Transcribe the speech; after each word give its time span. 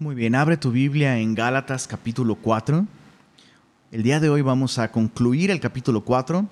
Muy 0.00 0.14
bien, 0.14 0.34
abre 0.34 0.56
tu 0.56 0.70
Biblia 0.70 1.18
en 1.18 1.34
Gálatas 1.34 1.86
capítulo 1.86 2.34
4. 2.34 2.86
El 3.92 4.02
día 4.02 4.18
de 4.18 4.30
hoy 4.30 4.40
vamos 4.40 4.78
a 4.78 4.90
concluir 4.90 5.50
el 5.50 5.60
capítulo 5.60 6.02
4 6.02 6.48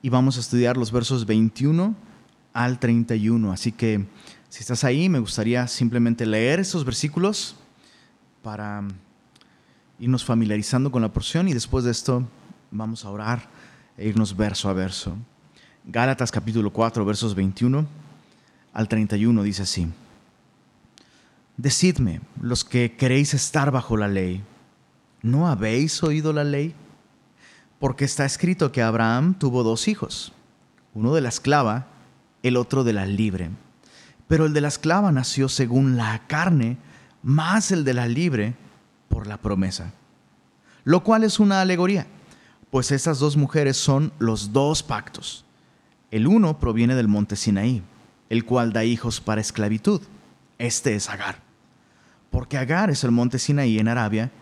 y 0.00 0.08
vamos 0.10 0.36
a 0.36 0.40
estudiar 0.40 0.76
los 0.76 0.92
versos 0.92 1.26
21 1.26 1.92
al 2.52 2.78
31. 2.78 3.50
Así 3.50 3.72
que 3.72 4.06
si 4.48 4.60
estás 4.60 4.84
ahí, 4.84 5.08
me 5.08 5.18
gustaría 5.18 5.66
simplemente 5.66 6.24
leer 6.24 6.60
esos 6.60 6.84
versículos 6.84 7.56
para 8.44 8.84
irnos 9.98 10.24
familiarizando 10.24 10.92
con 10.92 11.02
la 11.02 11.12
porción 11.12 11.48
y 11.48 11.54
después 11.54 11.84
de 11.84 11.90
esto 11.90 12.28
vamos 12.70 13.04
a 13.04 13.10
orar 13.10 13.48
e 13.98 14.06
irnos 14.06 14.36
verso 14.36 14.68
a 14.68 14.72
verso. 14.72 15.16
Gálatas 15.84 16.30
capítulo 16.30 16.72
4, 16.72 17.04
versos 17.04 17.34
21 17.34 17.84
al 18.72 18.86
31 18.86 19.42
dice 19.42 19.62
así. 19.62 19.88
Decidme, 21.62 22.20
los 22.40 22.64
que 22.64 22.96
queréis 22.96 23.34
estar 23.34 23.70
bajo 23.70 23.96
la 23.96 24.08
ley, 24.08 24.42
¿no 25.22 25.46
habéis 25.46 26.02
oído 26.02 26.32
la 26.32 26.42
ley? 26.42 26.74
Porque 27.78 28.04
está 28.04 28.24
escrito 28.24 28.72
que 28.72 28.82
Abraham 28.82 29.38
tuvo 29.38 29.62
dos 29.62 29.86
hijos, 29.86 30.32
uno 30.92 31.14
de 31.14 31.20
la 31.20 31.28
esclava, 31.28 31.86
el 32.42 32.56
otro 32.56 32.82
de 32.82 32.92
la 32.92 33.06
libre. 33.06 33.50
Pero 34.26 34.46
el 34.46 34.54
de 34.54 34.60
la 34.60 34.66
esclava 34.66 35.12
nació 35.12 35.48
según 35.48 35.96
la 35.96 36.26
carne, 36.26 36.78
más 37.22 37.70
el 37.70 37.84
de 37.84 37.94
la 37.94 38.08
libre 38.08 38.56
por 39.08 39.28
la 39.28 39.36
promesa. 39.36 39.92
Lo 40.82 41.04
cual 41.04 41.22
es 41.22 41.38
una 41.38 41.60
alegoría, 41.60 42.08
pues 42.72 42.90
estas 42.90 43.20
dos 43.20 43.36
mujeres 43.36 43.76
son 43.76 44.12
los 44.18 44.52
dos 44.52 44.82
pactos. 44.82 45.44
El 46.10 46.26
uno 46.26 46.58
proviene 46.58 46.96
del 46.96 47.06
monte 47.06 47.36
Sinaí, 47.36 47.84
el 48.30 48.44
cual 48.44 48.72
da 48.72 48.82
hijos 48.82 49.20
para 49.20 49.40
esclavitud. 49.40 50.00
Este 50.58 50.96
es 50.96 51.08
Agar 51.08 51.51
porque 52.32 52.56
Agar 52.56 52.90
es 52.90 53.04
el 53.04 53.10
monte 53.10 53.38
Sinaí 53.38 53.78
en 53.78 53.88
Arabia 53.88 54.32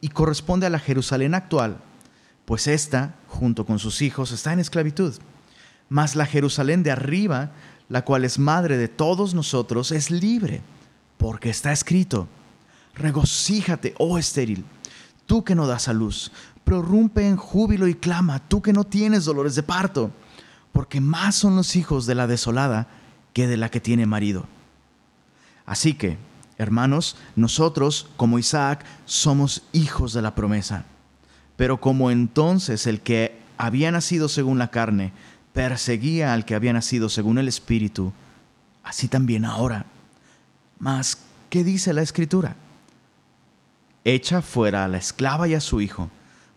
y 0.00 0.08
corresponde 0.08 0.66
a 0.66 0.70
la 0.70 0.78
Jerusalén 0.78 1.34
actual, 1.34 1.78
pues 2.44 2.68
ésta, 2.68 3.16
junto 3.26 3.66
con 3.66 3.80
sus 3.80 4.02
hijos, 4.02 4.30
está 4.30 4.52
en 4.52 4.60
esclavitud. 4.60 5.14
Mas 5.88 6.14
la 6.14 6.26
Jerusalén 6.26 6.84
de 6.84 6.92
arriba, 6.92 7.50
la 7.88 8.04
cual 8.04 8.24
es 8.24 8.38
madre 8.38 8.78
de 8.78 8.86
todos 8.86 9.34
nosotros, 9.34 9.90
es 9.90 10.12
libre, 10.12 10.62
porque 11.18 11.50
está 11.50 11.72
escrito, 11.72 12.28
regocíjate, 12.94 13.94
oh 13.98 14.16
estéril, 14.16 14.64
tú 15.26 15.42
que 15.42 15.56
no 15.56 15.66
das 15.66 15.88
a 15.88 15.92
luz, 15.92 16.30
prorrumpe 16.62 17.26
en 17.26 17.36
júbilo 17.36 17.88
y 17.88 17.94
clama, 17.96 18.38
tú 18.38 18.62
que 18.62 18.72
no 18.72 18.84
tienes 18.84 19.24
dolores 19.24 19.56
de 19.56 19.64
parto, 19.64 20.12
porque 20.70 21.00
más 21.00 21.34
son 21.34 21.56
los 21.56 21.74
hijos 21.74 22.06
de 22.06 22.14
la 22.14 22.28
desolada 22.28 22.86
que 23.32 23.48
de 23.48 23.56
la 23.56 23.70
que 23.70 23.80
tiene 23.80 24.06
marido. 24.06 24.46
Así 25.66 25.94
que, 25.94 26.29
Hermanos, 26.60 27.16
nosotros, 27.36 28.06
como 28.18 28.38
Isaac, 28.38 28.84
somos 29.06 29.62
hijos 29.72 30.12
de 30.12 30.20
la 30.20 30.34
promesa. 30.34 30.84
Pero 31.56 31.80
como 31.80 32.10
entonces 32.10 32.86
el 32.86 33.00
que 33.00 33.40
había 33.56 33.90
nacido 33.90 34.28
según 34.28 34.58
la 34.58 34.70
carne 34.70 35.14
perseguía 35.54 36.34
al 36.34 36.44
que 36.44 36.54
había 36.54 36.74
nacido 36.74 37.08
según 37.08 37.38
el 37.38 37.48
Espíritu, 37.48 38.12
así 38.84 39.08
también 39.08 39.46
ahora. 39.46 39.86
Mas, 40.78 41.22
¿qué 41.48 41.64
dice 41.64 41.94
la 41.94 42.02
Escritura? 42.02 42.56
Echa 44.04 44.42
fuera 44.42 44.84
a 44.84 44.88
la 44.88 44.98
esclava 44.98 45.48
y 45.48 45.54
a 45.54 45.60
su 45.62 45.80
hijo, 45.80 46.10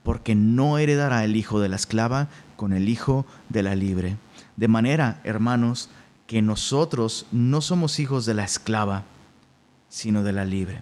porque 0.03 0.35
no 0.35 0.79
heredará 0.79 1.23
el 1.23 1.37
hijo 1.37 1.61
de 1.61 1.69
la 1.69 1.77
esclava 1.77 2.27
con 2.57 2.73
el 2.73 2.89
hijo 2.89 3.25
de 3.47 3.63
la 3.63 3.73
libre. 3.73 4.17
De 4.57 4.67
manera, 4.67 5.21
hermanos, 5.23 5.89
que 6.27 6.41
nosotros 6.41 7.25
no 7.31 7.61
somos 7.61 8.01
hijos 8.01 8.25
de 8.25 8.33
la 8.33 8.43
esclava, 8.43 9.05
sino 9.93 10.23
de 10.23 10.33
la 10.33 10.43
libre. 10.43 10.81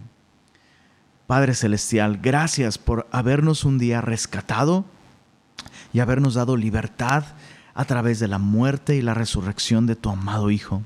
Padre 1.28 1.54
Celestial, 1.54 2.20
gracias 2.22 2.78
por 2.78 3.10
habernos 3.12 3.66
un 3.66 3.78
día 3.78 4.00
rescatado 4.00 4.86
y 5.92 6.00
habernos 6.00 6.36
dado 6.36 6.56
libertad 6.56 7.26
a 7.74 7.84
través 7.84 8.22
de 8.22 8.30
la 8.30 8.38
muerte 8.38 8.96
y 8.96 9.02
la 9.02 9.14
resurrección 9.14 9.86
de 9.86 9.98
tu 9.98 10.10
amado 10.10 10.50
Hijo. 10.50 10.82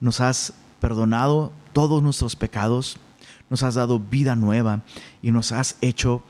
Nos 0.00 0.20
has 0.20 0.54
perdonado 0.80 1.52
todos 1.72 2.02
nuestros 2.02 2.34
pecados, 2.34 2.96
nos 3.48 3.62
has 3.62 3.76
dado 3.76 4.00
vida 4.00 4.34
nueva 4.34 4.82
y 5.22 5.30
nos 5.30 5.52
has 5.52 5.76
hecho 5.80 6.24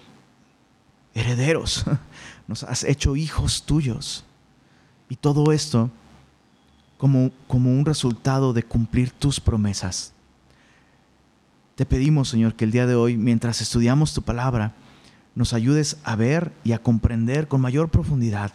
herederos, 1.14 1.86
nos 2.46 2.62
has 2.62 2.84
hecho 2.84 3.16
hijos 3.16 3.62
tuyos. 3.62 4.22
Y 5.08 5.16
todo 5.16 5.50
esto 5.50 5.90
como, 6.98 7.30
como 7.48 7.70
un 7.70 7.86
resultado 7.86 8.52
de 8.52 8.62
cumplir 8.62 9.12
tus 9.12 9.40
promesas. 9.40 10.12
Te 11.76 11.84
pedimos, 11.84 12.30
Señor, 12.30 12.54
que 12.54 12.64
el 12.64 12.72
día 12.72 12.86
de 12.86 12.94
hoy, 12.94 13.18
mientras 13.18 13.60
estudiamos 13.60 14.14
tu 14.14 14.22
palabra, 14.22 14.72
nos 15.34 15.52
ayudes 15.52 15.98
a 16.04 16.16
ver 16.16 16.52
y 16.64 16.72
a 16.72 16.78
comprender 16.78 17.48
con 17.48 17.60
mayor 17.60 17.90
profundidad 17.90 18.50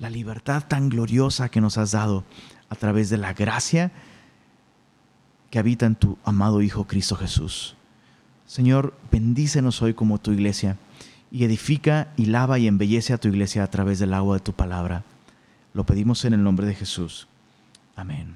la 0.00 0.10
libertad 0.10 0.64
tan 0.66 0.88
gloriosa 0.88 1.48
que 1.48 1.60
nos 1.60 1.78
has 1.78 1.92
dado 1.92 2.24
a 2.68 2.74
través 2.74 3.08
de 3.08 3.18
la 3.18 3.34
gracia 3.34 3.92
que 5.50 5.60
habita 5.60 5.86
en 5.86 5.94
tu 5.94 6.18
amado 6.24 6.60
Hijo 6.60 6.88
Cristo 6.88 7.14
Jesús. 7.14 7.76
Señor, 8.48 8.94
bendícenos 9.12 9.80
hoy 9.80 9.94
como 9.94 10.18
tu 10.18 10.32
iglesia 10.32 10.76
y 11.30 11.44
edifica 11.44 12.08
y 12.16 12.26
lava 12.26 12.58
y 12.58 12.66
embellece 12.66 13.12
a 13.12 13.18
tu 13.18 13.28
iglesia 13.28 13.62
a 13.62 13.70
través 13.70 14.00
del 14.00 14.12
agua 14.12 14.38
de 14.38 14.42
tu 14.42 14.54
palabra. 14.54 15.04
Lo 15.72 15.86
pedimos 15.86 16.24
en 16.24 16.32
el 16.32 16.42
nombre 16.42 16.66
de 16.66 16.74
Jesús. 16.74 17.28
Amén. 17.94 18.34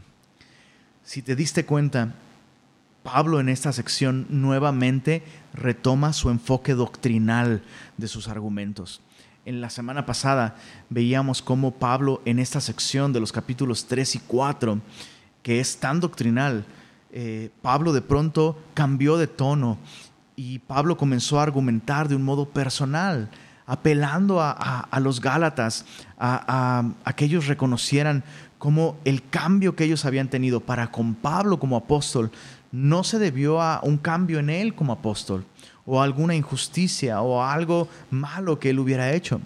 Si 1.03 1.21
te 1.21 1.35
diste 1.35 1.67
cuenta, 1.67 2.15
Pablo 3.05 3.39
en 3.39 3.51
esta 3.51 3.71
sección 3.75 4.27
nuevamente 4.31 5.23
retoma 5.53 6.15
su 6.15 6.31
enfoque 6.31 6.73
doctrinal 6.73 7.63
de 7.99 8.09
sus 8.09 8.29
argumentos. 8.29 9.03
En 9.45 9.61
la 9.61 9.69
semana 9.69 10.07
pasada 10.07 10.57
veíamos 10.89 11.43
cómo 11.43 11.73
Pablo 11.73 12.23
en 12.25 12.39
esta 12.39 12.63
sección 12.63 13.13
de 13.13 13.21
los 13.21 13.31
capítulos 13.31 13.87
3 13.89 14.17
y 14.17 14.19
4, 14.21 14.81
que 15.43 15.61
es 15.61 15.77
tan 15.77 16.01
doctrinal, 16.01 16.65
eh, 17.13 17.51
Pablo 17.61 17.93
de 17.93 18.01
pronto 18.01 18.59
cambió 18.73 19.19
de 19.19 19.27
tono 19.27 19.77
y 20.35 20.61
Pablo 20.61 20.97
comenzó 20.97 21.39
a 21.39 21.43
argumentar 21.43 22.09
de 22.09 22.17
un 22.17 22.23
modo 22.23 22.49
personal, 22.49 23.29
apelando 23.67 24.41
a, 24.41 24.89
los 25.01 25.21
Gálatas, 25.21 25.85
a, 26.19 26.85
a, 27.05 27.13
que 27.13 27.27
ellos 27.27 27.49
reconocieran 27.49 28.25
cómo 28.59 28.97
el 29.05 29.29
cambio 29.29 29.77
que 29.77 29.85
ellos 29.85 30.07
habían 30.07 30.29
tenido 30.29 30.61
para 30.61 30.91
con 30.91 31.15
Pablo 31.15 31.59
como 31.59 31.77
apóstol 31.77 32.31
no 32.75 33.05
se 33.05 33.21
debió 33.21 33.63
a 33.63 33.79
un 33.85 33.99
cambio 33.99 34.41
en 34.41 34.51
él 34.51 34.75
como 34.75 34.93
apóstol 34.93 35.45
o 35.87 36.01
a 36.01 36.05
alguna 36.05 36.35
injusticia 36.35 37.23
o 37.23 37.41
algo 37.41 37.89
malo 38.11 38.59
que 38.59 38.71
él 38.71 38.81
hubiera 38.81 39.13
hecho, 39.13 39.41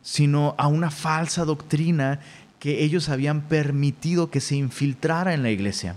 sino 0.00 0.54
a 0.56 0.66
una 0.66 0.90
falsa 0.90 1.44
doctrina 1.44 2.20
que 2.58 2.82
ellos 2.82 3.10
habían 3.10 3.42
permitido 3.42 4.30
que 4.30 4.40
se 4.40 4.56
infiltrara 4.56 5.34
en 5.34 5.42
la 5.42 5.50
iglesia. 5.50 5.96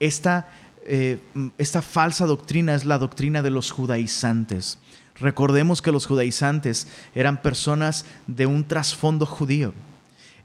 Esta, 0.00 0.48
eh, 0.86 1.18
esta 1.58 1.82
falsa 1.82 2.24
doctrina 2.24 2.74
es 2.74 2.86
la 2.86 2.96
doctrina 2.96 3.42
de 3.42 3.50
los 3.50 3.70
judaizantes. 3.70 4.78
Recordemos 5.16 5.82
que 5.82 5.92
los 5.92 6.06
judaizantes 6.06 6.88
eran 7.14 7.42
personas 7.42 8.06
de 8.26 8.46
un 8.46 8.64
trasfondo 8.64 9.26
judío. 9.26 9.74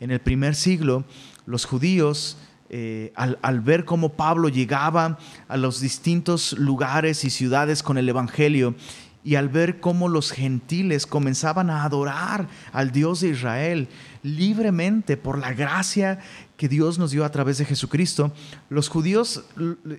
En 0.01 0.12
el 0.12 0.19
primer 0.19 0.56
siglo, 0.56 1.06
los 1.45 1.63
judíos 1.63 2.38
eh, 2.69 3.12
al, 3.16 3.62
ver 3.62 3.84
cómo 3.84 4.09
Pablo 4.09 4.47
llegaba 4.47 5.18
a 5.47 5.57
los 5.57 5.81
distintos 5.81 6.53
lugares 6.53 7.24
y 7.24 7.31
ciudades 7.31 7.81
con 7.81 7.97
el 7.97 8.07
Evangelio 8.07 8.75
y 9.24 9.35
al 9.35 9.50
ver 9.50 9.80
cómo 9.80 10.07
los 10.07 10.31
gentiles 10.31 11.07
comenzaban 11.07 11.69
a 11.69 11.84
adorar 11.84 12.47
al 12.72 12.91
Dios 12.91 13.22
de 13.22 13.30
Israel 13.30 13.88
libremente 14.22 15.18
por 15.18 15.40
la 15.40 15.53
gracia 15.53 16.19
que 16.57 16.69
Dios 16.69 17.00
nos 17.00 17.12
dio 17.12 17.25
a 17.25 17.31
través 17.31 17.57
de 17.57 17.66
Jesucristo, 17.66 18.31
los 18.69 18.88
judíos 18.88 19.46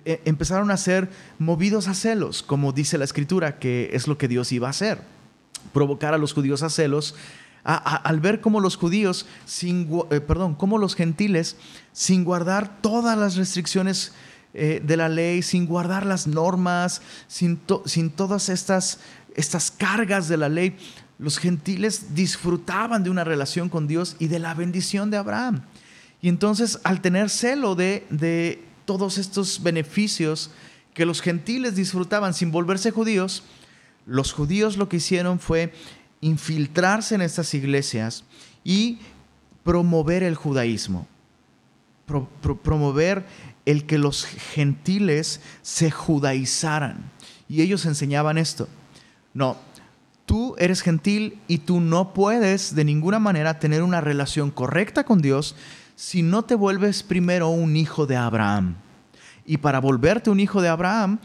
eh, 0.05 0.21
empezaron 0.25 0.71
a 0.71 0.77
ser 0.77 1.09
movidos 1.39 1.87
a 1.87 1.93
celos, 1.93 2.41
como 2.41 2.71
dice 2.71 2.97
la 2.97 3.05
escritura, 3.05 3.59
que 3.59 3.89
es 3.93 4.07
lo 4.07 4.17
que 4.17 4.27
Dios 4.27 4.51
iba 4.51 4.67
a 4.67 4.71
hacer, 4.71 5.01
provocar 5.73 6.13
a 6.13 6.17
los 6.17 6.33
judíos 6.33 6.63
a 6.63 6.69
celos 6.69 7.15
al 7.63 8.19
ver 8.19 8.41
cómo 8.41 8.59
los 8.59 8.75
judíos, 8.75 9.25
sin, 9.45 9.87
eh, 10.09 10.19
perdón, 10.19 10.55
cómo 10.55 10.77
los 10.77 10.95
gentiles, 10.95 11.57
sin 11.91 12.23
guardar 12.23 12.81
todas 12.81 13.17
las 13.17 13.35
restricciones 13.35 14.13
eh, 14.53 14.81
de 14.83 14.97
la 14.97 15.09
ley, 15.09 15.41
sin 15.41 15.65
guardar 15.65 16.05
las 16.05 16.27
normas, 16.27 17.01
sin, 17.27 17.59
sin 17.85 18.09
todas 18.09 18.49
estas, 18.49 18.99
estas 19.35 19.71
cargas 19.71 20.27
de 20.27 20.37
la 20.37 20.49
ley, 20.49 20.75
los 21.19 21.37
gentiles 21.37 22.15
disfrutaban 22.15 23.03
de 23.03 23.11
una 23.11 23.23
relación 23.23 23.69
con 23.69 23.87
Dios 23.87 24.15
y 24.17 24.27
de 24.27 24.39
la 24.39 24.53
bendición 24.55 25.11
de 25.11 25.17
Abraham. 25.17 25.61
Y 26.21 26.29
entonces, 26.29 26.79
al 26.83 27.01
tener 27.01 27.29
celo 27.29 27.75
de, 27.75 28.05
de 28.09 28.63
todos 28.85 29.17
estos 29.17 29.61
beneficios 29.61 30.49
que 30.93 31.05
los 31.05 31.21
gentiles 31.21 31.75
disfrutaban 31.75 32.33
sin 32.33 32.51
volverse 32.51 32.91
judíos, 32.91 33.43
los 34.05 34.33
judíos 34.33 34.77
lo 34.77 34.89
que 34.89 34.97
hicieron 34.97 35.39
fue 35.39 35.73
infiltrarse 36.21 37.15
en 37.15 37.21
estas 37.21 37.53
iglesias 37.53 38.23
y 38.63 38.99
promover 39.63 40.23
el 40.23 40.35
judaísmo, 40.35 41.07
promover 42.63 43.25
el 43.65 43.85
que 43.85 43.97
los 43.97 44.25
gentiles 44.25 45.41
se 45.61 45.91
judaizaran. 45.91 47.11
y 47.47 47.61
ellos 47.61 47.85
enseñaban 47.85 48.37
esto. 48.37 48.69
No, 49.33 49.57
tú 50.25 50.55
eres 50.57 50.81
gentil 50.81 51.39
y 51.49 51.59
tú 51.59 51.81
no 51.81 52.13
puedes 52.13 52.75
de 52.75 52.85
ninguna 52.85 53.19
manera 53.19 53.59
tener 53.59 53.83
una 53.83 53.99
relación 53.99 54.51
correcta 54.51 55.03
con 55.03 55.21
Dios 55.21 55.55
si 55.95 56.21
no 56.23 56.43
te 56.43 56.55
vuelves 56.55 57.03
primero 57.03 57.49
un 57.49 57.75
hijo 57.75 58.05
de 58.05 58.15
Abraham. 58.15 58.75
Y 59.45 59.57
para 59.57 59.79
volverte 59.79 60.29
un 60.29 60.39
hijo 60.39 60.61
de 60.61 60.69
Abraham, 60.69 61.19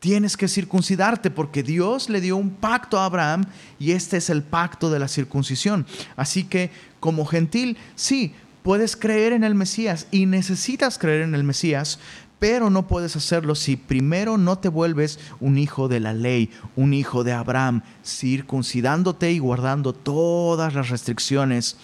tienes 0.00 0.36
que 0.36 0.48
circuncidarte 0.48 1.30
porque 1.30 1.62
Dios 1.62 2.08
le 2.08 2.20
dio 2.20 2.36
un 2.36 2.50
pacto 2.50 2.98
a 2.98 3.04
Abraham 3.04 3.46
y 3.78 3.92
este 3.92 4.18
es 4.18 4.30
el 4.30 4.42
pacto 4.42 4.90
de 4.90 4.98
la 4.98 5.08
circuncisión. 5.08 5.86
Así 6.16 6.44
que 6.44 6.70
como 7.00 7.24
gentil, 7.24 7.76
sí, 7.94 8.34
puedes 8.62 8.96
creer 8.96 9.32
en 9.32 9.44
el 9.44 9.54
Mesías 9.54 10.06
y 10.10 10.26
necesitas 10.26 10.98
creer 10.98 11.22
en 11.22 11.34
el 11.34 11.44
Mesías, 11.44 11.98
pero 12.38 12.70
no 12.70 12.86
puedes 12.86 13.16
hacerlo 13.16 13.54
si 13.54 13.76
primero 13.76 14.38
no 14.38 14.58
te 14.58 14.68
vuelves 14.68 15.18
un 15.40 15.58
hijo 15.58 15.88
de 15.88 16.00
la 16.00 16.12
ley, 16.12 16.50
un 16.76 16.94
hijo 16.94 17.24
de 17.24 17.32
Abraham, 17.32 17.82
circuncidándote 18.04 19.32
y 19.32 19.40
guardando 19.40 19.92
todas 19.92 20.74
las 20.74 20.88
restricciones 20.88 21.76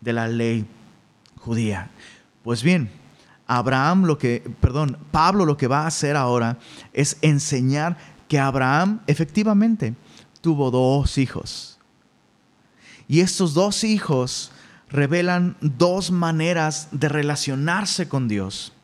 de 0.00 0.12
la 0.14 0.28
ley 0.28 0.64
judía. 1.36 1.90
Pues 2.42 2.62
bien, 2.62 2.90
Abraham 3.48 4.04
lo 4.04 4.18
que, 4.18 4.48
perdón, 4.60 4.98
Pablo 5.10 5.44
lo 5.44 5.56
que 5.56 5.66
va 5.66 5.82
a 5.82 5.86
hacer 5.88 6.16
ahora 6.16 6.58
es 6.92 7.16
enseñar 7.22 7.96
que 8.28 8.38
Abraham 8.38 9.00
efectivamente 9.06 9.94
tuvo 10.40 10.70
dos 10.70 11.18
hijos. 11.18 11.78
Y 13.08 13.20
estos 13.20 13.54
dos 13.54 13.84
hijos 13.84 14.52
revelan 14.90 15.56
dos 15.60 16.10
maneras 16.10 16.88
de 16.92 17.08
relacionarse 17.08 18.06
con 18.08 18.28
Dios. 18.28 18.74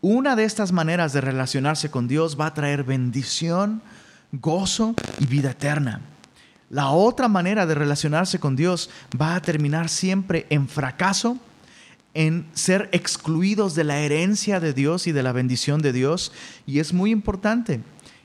Una 0.00 0.34
de 0.34 0.44
estas 0.44 0.72
maneras 0.72 1.12
de 1.12 1.20
relacionarse 1.20 1.90
con 1.90 2.08
Dios 2.08 2.36
va 2.38 2.46
a 2.46 2.54
traer 2.54 2.82
bendición, 2.82 3.82
gozo 4.32 4.94
y 5.20 5.26
vida 5.26 5.52
eterna. 5.52 6.00
La 6.70 6.90
otra 6.90 7.28
manera 7.28 7.66
de 7.66 7.76
relacionarse 7.76 8.40
con 8.40 8.56
Dios 8.56 8.90
va 9.20 9.36
a 9.36 9.42
terminar 9.42 9.88
siempre 9.88 10.46
en 10.50 10.68
fracaso 10.68 11.38
en 12.14 12.46
ser 12.52 12.88
excluidos 12.92 13.74
de 13.74 13.84
la 13.84 13.98
herencia 13.98 14.60
de 14.60 14.72
Dios 14.72 15.06
y 15.06 15.12
de 15.12 15.22
la 15.22 15.32
bendición 15.32 15.80
de 15.80 15.92
Dios. 15.92 16.32
Y 16.66 16.78
es 16.78 16.92
muy 16.92 17.10
importante 17.10 17.80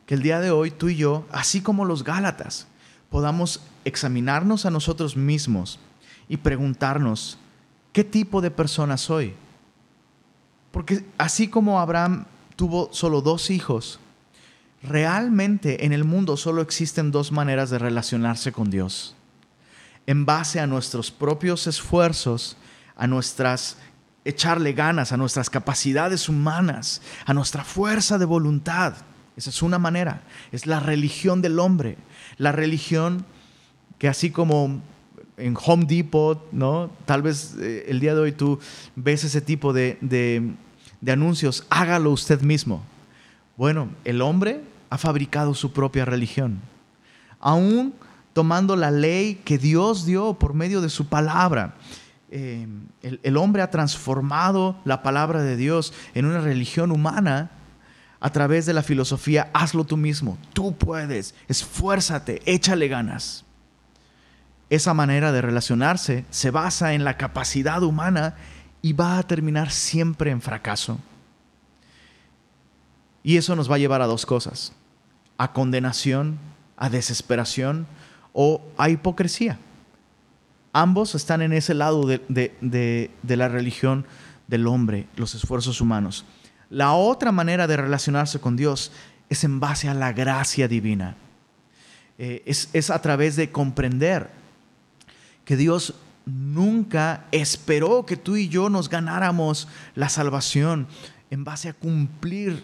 que 0.05 0.15
el 0.15 0.21
día 0.21 0.39
de 0.39 0.51
hoy 0.51 0.71
tú 0.71 0.89
y 0.89 0.95
yo, 0.95 1.25
así 1.31 1.61
como 1.61 1.85
los 1.85 2.03
Gálatas, 2.03 2.67
podamos 3.09 3.61
examinarnos 3.85 4.65
a 4.65 4.71
nosotros 4.71 5.15
mismos 5.15 5.79
y 6.27 6.37
preguntarnos, 6.37 7.37
¿qué 7.93 8.03
tipo 8.03 8.41
de 8.41 8.51
persona 8.51 8.97
soy? 8.97 9.33
Porque 10.71 11.05
así 11.17 11.47
como 11.47 11.79
Abraham 11.79 12.25
tuvo 12.55 12.89
solo 12.91 13.21
dos 13.21 13.49
hijos, 13.49 13.99
realmente 14.83 15.85
en 15.85 15.93
el 15.93 16.03
mundo 16.03 16.37
solo 16.37 16.61
existen 16.61 17.11
dos 17.11 17.31
maneras 17.31 17.69
de 17.69 17.79
relacionarse 17.79 18.51
con 18.51 18.69
Dios. 18.69 19.15
En 20.05 20.25
base 20.25 20.59
a 20.59 20.67
nuestros 20.67 21.11
propios 21.11 21.67
esfuerzos 21.67 22.57
a 22.97 23.07
nuestras 23.07 23.77
echarle 24.25 24.73
ganas, 24.73 25.13
a 25.13 25.17
nuestras 25.17 25.49
capacidades 25.49 26.27
humanas, 26.27 27.01
a 27.25 27.33
nuestra 27.33 27.63
fuerza 27.63 28.17
de 28.17 28.25
voluntad. 28.25 28.93
Esa 29.37 29.51
es 29.51 29.61
una 29.61 29.79
manera, 29.79 30.23
es 30.51 30.65
la 30.65 30.79
religión 30.79 31.41
del 31.41 31.59
hombre, 31.59 31.97
la 32.37 32.51
religión 32.51 33.25
que 33.99 34.09
así 34.09 34.31
como 34.31 34.81
en 35.37 35.55
Home 35.63 35.85
Depot, 35.85 36.51
¿no? 36.51 36.89
Tal 37.05 37.21
vez 37.21 37.55
eh, 37.59 37.85
el 37.87 37.99
día 37.99 38.15
de 38.15 38.21
hoy 38.21 38.31
tú 38.31 38.59
ves 38.95 39.23
ese 39.23 39.39
tipo 39.39 39.71
de, 39.71 39.97
de 40.01 41.11
anuncios, 41.11 41.65
hágalo 41.69 42.11
usted 42.11 42.41
mismo. 42.41 42.83
Bueno, 43.55 43.89
el 44.03 44.21
hombre 44.21 44.61
ha 44.89 44.97
fabricado 44.97 45.53
su 45.53 45.71
propia 45.71 46.05
religión. 46.05 46.59
Aún 47.39 47.93
tomando 48.33 48.75
la 48.75 48.91
ley 48.91 49.35
que 49.45 49.57
Dios 49.57 50.05
dio 50.05 50.33
por 50.33 50.53
medio 50.53 50.81
de 50.81 50.89
su 50.89 51.07
palabra 51.07 51.75
Em, 52.29 52.87
el, 53.01 53.37
hombre 53.37 53.61
ha 53.61 53.71
transformado 53.71 54.77
la 54.83 55.01
palabra 55.01 55.41
de 55.43 55.55
Dios 55.55 55.93
en 56.13 56.25
una 56.25 56.41
religión 56.41 56.91
humana 56.91 57.51
a 58.19 58.31
través 58.31 58.65
de 58.65 58.73
la 58.73 58.83
filosofía, 58.83 59.49
hazlo 59.53 59.85
tú 59.85 59.95
mismo, 59.95 60.37
tú 60.51 60.75
puedes, 60.75 61.35
esfuérzate, 61.47 62.41
échale 62.45 62.87
ganas. 62.87 63.45
Esa 64.69 64.93
manera 64.93 65.31
de 65.31 65.41
relacionarse 65.41 66.25
se 66.29 66.51
basa 66.51 66.93
en 66.93 67.05
la 67.05 67.15
capacidad 67.15 67.81
humana 67.83 68.35
y 68.81 68.91
va 68.91 69.19
a 69.19 69.23
terminar 69.23 69.71
siempre 69.71 70.31
en 70.31 70.41
fracaso. 70.41 70.99
Y 73.23 73.37
eso 73.37 73.55
nos 73.55 73.71
va 73.71 73.75
a 73.75 73.79
llevar 73.79 74.01
a 74.01 74.07
dos 74.07 74.25
cosas, 74.25 74.73
a 75.37 75.53
condenación, 75.53 76.39
a 76.75 76.89
desesperación 76.89 77.87
o 78.33 78.61
a 78.77 78.89
hipocresía. 78.89 79.59
Ambos 80.79 81.15
están 81.15 81.41
en 81.41 81.53
ese 81.53 81.73
lado 81.73 82.05
de, 82.05 83.09
la 83.23 83.47
religión 83.47 84.05
del 84.45 84.67
hombre, 84.67 85.07
los 85.15 85.33
esfuerzos 85.33 85.81
humanos. 85.81 86.23
La 86.69 86.93
otra 86.93 87.31
manera 87.31 87.65
de 87.65 87.77
relacionarse 87.77 88.39
con 88.39 88.55
Dios 88.55 88.91
es 89.27 89.43
en 89.43 89.59
base 89.59 89.89
a 89.89 89.95
la 89.95 90.13
gracia 90.13 90.67
divina. 90.67 91.15
Eh, 92.19 92.43
es, 92.45 92.69
es 92.73 92.91
a 92.91 93.01
través 93.01 93.35
de 93.35 93.51
comprender 93.51 94.29
que 95.45 95.57
Dios 95.57 95.95
nunca 96.27 97.25
esperó 97.31 98.05
que 98.05 98.15
tú 98.15 98.35
y 98.35 98.47
yo 98.47 98.69
nos 98.69 98.87
ganáramos 98.87 99.67
la 99.95 100.09
salvación 100.09 100.85
en 101.31 101.43
base 101.43 101.69
a 101.69 101.73
cumplir 101.73 102.63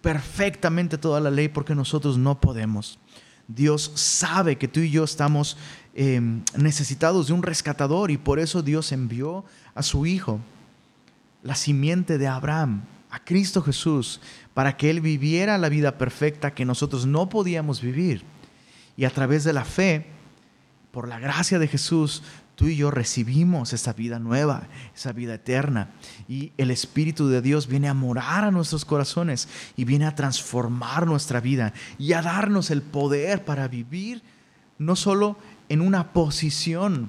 perfectamente 0.00 0.98
toda 0.98 1.20
la 1.20 1.30
ley 1.30 1.46
porque 1.46 1.76
nosotros 1.76 2.18
no 2.18 2.40
podemos. 2.40 2.98
Dios 3.46 3.92
sabe 3.94 4.56
que 4.56 4.68
tú 4.68 4.80
y 4.80 4.90
yo 4.90 5.04
estamos 5.04 5.56
Em, 5.94 6.42
necesitados 6.56 7.26
de 7.26 7.34
un 7.34 7.42
rescatador 7.42 8.10
y 8.10 8.16
por 8.16 8.38
eso 8.38 8.62
Dios 8.62 8.92
envió 8.92 9.44
a 9.74 9.82
su 9.82 10.06
Hijo, 10.06 10.40
la 11.42 11.54
simiente 11.54 12.16
de 12.16 12.28
Abraham, 12.28 12.84
a 13.10 13.22
Cristo 13.22 13.60
Jesús, 13.60 14.20
para 14.54 14.78
que 14.78 14.88
Él 14.88 15.02
viviera 15.02 15.58
la 15.58 15.68
vida 15.68 15.98
perfecta 15.98 16.54
que 16.54 16.64
nosotros 16.64 17.04
no 17.04 17.28
podíamos 17.28 17.82
vivir. 17.82 18.22
Y 18.96 19.04
a 19.04 19.10
través 19.10 19.44
de 19.44 19.52
la 19.52 19.66
fe, 19.66 20.06
por 20.92 21.08
la 21.08 21.18
gracia 21.18 21.58
de 21.58 21.68
Jesús, 21.68 22.22
tú 22.54 22.68
y 22.68 22.76
yo 22.76 22.90
recibimos 22.90 23.74
esa 23.74 23.92
vida 23.92 24.18
nueva, 24.18 24.68
esa 24.94 25.12
vida 25.12 25.34
eterna. 25.34 25.90
Y 26.26 26.52
el 26.56 26.70
Espíritu 26.70 27.28
de 27.28 27.42
Dios 27.42 27.66
viene 27.66 27.90
a 27.90 27.94
morar 27.94 28.44
a 28.44 28.50
nuestros 28.50 28.86
corazones 28.86 29.46
y 29.76 29.84
viene 29.84 30.06
a 30.06 30.14
transformar 30.14 31.06
nuestra 31.06 31.40
vida 31.40 31.74
y 31.98 32.14
a 32.14 32.22
darnos 32.22 32.70
el 32.70 32.80
poder 32.80 33.44
para 33.44 33.68
vivir 33.68 34.22
no 34.78 34.96
solo 34.96 35.36
en 35.72 35.80
una 35.80 36.12
posición 36.12 37.08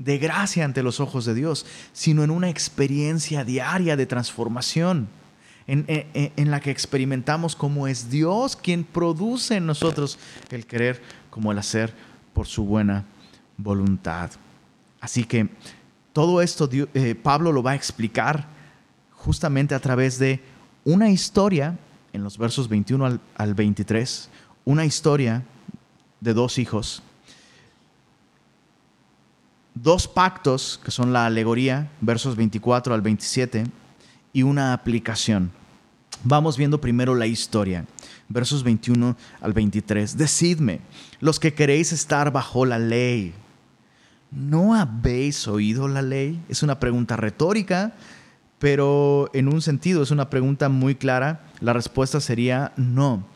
de 0.00 0.18
gracia 0.18 0.64
ante 0.64 0.82
los 0.82 0.98
ojos 0.98 1.24
de 1.26 1.32
Dios, 1.32 1.64
sino 1.92 2.24
en 2.24 2.32
una 2.32 2.48
experiencia 2.48 3.44
diaria 3.44 3.96
de 3.96 4.04
transformación, 4.04 5.08
en, 5.68 6.50
la 6.50 6.58
que 6.58 6.72
experimentamos 6.72 7.54
cómo 7.54 7.86
es 7.86 8.10
Dios 8.10 8.56
quien 8.56 8.82
produce 8.82 9.54
en 9.54 9.66
nosotros 9.66 10.18
el 10.50 10.66
querer 10.66 11.00
como 11.30 11.52
el 11.52 11.58
hacer 11.58 11.94
por 12.32 12.48
su 12.48 12.64
buena 12.64 13.04
voluntad. 13.56 14.32
Así 15.00 15.22
que 15.22 15.48
todo 16.12 16.42
esto 16.42 16.68
eh, 16.72 17.14
Pablo 17.14 17.52
lo 17.52 17.62
va 17.62 17.72
a 17.72 17.76
explicar 17.76 18.48
justamente 19.12 19.76
a 19.76 19.78
través 19.78 20.18
de 20.18 20.42
una 20.82 21.10
historia, 21.10 21.78
en 22.12 22.24
los 22.24 22.38
versos 22.38 22.68
21 22.68 23.06
al, 23.06 23.20
al 23.36 23.54
23, 23.54 24.28
una 24.64 24.84
historia 24.84 25.44
de 26.20 26.34
dos 26.34 26.58
hijos 26.58 27.04
dos 29.74 30.08
pactos, 30.08 30.80
que 30.84 30.90
son 30.90 31.12
la 31.12 31.26
alegoría, 31.26 31.90
versos 32.00 32.36
24 32.36 32.94
al 32.94 33.02
27, 33.02 33.64
y 34.32 34.42
una 34.42 34.72
aplicación. 34.72 35.50
Vamos 36.22 36.56
viendo 36.56 36.80
primero 36.80 37.14
la 37.14 37.26
historia, 37.26 37.86
versos 38.28 38.62
21 38.62 39.16
al 39.40 39.52
23. 39.52 40.16
Decidme, 40.16 40.80
los 41.20 41.40
que 41.40 41.54
queréis 41.54 41.92
estar 41.92 42.30
bajo 42.30 42.66
la 42.66 42.78
ley, 42.78 43.32
¿no 44.30 44.74
habéis 44.74 45.48
oído 45.48 45.88
la 45.88 46.02
ley? 46.02 46.40
Es 46.48 46.62
una 46.62 46.78
pregunta 46.78 47.16
retórica, 47.16 47.94
pero 48.58 49.30
en 49.32 49.48
un 49.48 49.62
sentido 49.62 50.02
es 50.02 50.10
una 50.10 50.28
pregunta 50.30 50.68
muy 50.68 50.94
clara. 50.94 51.46
La 51.60 51.72
respuesta 51.72 52.20
sería 52.20 52.72
no. 52.76 53.26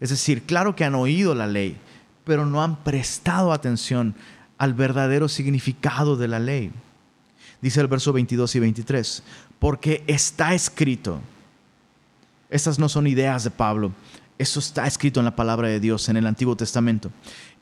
Es 0.00 0.10
decir, 0.10 0.44
claro 0.44 0.74
que 0.74 0.84
han 0.84 0.94
oído 0.94 1.34
la 1.34 1.46
ley, 1.46 1.76
pero 2.24 2.46
no 2.46 2.62
han 2.62 2.82
prestado 2.82 3.52
atención 3.52 4.14
al 4.58 4.74
verdadero 4.74 5.28
significado 5.28 6.16
de 6.16 6.28
la 6.28 6.38
ley. 6.38 6.72
Dice 7.60 7.80
el 7.80 7.86
verso 7.86 8.12
22 8.12 8.56
y 8.56 8.60
23, 8.60 9.22
porque 9.58 10.04
está 10.06 10.54
escrito, 10.54 11.20
estas 12.50 12.78
no 12.78 12.88
son 12.88 13.06
ideas 13.06 13.44
de 13.44 13.50
Pablo, 13.50 13.92
eso 14.38 14.58
está 14.58 14.86
escrito 14.86 15.20
en 15.20 15.26
la 15.26 15.36
palabra 15.36 15.68
de 15.68 15.78
Dios 15.78 16.08
en 16.08 16.16
el 16.16 16.26
Antiguo 16.26 16.56
Testamento, 16.56 17.12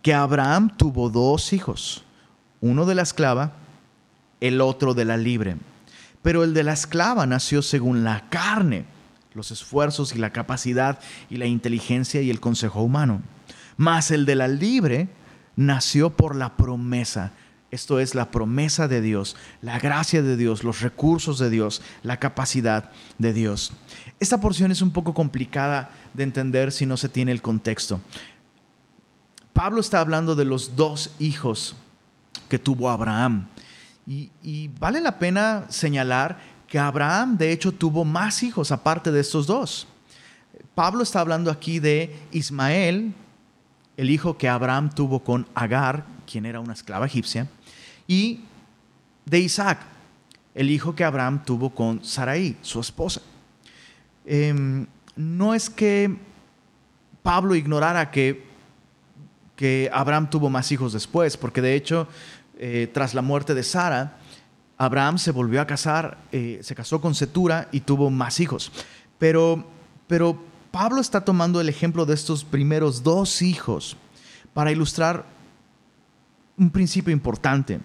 que 0.01 0.15
Abraham 0.15 0.75
tuvo 0.77 1.11
dos 1.11 1.53
hijos, 1.53 2.05
uno 2.61 2.87
de 2.87 2.95
la 2.95 3.03
esclava, 3.03 3.53
el 4.41 4.61
otro 4.61 4.95
de 4.95 5.05
la 5.05 5.17
libre. 5.17 5.57
Pero 6.23 6.45
el 6.45 6.55
de 6.55 6.65
la 6.65 6.73
esclava 6.73 7.27
nació 7.27 7.63
según 7.63 8.05
la 8.05 8.29
carne, 8.31 8.85
los 9.35 9.51
esfuerzos 9.51 10.15
y 10.15 10.19
la 10.19 10.33
capacidad 10.33 10.99
y 11.29 11.37
la 11.37 11.47
inteligencia 11.47 12.21
y 12.21 12.31
el 12.31 12.41
consejo 12.41 12.83
humano. 12.83 13.23
Mas 13.77 14.11
el 14.11 14.27
de 14.27 14.35
la 14.35 14.49
libre 14.49 15.09
nació 15.61 16.11
por 16.11 16.35
la 16.37 16.57
promesa. 16.57 17.33
Esto 17.71 18.01
es 18.01 18.15
la 18.15 18.31
promesa 18.31 18.89
de 18.89 19.01
Dios, 19.01 19.37
la 19.61 19.79
gracia 19.79 20.23
de 20.23 20.37
Dios, 20.37 20.65
los 20.65 20.81
recursos 20.81 21.39
de 21.39 21.51
Dios, 21.51 21.83
la 22.03 22.19
capacidad 22.19 22.91
de 23.19 23.33
Dios. 23.33 23.73
Esta 24.19 24.41
porción 24.41 24.73
es 24.73 24.81
un 24.81 24.91
poco 24.91 25.13
complicada 25.15 25.91
de 26.15 26.25
entender 26.25 26.73
si 26.73 26.87
no 26.87 26.97
se 26.97 27.11
tiene 27.11 27.31
el 27.31 27.43
contexto. 27.43 28.01
Pablo 29.53 29.81
está 29.81 30.01
hablando 30.01 30.35
de 30.35 30.47
los 30.47 30.75
dos 30.77 31.15
hijos 31.19 31.77
que 32.49 32.59
tuvo 32.59 32.89
Abraham. 32.89 33.47
Y, 34.07 34.69
vale 34.81 35.01
la 35.01 35.19
pena 35.19 35.67
señalar 35.69 36.39
que 36.67 36.79
Abraham 36.79 37.37
de 37.37 37.53
hecho 37.53 37.71
tuvo 37.71 38.05
más 38.05 38.43
hijos 38.43 38.73
aparte 38.73 39.13
de 39.13 39.21
estos 39.21 39.47
dos. 39.47 39.87
Pablo 40.75 41.03
está 41.03 41.21
hablando 41.21 41.51
aquí 41.51 41.79
de 41.79 42.19
Ismael, 42.33 43.15
el 44.01 44.09
hijo 44.09 44.39
que 44.39 44.49
Abraham 44.49 44.89
tuvo 44.89 45.23
con 45.23 45.47
Agar, 45.55 46.07
quien 46.25 46.47
era 46.47 46.59
una 46.59 46.73
esclava 46.73 47.05
egipcia, 47.05 47.47
y 48.09 48.41
de 49.27 49.41
Isaac, 49.41 49.81
el 50.55 50.71
hijo 50.71 50.95
que 50.95 51.05
Abraham 51.05 51.45
tuvo 51.45 51.69
con 51.69 52.03
Sarai, 52.03 52.57
su 52.63 52.81
esposa. 52.81 53.21
Em, 54.25 54.87
no 55.17 55.53
es 55.53 55.69
que 55.69 56.17
Pablo 57.23 57.55
ignorara 57.55 58.11
que, 58.11 58.49
Abraham 59.93 60.31
tuvo 60.31 60.49
más 60.49 60.73
hijos 60.73 60.95
después, 60.95 61.37
porque 61.37 61.61
de 61.61 61.75
hecho 61.75 62.09
eh, 62.59 62.91
tras 62.95 63.13
la 63.13 63.21
muerte 63.21 63.53
de 63.53 63.63
Sara, 63.63 64.17
Abraham 64.79 65.19
se 65.19 65.31
volvió 65.31 65.61
a 65.61 65.67
casar, 65.67 66.17
eh, 66.33 66.61
se 66.63 66.75
casó 66.75 67.03
con 67.03 67.15
Setura 67.15 67.69
y 67.71 67.81
tuvo 67.81 68.09
más 68.09 68.41
hijos. 68.41 68.73
Pero, 69.19 69.67
pero 70.07 70.43
Pablo 70.71 71.01
está 71.01 71.25
tomando 71.25 71.61
el 71.61 71.69
ejemplo 71.69 72.07
de 72.07 72.15
estos 72.15 72.45
primeros 72.45 73.03
dos 73.03 73.43
hijos 73.43 73.97
para 74.55 74.71
ilustrar 74.71 75.27
un 76.57 76.71
principio 76.71 77.13
importante. 77.13 77.81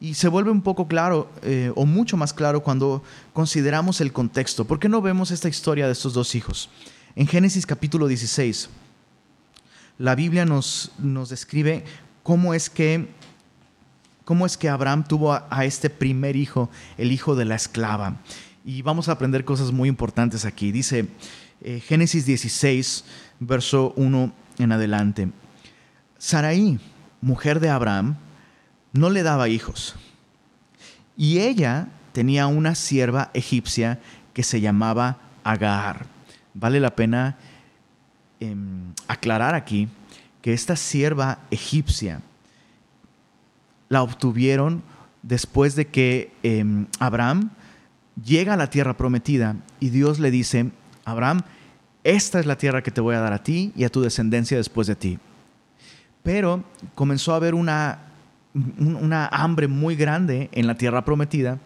Y 0.00 0.14
se 0.14 0.28
vuelve 0.28 0.50
un 0.50 0.62
poco 0.62 0.86
claro, 0.86 1.30
eh, 1.42 1.72
o 1.74 1.86
mucho 1.86 2.16
más 2.16 2.32
claro, 2.32 2.62
cuando 2.62 3.02
consideramos 3.32 4.00
el 4.00 4.12
contexto. 4.12 4.64
¿Por 4.64 4.78
qué 4.78 4.88
no 4.88 5.00
vemos 5.00 5.30
esta 5.30 5.48
historia 5.48 5.86
de 5.86 5.92
estos 5.92 6.12
dos 6.12 6.34
hijos? 6.34 6.70
En 7.16 7.26
Génesis 7.26 7.66
capítulo 7.66 8.06
16, 8.06 8.68
la 9.98 10.14
Biblia 10.14 10.44
nos, 10.44 10.92
nos 10.98 11.30
describe 11.30 11.84
cómo 12.22 12.54
es 12.54 12.70
que 12.70 13.08
cómo 14.24 14.44
es 14.44 14.58
que 14.58 14.68
Abraham 14.68 15.04
tuvo 15.08 15.32
a, 15.32 15.64
este 15.64 15.88
primer 15.88 16.36
hijo, 16.36 16.68
el 16.98 17.12
hijo 17.12 17.34
de 17.34 17.46
la 17.46 17.54
esclava. 17.54 18.16
Y 18.62 18.82
vamos 18.82 19.08
a 19.08 19.12
aprender 19.12 19.46
cosas 19.46 19.72
muy 19.72 19.88
importantes 19.88 20.44
aquí. 20.44 20.70
Dice 20.70 21.08
eh, 21.60 21.80
Génesis 21.80 22.26
16, 22.26 23.04
verso 23.40 23.92
1 23.96 24.32
en 24.58 24.72
adelante. 24.72 25.28
Sarai, 26.18 26.78
mujer 27.20 27.60
de 27.60 27.70
Abraham, 27.70 28.16
no 28.92 29.10
le 29.10 29.22
daba 29.22 29.48
hijos. 29.48 29.94
Y 31.16 31.38
ella 31.40 31.88
tenía 32.12 32.46
una 32.46 32.74
sierva 32.74 33.30
egipcia 33.34 34.00
que 34.32 34.42
se 34.42 34.60
llamaba 34.60 35.18
Agar. 35.44 36.06
Vale 36.54 36.80
la 36.80 36.94
pena 36.94 37.38
em, 38.40 38.92
aclarar 39.06 39.54
aquí 39.54 39.88
que 40.42 40.52
esta 40.52 40.76
sierva 40.76 41.40
egipcia 41.50 42.20
la 43.88 44.02
obtuvieron 44.02 44.82
después 45.22 45.74
de 45.74 45.86
que 45.86 46.32
em, 46.42 46.86
Abraham 46.98 47.50
llega 48.24 48.54
a 48.54 48.56
la 48.56 48.70
tierra 48.70 48.96
prometida 48.96 49.56
y 49.80 49.90
Dios 49.90 50.18
le 50.18 50.30
dice, 50.30 50.70
Abraham, 51.10 51.40
esta 52.04 52.40
es 52.40 52.46
la 52.46 52.56
tierra 52.56 52.82
que 52.82 52.90
te 52.90 53.00
voy 53.00 53.14
a 53.14 53.20
dar 53.20 53.32
a 53.32 53.42
ti 53.42 53.72
y 53.76 53.84
a 53.84 53.88
tu 53.88 54.00
descendencia 54.00 54.56
después 54.56 54.86
de 54.86 54.96
ti. 54.96 55.18
Pero 56.22 56.64
comenzó 56.94 57.32
a 57.32 57.36
haber 57.36 57.54
una, 57.54 57.98
una 58.54 59.26
hambre 59.26 59.68
muy 59.68 59.96
grande 59.96 60.48
en 60.52 60.66
la 60.66 60.76
tierra 60.76 61.04
prometida 61.04 61.58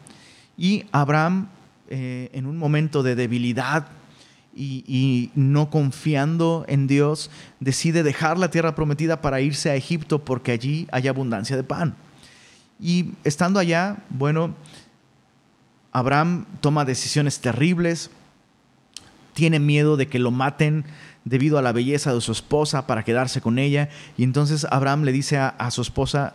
y 0.56 0.84
Abraham, 0.92 1.48
eh, 1.88 2.30
en 2.32 2.46
un 2.46 2.56
momento 2.56 3.02
de 3.02 3.14
debilidad 3.14 3.88
y, 4.54 4.84
y, 4.86 5.30
no 5.34 5.70
confiando 5.70 6.64
en 6.68 6.86
Dios, 6.86 7.30
decide 7.58 8.02
dejar 8.02 8.38
la 8.38 8.50
tierra 8.50 8.74
prometida 8.74 9.22
para 9.22 9.40
irse 9.40 9.70
a 9.70 9.76
Egipto 9.76 10.24
porque 10.24 10.52
allí 10.52 10.86
hay 10.92 11.08
abundancia 11.08 11.56
de 11.56 11.64
pan. 11.64 11.94
Y 12.78 13.12
estando 13.24 13.58
allá, 13.60 13.96
bueno, 14.10 14.54
Abraham 15.92 16.46
toma 16.60 16.84
decisiones 16.84 17.40
terribles, 17.40 18.10
tiene 19.32 19.58
miedo 19.58 19.96
de 19.96 20.08
que 20.08 20.18
lo 20.18 20.30
maten 20.30 20.84
debido 21.24 21.58
a 21.58 21.62
la 21.62 21.72
belleza 21.72 22.12
de 22.12 22.20
su 22.20 22.32
esposa 22.32 22.86
para 22.86 23.04
quedarse 23.04 23.40
con 23.40 23.58
ella. 23.58 23.88
Y 24.16 24.24
entonces 24.24 24.66
Abraham 24.70 25.04
le 25.04 25.12
dice 25.12 25.38
a, 25.38 25.70
su 25.70 25.82
esposa, 25.82 26.34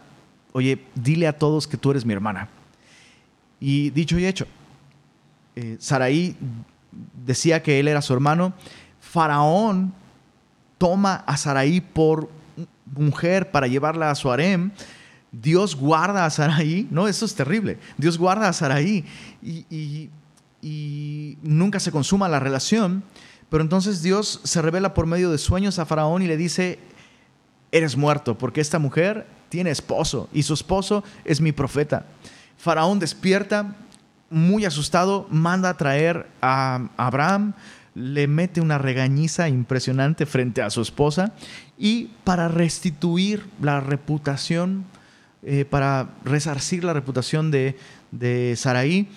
oye, 0.53 0.83
dile 0.95 1.27
a 1.27 1.37
todos 1.37 1.67
que 1.67 1.77
tú 1.77 1.91
eres 1.91 2.05
mi 2.05 2.13
hermana. 2.13 2.49
Y 3.59 3.89
dicho 3.91 4.17
y 4.17 4.25
hecho, 4.25 4.47
eh, 5.55 5.77
Saraí 5.79 6.35
decía 7.25 7.63
que 7.63 7.79
él 7.79 7.87
era 7.87 8.01
su 8.01 8.13
hermano. 8.13 8.53
Faraón 8.99 9.93
toma 10.77 11.23
a 11.25 11.37
Saraí 11.37 11.81
por 11.81 12.29
mujer 12.95 13.51
para 13.51 13.67
llevarla 13.67 14.09
a 14.09 14.15
su 14.15 14.31
harem 14.31 14.71
Dios 15.31 15.75
guarda 15.75 16.25
a 16.25 16.29
Saraí, 16.29 16.87
no, 16.89 17.07
eso 17.07 17.25
es 17.25 17.35
terrible. 17.35 17.77
Dios 17.97 18.17
guarda 18.17 18.47
a 18.47 18.53
Saraí 18.53 19.05
y, 19.41 20.09
nunca 20.61 21.79
se 21.79 21.91
consuma 21.91 22.27
la 22.27 22.39
relación, 22.39 23.03
pero 23.49 23.63
entonces 23.63 24.01
Dios 24.01 24.41
se 24.43 24.61
revela 24.61 24.93
por 24.93 25.05
medio 25.05 25.31
de 25.31 25.37
sueños 25.37 25.79
a 25.79 25.85
Faraón 25.85 26.21
y 26.21 26.27
le 26.27 26.37
dice, 26.37 26.79
eres 27.71 27.95
muerto, 27.95 28.37
porque 28.37 28.61
esta 28.61 28.79
mujer 28.79 29.27
tiene 29.49 29.71
esposo 29.71 30.29
y 30.33 30.43
su 30.43 30.53
esposo 30.53 31.03
es 31.25 31.41
mi 31.41 31.51
profeta. 31.51 32.05
Faraón 32.57 32.99
despierta, 32.99 33.75
muy 34.29 34.65
asustado, 34.65 35.27
manda 35.29 35.69
a 35.69 35.77
traer 35.77 36.27
a 36.41 36.89
Abraham, 36.97 37.53
le 37.95 38.27
mete 38.27 38.61
una 38.61 38.77
regañiza 38.77 39.47
impresionante 39.49 40.25
frente 40.25 40.61
a 40.61 40.69
su 40.69 40.81
esposa 40.81 41.33
y 41.77 42.11
para 42.23 42.47
restituir 42.47 43.47
la 43.61 43.79
reputación 43.79 44.85
eh, 45.43 45.65
para 45.65 46.09
resarcir 46.25 46.83
la 46.83 46.93
reputación 46.93 47.51
de, 47.51 47.77
de 48.11 48.55
Saraí, 48.57 49.07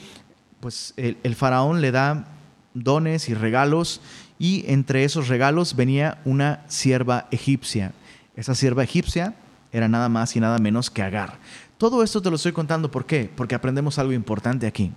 pues 0.60 0.94
el, 0.96 1.34
faraón 1.34 1.80
le 1.80 1.90
da 1.90 2.26
dones 2.74 3.28
y 3.28 3.34
regalos 3.34 4.00
y 4.38 4.64
entre 4.68 5.04
esos 5.04 5.28
regalos 5.28 5.74
venía 5.74 6.20
una 6.24 6.64
sierva 6.68 7.26
egipcia. 7.30 7.92
Esa 8.36 8.54
sierva 8.54 8.84
egipcia 8.84 9.34
era 9.72 9.88
nada 9.88 10.08
más 10.08 10.36
y 10.36 10.40
nada 10.40 10.58
menos 10.58 10.90
que 10.90 11.02
Agar. 11.02 11.38
Todo 11.78 12.02
esto 12.02 12.20
te 12.20 12.30
lo 12.30 12.36
estoy 12.36 12.52
contando, 12.52 12.90
¿por 12.90 13.06
qué? 13.06 13.30
Porque 13.34 13.54
aprendemos 13.54 13.98
algo 13.98 14.12
importante 14.12 14.66
aquí. 14.66 14.92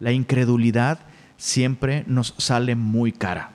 La 0.00 0.12
incredulidad 0.12 0.98
siempre 1.36 2.04
nos 2.06 2.34
sale 2.38 2.74
muy 2.74 3.12
cara. 3.12 3.52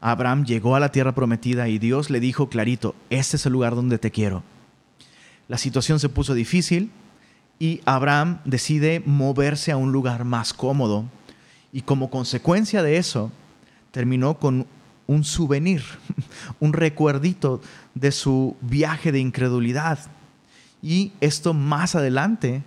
Abraham 0.00 0.44
llegó 0.44 0.76
a 0.76 0.80
la 0.80 0.92
tierra 0.92 1.14
prometida 1.14 1.68
y 1.68 1.78
Dios 1.78 2.10
le 2.10 2.20
dijo 2.20 2.48
clarito, 2.48 2.94
este 3.10 3.36
es 3.36 3.46
el 3.46 3.52
lugar 3.52 3.74
donde 3.74 3.98
te 3.98 4.10
quiero 4.10 4.44
la 5.48 5.58
situación 5.58 6.00
se 6.00 6.08
puso 6.08 6.34
difícil 6.34 6.90
y 7.58 7.80
Abraham 7.84 8.40
decide 8.44 9.02
moverse 9.04 9.72
a 9.72 9.76
un 9.76 9.92
lugar 9.92 10.24
más 10.24 10.52
cómodo 10.52 11.06
y 11.72 11.82
como 11.82 12.10
consecuencia 12.10 12.82
de 12.82 12.96
eso 12.96 13.32
terminó 13.90 14.38
con 14.38 14.66
un 15.06 15.24
souvenir, 15.24 15.82
un 16.60 16.72
recuerdito 16.72 17.60
de 17.94 18.12
su 18.12 18.56
viaje 18.60 19.12
de 19.12 19.20
incredulidad. 19.20 19.98
Y 20.82 21.12
esto 21.20 21.54
más 21.54 21.94
adelante 21.94 22.62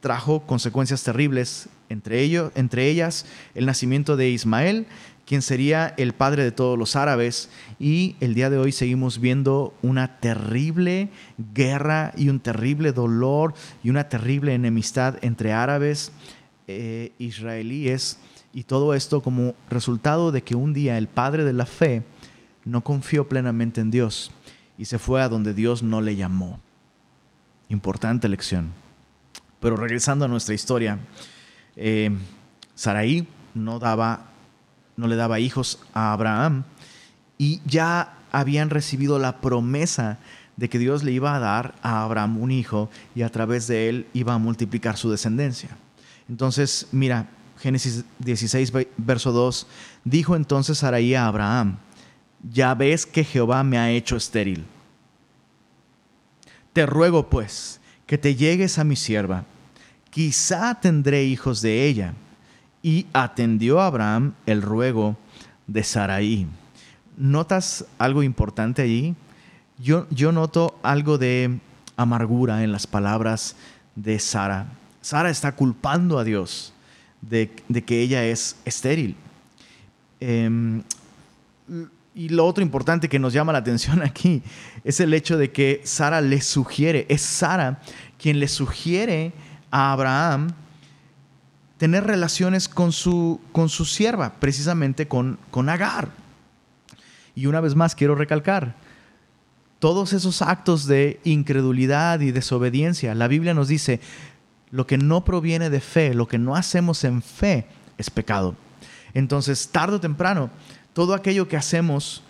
trajo 0.00 0.42
consecuencias 0.46 1.02
terribles, 1.02 1.68
entre, 1.88 2.24
entre 2.54 2.88
ellas 2.88 3.26
el 3.54 3.66
nacimiento 3.66 4.16
de 4.16 4.30
Ismael 4.30 4.86
quien 5.26 5.42
sería 5.42 5.94
el 5.96 6.12
padre 6.12 6.44
de 6.44 6.52
todos 6.52 6.78
los 6.78 6.96
árabes. 6.96 7.50
Y 7.78 8.16
el 8.20 8.34
día 8.34 8.50
de 8.50 8.58
hoy 8.58 8.72
seguimos 8.72 9.20
viendo 9.20 9.74
una 9.82 10.18
terrible 10.18 11.10
guerra 11.54 12.12
y 12.16 12.28
un 12.28 12.40
terrible 12.40 12.92
dolor 12.92 13.54
y 13.82 13.90
una 13.90 14.08
terrible 14.08 14.54
enemistad 14.54 15.16
entre 15.22 15.52
árabes 15.52 16.12
e 16.66 17.12
israelíes. 17.18 18.18
Y 18.52 18.64
todo 18.64 18.94
esto 18.94 19.22
como 19.22 19.54
resultado 19.70 20.32
de 20.32 20.42
que 20.42 20.54
un 20.54 20.72
día 20.72 20.98
el 20.98 21.08
padre 21.08 21.44
de 21.44 21.52
la 21.52 21.66
fe 21.66 22.02
no 22.64 22.82
confió 22.82 23.28
plenamente 23.28 23.80
en 23.80 23.90
Dios 23.90 24.30
y 24.76 24.84
se 24.84 24.98
fue 24.98 25.22
a 25.22 25.28
donde 25.28 25.54
Dios 25.54 25.82
no 25.82 26.00
le 26.00 26.16
llamó. 26.16 26.60
Importante 27.68 28.28
lección. 28.28 28.72
Pero 29.60 29.76
regresando 29.76 30.24
a 30.24 30.28
nuestra 30.28 30.54
historia, 30.54 30.98
eh, 31.76 32.10
Saraí 32.74 33.26
no 33.54 33.78
daba 33.78 34.31
no 34.96 35.06
le 35.06 35.16
daba 35.16 35.40
hijos 35.40 35.80
a 35.94 36.12
Abraham 36.12 36.64
y 37.38 37.60
ya 37.66 38.18
habían 38.30 38.70
recibido 38.70 39.18
la 39.18 39.40
promesa 39.40 40.18
de 40.56 40.68
que 40.68 40.78
Dios 40.78 41.02
le 41.02 41.12
iba 41.12 41.34
a 41.34 41.40
dar 41.40 41.74
a 41.82 42.02
Abraham 42.02 42.38
un 42.38 42.50
hijo 42.50 42.90
y 43.14 43.22
a 43.22 43.30
través 43.30 43.66
de 43.66 43.88
él 43.88 44.06
iba 44.12 44.34
a 44.34 44.38
multiplicar 44.38 44.96
su 44.96 45.10
descendencia. 45.10 45.70
Entonces, 46.28 46.88
mira, 46.92 47.28
Génesis 47.58 48.04
16, 48.18 48.72
verso 48.96 49.32
2, 49.32 49.66
dijo 50.04 50.36
entonces 50.36 50.78
Sarai 50.78 51.14
a 51.14 51.26
Abraham, 51.26 51.78
ya 52.50 52.74
ves 52.74 53.06
que 53.06 53.24
Jehová 53.24 53.62
me 53.62 53.78
ha 53.78 53.90
hecho 53.90 54.16
estéril. 54.16 54.64
Te 56.72 56.86
ruego, 56.86 57.28
pues, 57.28 57.80
que 58.06 58.18
te 58.18 58.34
llegues 58.34 58.78
a 58.78 58.84
mi 58.84 58.96
sierva, 58.96 59.44
quizá 60.10 60.80
tendré 60.80 61.24
hijos 61.24 61.62
de 61.62 61.86
ella. 61.86 62.14
Y 62.82 63.06
atendió 63.12 63.80
Abraham 63.80 64.34
el 64.46 64.62
ruego 64.62 65.16
de 65.66 65.84
Saraí. 65.84 66.46
¿Notas 67.16 67.84
algo 67.98 68.22
importante 68.22 68.82
allí? 68.82 69.14
Yo, 69.78 70.06
yo 70.10 70.32
noto 70.32 70.78
algo 70.82 71.18
de 71.18 71.58
amargura 71.96 72.64
en 72.64 72.72
las 72.72 72.86
palabras 72.86 73.56
de 73.94 74.18
Sara. 74.18 74.66
Sara 75.00 75.30
está 75.30 75.52
culpando 75.52 76.18
a 76.18 76.24
Dios 76.24 76.72
de, 77.20 77.50
que 77.84 78.00
ella 78.00 78.24
es 78.24 78.56
estéril. 78.64 79.16
Em, 80.20 80.82
y 82.14 82.28
lo 82.28 82.46
otro 82.46 82.62
importante 82.62 83.08
que 83.08 83.18
nos 83.18 83.32
llama 83.32 83.52
la 83.52 83.58
atención 83.58 84.02
aquí 84.04 84.42
es 84.84 85.00
el 85.00 85.14
hecho 85.14 85.38
de 85.38 85.50
que 85.50 85.80
Sara 85.84 86.20
le 86.20 86.40
sugiere, 86.40 87.06
es 87.08 87.22
Sara 87.22 87.80
quien 88.18 88.38
le 88.38 88.48
sugiere 88.48 89.32
a 89.70 89.92
Abraham 89.92 90.50
tener 91.82 92.04
relaciones 92.04 92.68
con 92.68 92.92
su, 92.92 93.40
con 93.50 93.68
su 93.68 93.84
sierva, 93.84 94.34
precisamente 94.38 95.08
con, 95.08 95.36
con 95.50 95.68
Agar. 95.68 96.10
Y 97.34 97.46
una 97.46 97.60
vez 97.60 97.74
más 97.74 97.96
quiero 97.96 98.14
recalcar, 98.14 98.76
todos 99.80 100.12
esos 100.12 100.42
actos 100.42 100.86
de 100.86 101.18
incredulidad 101.24 102.20
y 102.20 102.30
desobediencia, 102.30 103.16
la 103.16 103.26
Biblia 103.26 103.52
nos 103.52 103.66
dice, 103.66 103.98
lo 104.70 104.86
que 104.86 104.96
no 104.96 105.24
proviene 105.24 105.70
de 105.70 105.80
fe, 105.80 106.14
lo 106.14 106.28
que 106.28 106.38
no 106.38 106.54
hacemos 106.54 107.02
en 107.02 107.20
fe, 107.20 107.66
es 107.98 108.10
pecado. 108.10 108.54
Entonces, 109.12 109.70
tarde 109.72 109.96
o 109.96 110.00
temprano, 110.00 110.50
todo 110.92 111.14
aquello 111.14 111.48
que 111.48 111.56
hacemos 111.56 112.22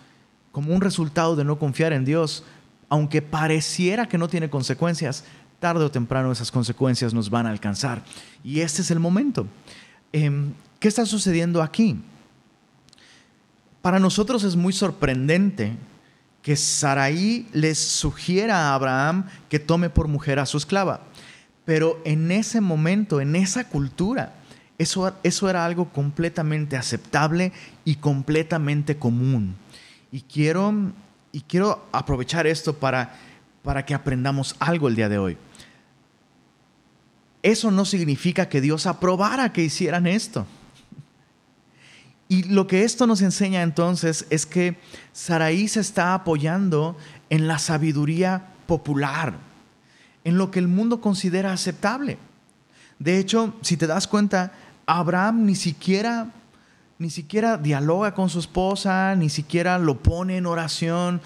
como 0.51 0.73
un 0.73 0.81
resultado 0.81 1.35
de 1.35 1.45
no 1.45 1.59
confiar 1.59 1.93
en 1.93 2.05
Dios, 2.05 2.43
aunque 2.89 3.21
pareciera 3.21 4.07
que 4.07 4.17
no 4.17 4.27
tiene 4.29 4.49
consecuencias, 4.49 5.25
tarde 5.63 5.85
o 5.85 5.89
temprano 5.89 6.29
esas 6.29 6.51
consecuencias 6.51 7.13
nos 7.13 7.29
van 7.29 7.47
a 7.47 7.49
alcanzar. 7.49 8.03
Y 8.43 8.59
este 8.59 8.81
es 8.81 8.91
el 8.91 8.99
momento. 8.99 9.47
Em, 10.11 10.51
¿Qué 10.77 10.89
está 10.89 11.05
sucediendo 11.05 11.61
aquí? 11.61 12.01
Para 13.81 13.97
nosotros 13.97 14.43
es 14.43 14.57
muy 14.57 14.73
sorprendente 14.73 15.77
que 16.41 16.57
Saraí 16.57 17.47
les 17.53 17.79
sugiera 17.79 18.57
a 18.57 18.75
Abraham 18.75 19.27
que 19.47 19.57
tome 19.57 19.89
por 19.89 20.09
mujer 20.09 20.37
a 20.37 20.45
su 20.45 20.57
esclava. 20.57 20.99
Pero 21.63 22.01
en 22.03 22.29
ese 22.31 22.59
momento, 22.59 23.21
en 23.21 23.37
esa 23.37 23.69
cultura, 23.69 24.33
eso, 24.77 25.15
eso 25.23 25.49
era 25.49 25.63
algo 25.63 25.93
completamente 25.93 26.75
aceptable 26.75 27.53
y 27.85 27.95
completamente 27.95 28.97
común. 28.97 29.55
Y 30.11 30.23
quiero, 30.23 30.91
y 31.31 31.39
quiero 31.39 31.87
aprovechar 31.93 32.47
esto 32.47 32.73
para, 32.73 33.15
para 33.63 33.85
que 33.85 33.93
aprendamos 33.93 34.57
algo 34.59 34.89
el 34.89 34.97
día 34.97 35.07
de 35.07 35.19
hoy. 35.19 35.37
Eso 37.43 37.69
no 37.71 37.85
significa 37.85 38.49
que 38.49 38.61
Dios 38.61 38.87
aprobara 38.87 39.53
que 39.53 39.63
hicieran 39.63 40.07
esto. 40.07 40.47
Y 42.29 42.43
lo 42.43 42.65
que 42.65 42.83
esto 42.83 43.05
nos 43.05 43.21
enseña 43.21 43.61
entonces 43.61 44.25
es 44.29 44.45
que 44.45 44.77
Saraí 45.11 45.67
se 45.67 45.81
está 45.81 46.15
apoyando 46.15 46.97
en 47.29 47.47
la 47.47 47.59
sabiduría 47.59 48.47
popular, 48.65 49.35
en 50.23 50.37
lo 50.37 50.49
que 50.49 50.59
el 50.59 50.67
mundo 50.67 51.01
considera 51.01 51.51
aceptable. 51.51 52.17
De 52.97 53.19
hecho, 53.19 53.53
si 53.61 53.77
te 53.77 53.87
das 53.87 54.07
cuenta, 54.07 54.53
Abraham 54.85 55.45
ni 55.45 55.55
siquiera 55.55 56.31
ni 56.99 57.09
siquiera 57.09 57.57
dialoga 57.57 58.13
con 58.13 58.29
su 58.29 58.39
esposa, 58.39 59.15
ni 59.15 59.27
siquiera 59.29 59.77
lo 59.77 60.01
pone 60.01 60.37
en 60.37 60.45
oración. 60.45 61.21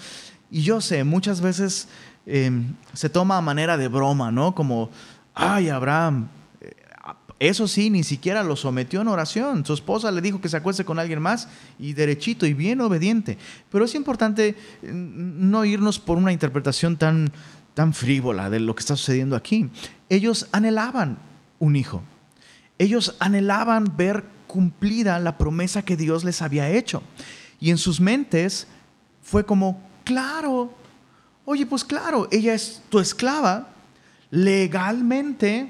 Y 0.50 0.62
yo 0.62 0.80
sé, 0.80 1.04
muchas 1.04 1.40
veces 1.40 1.86
em, 2.26 2.74
se 2.94 3.08
toma 3.08 3.36
a 3.36 3.40
manera 3.40 3.76
de 3.76 3.86
broma, 3.86 4.32
¿no? 4.32 4.56
Como, 4.56 4.90
ay, 5.38 5.68
Abraham, 5.68 6.28
eso 7.38 7.68
sí, 7.68 7.88
ni 7.88 8.02
siquiera 8.02 8.42
lo 8.42 8.56
sometió 8.56 9.00
en 9.00 9.08
oración. 9.08 9.64
Su 9.64 9.72
esposa 9.72 10.10
le 10.10 10.20
dijo 10.20 10.40
que 10.40 10.48
se 10.48 10.56
acueste 10.56 10.84
con 10.84 10.98
alguien 10.98 11.22
más 11.22 11.48
y 11.78 11.92
derechito 11.92 12.46
y 12.46 12.52
bien 12.52 12.80
obediente. 12.80 13.38
Pero 13.70 13.84
es 13.84 13.94
importante 13.94 14.56
mm, 14.82 15.48
no 15.50 15.64
irnos 15.64 16.00
por 16.00 16.18
una 16.18 16.32
interpretación 16.32 16.96
tan, 16.96 17.30
tan 17.74 17.94
frívola 17.94 18.50
de 18.50 18.58
lo 18.58 18.74
que 18.74 18.80
está 18.80 18.96
sucediendo 18.96 19.36
aquí. 19.36 19.70
Ellos 20.08 20.48
anhelaban 20.50 21.18
un 21.60 21.76
hijo. 21.76 22.02
Ellos 22.76 23.14
anhelaban 23.20 23.96
ver 23.96 24.24
cumplida 24.48 25.20
la 25.20 25.38
promesa 25.38 25.82
que 25.82 25.96
Dios 25.96 26.24
les 26.24 26.42
había 26.42 26.68
hecho. 26.70 27.04
Y 27.60 27.70
en 27.70 27.78
sus 27.78 28.00
mentes 28.00 28.66
fue 29.22 29.44
como, 29.44 29.80
claro, 30.02 30.74
oye, 31.44 31.66
pues 31.66 31.84
claro, 31.84 32.26
ella 32.32 32.54
es 32.54 32.82
tu 32.88 32.98
esclava 32.98 33.68
legalmente 34.30 35.68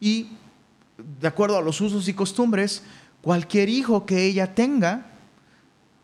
y 0.00 0.28
de 1.20 1.28
acuerdo 1.28 1.58
a 1.58 1.62
los 1.62 1.80
usos 1.80 2.08
y 2.08 2.14
costumbres, 2.14 2.82
cualquier 3.20 3.68
hijo 3.68 4.06
que 4.06 4.24
ella 4.24 4.54
tenga, 4.54 5.06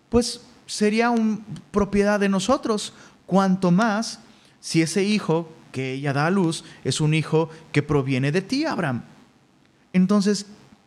pues 0.08 0.40
sería 0.66 1.10
un, 1.10 1.44
propiedad 1.70 2.20
de 2.20 2.28
nosotros, 2.28 2.92
cuanto 3.26 3.70
más 3.70 4.20
si 4.60 4.82
ese 4.82 5.04
hijo 5.04 5.52
que 5.72 5.92
ella 5.92 6.12
da 6.12 6.26
a 6.26 6.30
luz 6.30 6.64
es 6.84 7.00
un 7.00 7.14
hijo 7.14 7.50
que 7.72 7.82
proviene 7.82 8.32
de 8.32 8.42
ti, 8.42 8.64
Abraham. 8.64 9.02
Entonces, 9.92 10.46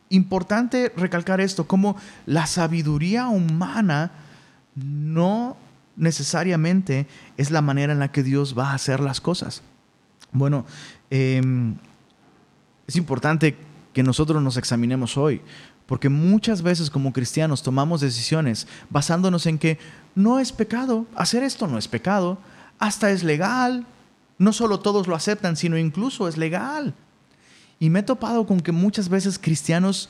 importante 0.09 0.91
recalcar 0.95 1.41
esto, 1.41 1.67
como 1.67 1.95
la 2.25 2.45
sabiduría 2.45 3.27
humana 3.27 4.11
no 4.75 5.57
necesariamente 5.95 7.07
es 7.37 7.51
la 7.51 7.61
manera 7.61 7.93
en 7.93 7.99
la 7.99 8.11
que 8.11 8.23
Dios 8.23 8.57
va 8.57 8.71
a 8.71 8.75
hacer 8.75 8.99
las 8.99 9.21
cosas. 9.21 9.61
Bueno, 10.31 10.65
em, 11.09 11.75
es 12.87 12.95
importante 12.95 13.57
que 13.93 14.03
nosotros 14.03 14.41
nos 14.41 14.57
examinemos 14.57 15.17
hoy. 15.17 15.41
Porque 15.85 16.07
muchas 16.07 16.61
veces 16.61 16.89
como 16.89 17.11
cristianos 17.11 17.63
tomamos 17.63 17.99
decisiones 17.99 18.65
basándonos 18.89 19.45
en 19.45 19.57
que 19.57 19.77
no 20.15 20.39
es 20.39 20.53
pecado, 20.53 21.05
hacer 21.15 21.43
esto 21.43 21.67
no 21.67 21.77
es 21.77 21.89
pecado, 21.89 22.37
hasta 22.79 23.11
es 23.11 23.23
legal. 23.23 23.85
No 24.37 24.53
solo 24.53 24.79
todos 24.79 25.07
lo 25.07 25.15
aceptan, 25.15 25.57
sino 25.57 25.77
incluso 25.77 26.27
es 26.29 26.37
legal. 26.37 26.95
Y 27.77 27.89
me 27.89 27.99
he 27.99 28.03
topado 28.03 28.45
con 28.45 28.61
que 28.61 28.71
muchas 28.71 29.09
veces 29.09 29.37
cristianos, 29.37 30.07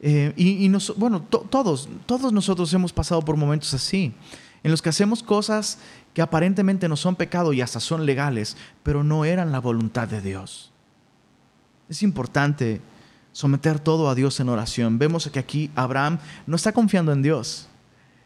eh, 0.00 0.32
y, 0.36 0.70
bueno, 0.96 1.22
todos, 1.22 1.88
todos 2.06 2.32
nosotros 2.32 2.72
hemos 2.72 2.92
pasado 2.92 3.20
por 3.22 3.36
momentos 3.36 3.74
así, 3.74 4.14
en 4.62 4.70
los 4.70 4.80
que 4.80 4.90
hacemos 4.90 5.22
cosas 5.22 5.78
que 6.16 6.22
aparentemente 6.22 6.88
no 6.88 6.96
son 6.96 7.14
pecado 7.14 7.52
y 7.52 7.60
hasta 7.60 7.78
son 7.78 8.06
legales, 8.06 8.56
pero 8.82 9.04
no 9.04 9.26
eran 9.26 9.52
la 9.52 9.60
voluntad 9.60 10.08
de 10.08 10.22
Dios. 10.22 10.70
Es 11.90 12.02
importante 12.02 12.80
someter 13.32 13.78
todo 13.78 14.08
a 14.08 14.14
Dios 14.14 14.40
en 14.40 14.48
oración. 14.48 14.98
Vemos 14.98 15.28
que 15.28 15.38
aquí 15.38 15.70
Abraham 15.74 16.18
no 16.46 16.56
está 16.56 16.72
confiando 16.72 17.12
en 17.12 17.20
Dios. 17.20 17.68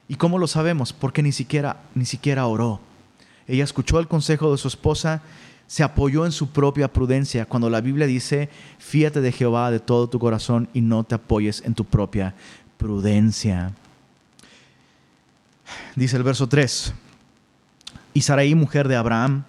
¿Y 0.06 0.14
cómo 0.14 0.38
lo 0.38 0.46
sabemos? 0.46 0.92
Porque 0.92 1.20
ni 1.20 1.32
siquiera, 1.32 1.78
ni 1.96 2.04
siquiera 2.04 2.46
oró. 2.46 2.78
Ella 3.48 3.64
escuchó 3.64 3.98
el 3.98 4.06
consejo 4.06 4.52
de 4.52 4.58
su 4.58 4.68
esposa, 4.68 5.20
se 5.66 5.82
apoyó 5.82 6.24
en 6.24 6.30
su 6.30 6.50
propia 6.50 6.92
prudencia. 6.92 7.44
Cuando 7.44 7.68
la 7.70 7.80
Biblia 7.80 8.06
dice, 8.06 8.50
fíate 8.78 9.20
de 9.20 9.32
Jehová 9.32 9.72
de 9.72 9.80
todo 9.80 10.08
tu 10.08 10.20
corazón 10.20 10.68
y 10.72 10.80
no 10.80 11.02
te 11.02 11.16
apoyes 11.16 11.60
en 11.66 11.74
tu 11.74 11.84
propia 11.84 12.36
prudencia. 12.76 13.72
Dice 15.96 16.16
el 16.16 16.22
verso 16.22 16.48
3. 16.48 16.94
Y 18.12 18.22
Sarai, 18.22 18.54
mujer 18.54 18.88
de 18.88 18.96
Abraham, 18.96 19.44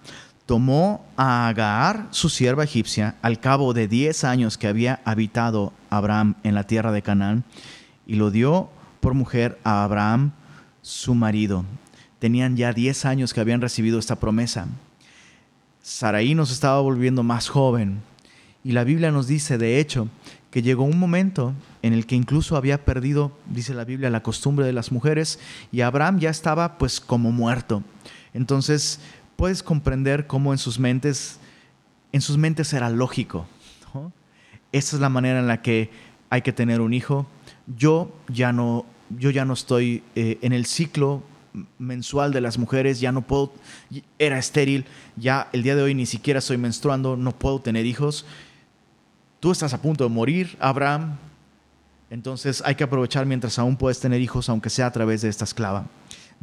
tomó 0.46 1.04
a 1.16 1.48
Agar, 1.48 2.06
su 2.10 2.28
sierva 2.28 2.64
egipcia, 2.64 3.16
al 3.22 3.40
cabo 3.40 3.72
de 3.72 3.88
diez 3.88 4.24
años 4.24 4.58
que 4.58 4.68
había 4.68 5.00
habitado 5.04 5.72
Abraham 5.90 6.34
en 6.42 6.54
la 6.54 6.64
tierra 6.64 6.92
de 6.92 7.02
Canaán, 7.02 7.44
y 8.06 8.16
lo 8.16 8.30
dio 8.30 8.70
por 9.00 9.14
mujer 9.14 9.58
a 9.64 9.82
Abraham, 9.84 10.32
su 10.82 11.14
marido. 11.14 11.64
Tenían 12.18 12.56
ya 12.56 12.72
diez 12.72 13.04
años 13.04 13.34
que 13.34 13.40
habían 13.40 13.60
recibido 13.60 13.98
esta 13.98 14.16
promesa. 14.16 14.66
Saraí 15.82 16.34
nos 16.34 16.52
estaba 16.52 16.80
volviendo 16.80 17.22
más 17.22 17.48
joven, 17.48 18.00
y 18.62 18.72
la 18.72 18.84
Biblia 18.84 19.10
nos 19.10 19.26
dice, 19.26 19.58
de 19.58 19.80
hecho, 19.80 20.08
que 20.52 20.62
llegó 20.62 20.84
un 20.84 20.98
momento 20.98 21.54
en 21.80 21.94
el 21.94 22.06
que 22.06 22.14
incluso 22.14 22.56
había 22.56 22.84
perdido, 22.84 23.32
dice 23.46 23.74
la 23.74 23.84
Biblia, 23.84 24.10
la 24.10 24.22
costumbre 24.22 24.66
de 24.66 24.72
las 24.72 24.92
mujeres, 24.92 25.40
y 25.72 25.80
Abraham 25.80 26.20
ya 26.20 26.30
estaba 26.30 26.78
pues 26.78 27.00
como 27.00 27.32
muerto. 27.32 27.82
Entonces, 28.34 29.00
puedes 29.36 29.62
comprender 29.62 30.26
cómo 30.26 30.52
en 30.52 30.58
sus 30.58 30.78
mentes, 30.78 31.38
en 32.12 32.20
sus 32.20 32.38
mentes 32.38 32.72
era 32.72 32.90
lógico. 32.90 33.46
Esa 34.72 34.96
es 34.96 35.02
la 35.02 35.10
manera 35.10 35.38
en 35.38 35.46
la 35.46 35.60
que 35.60 35.90
hay 36.30 36.40
que 36.40 36.52
tener 36.52 36.80
un 36.80 36.94
hijo. 36.94 37.26
Yo 37.66 38.10
ya 38.28 38.52
no, 38.52 38.86
yo 39.10 39.30
ya 39.30 39.44
no 39.44 39.52
estoy 39.52 40.02
eh, 40.14 40.38
en 40.40 40.52
el 40.52 40.64
ciclo 40.64 41.22
mensual 41.78 42.32
de 42.32 42.40
las 42.40 42.56
mujeres, 42.56 43.00
ya 43.00 43.12
no 43.12 43.20
puedo, 43.22 43.52
era 44.18 44.38
estéril, 44.38 44.86
ya 45.16 45.48
el 45.52 45.62
día 45.62 45.76
de 45.76 45.82
hoy 45.82 45.94
ni 45.94 46.06
siquiera 46.06 46.38
estoy 46.38 46.56
menstruando, 46.56 47.16
no 47.16 47.32
puedo 47.32 47.60
tener 47.60 47.84
hijos. 47.84 48.24
Tú 49.40 49.52
estás 49.52 49.74
a 49.74 49.82
punto 49.82 50.04
de 50.04 50.10
morir, 50.10 50.56
Abraham. 50.60 51.18
Entonces 52.10 52.62
hay 52.64 52.74
que 52.74 52.84
aprovechar 52.84 53.26
mientras 53.26 53.58
aún 53.58 53.76
puedes 53.76 54.00
tener 54.00 54.20
hijos, 54.20 54.48
aunque 54.48 54.70
sea 54.70 54.86
a 54.86 54.92
través 54.92 55.22
de 55.22 55.28
esta 55.28 55.44
esclava. 55.44 55.86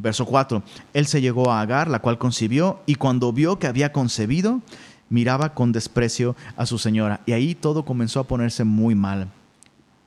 Verso 0.00 0.24
4. 0.24 0.62
Él 0.94 1.06
se 1.06 1.20
llegó 1.20 1.50
a 1.50 1.60
Agar, 1.60 1.88
la 1.88 2.00
cual 2.00 2.18
concibió, 2.18 2.80
y 2.86 2.94
cuando 2.94 3.32
vio 3.32 3.58
que 3.58 3.66
había 3.66 3.92
concebido, 3.92 4.62
miraba 5.10 5.52
con 5.52 5.72
desprecio 5.72 6.36
a 6.56 6.64
su 6.64 6.78
señora. 6.78 7.20
Y 7.26 7.32
ahí 7.32 7.54
todo 7.54 7.84
comenzó 7.84 8.20
a 8.20 8.24
ponerse 8.24 8.64
muy 8.64 8.94
mal. 8.94 9.28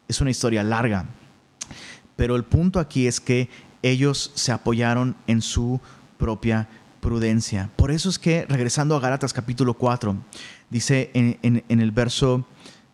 Es 0.07 0.19
una 0.19 0.31
historia 0.31 0.63
larga. 0.63 1.05
Pero 2.15 2.35
el 2.35 2.43
punto 2.43 2.79
aquí 2.79 3.05
es 3.05 3.19
que 3.19 3.49
ellos 3.83 4.31
se 4.33 4.51
apoyaron 4.51 5.15
en 5.27 5.41
su 5.41 5.79
propia 6.17 6.67
prudencia. 6.99 7.69
Por 7.75 7.91
eso 7.91 8.09
es 8.09 8.17
que, 8.17 8.45
regresando 8.47 8.95
a 8.95 8.99
Galatas 8.99 9.33
capítulo 9.33 9.75
4, 9.75 10.15
dice 10.69 11.11
en, 11.13 11.63
el 11.67 11.91
verso, 11.91 12.47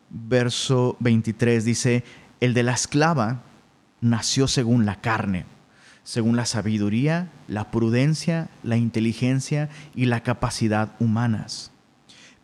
verso 0.10 0.98
23, 1.00 1.64
dice, 1.64 2.04
el 2.40 2.54
de 2.54 2.64
la 2.64 2.74
esclava 2.74 3.44
nació 4.02 4.48
según 4.48 4.86
la 4.86 5.00
carne, 5.00 5.46
según 6.10 6.36
la 6.36 6.48
sabiduría, 6.48 7.30
la 7.48 7.70
prudencia, 7.70 8.50
la 8.64 8.78
inteligencia 8.78 9.70
y 9.94 10.06
la 10.06 10.24
capacidad 10.24 10.96
humanas. 11.00 11.70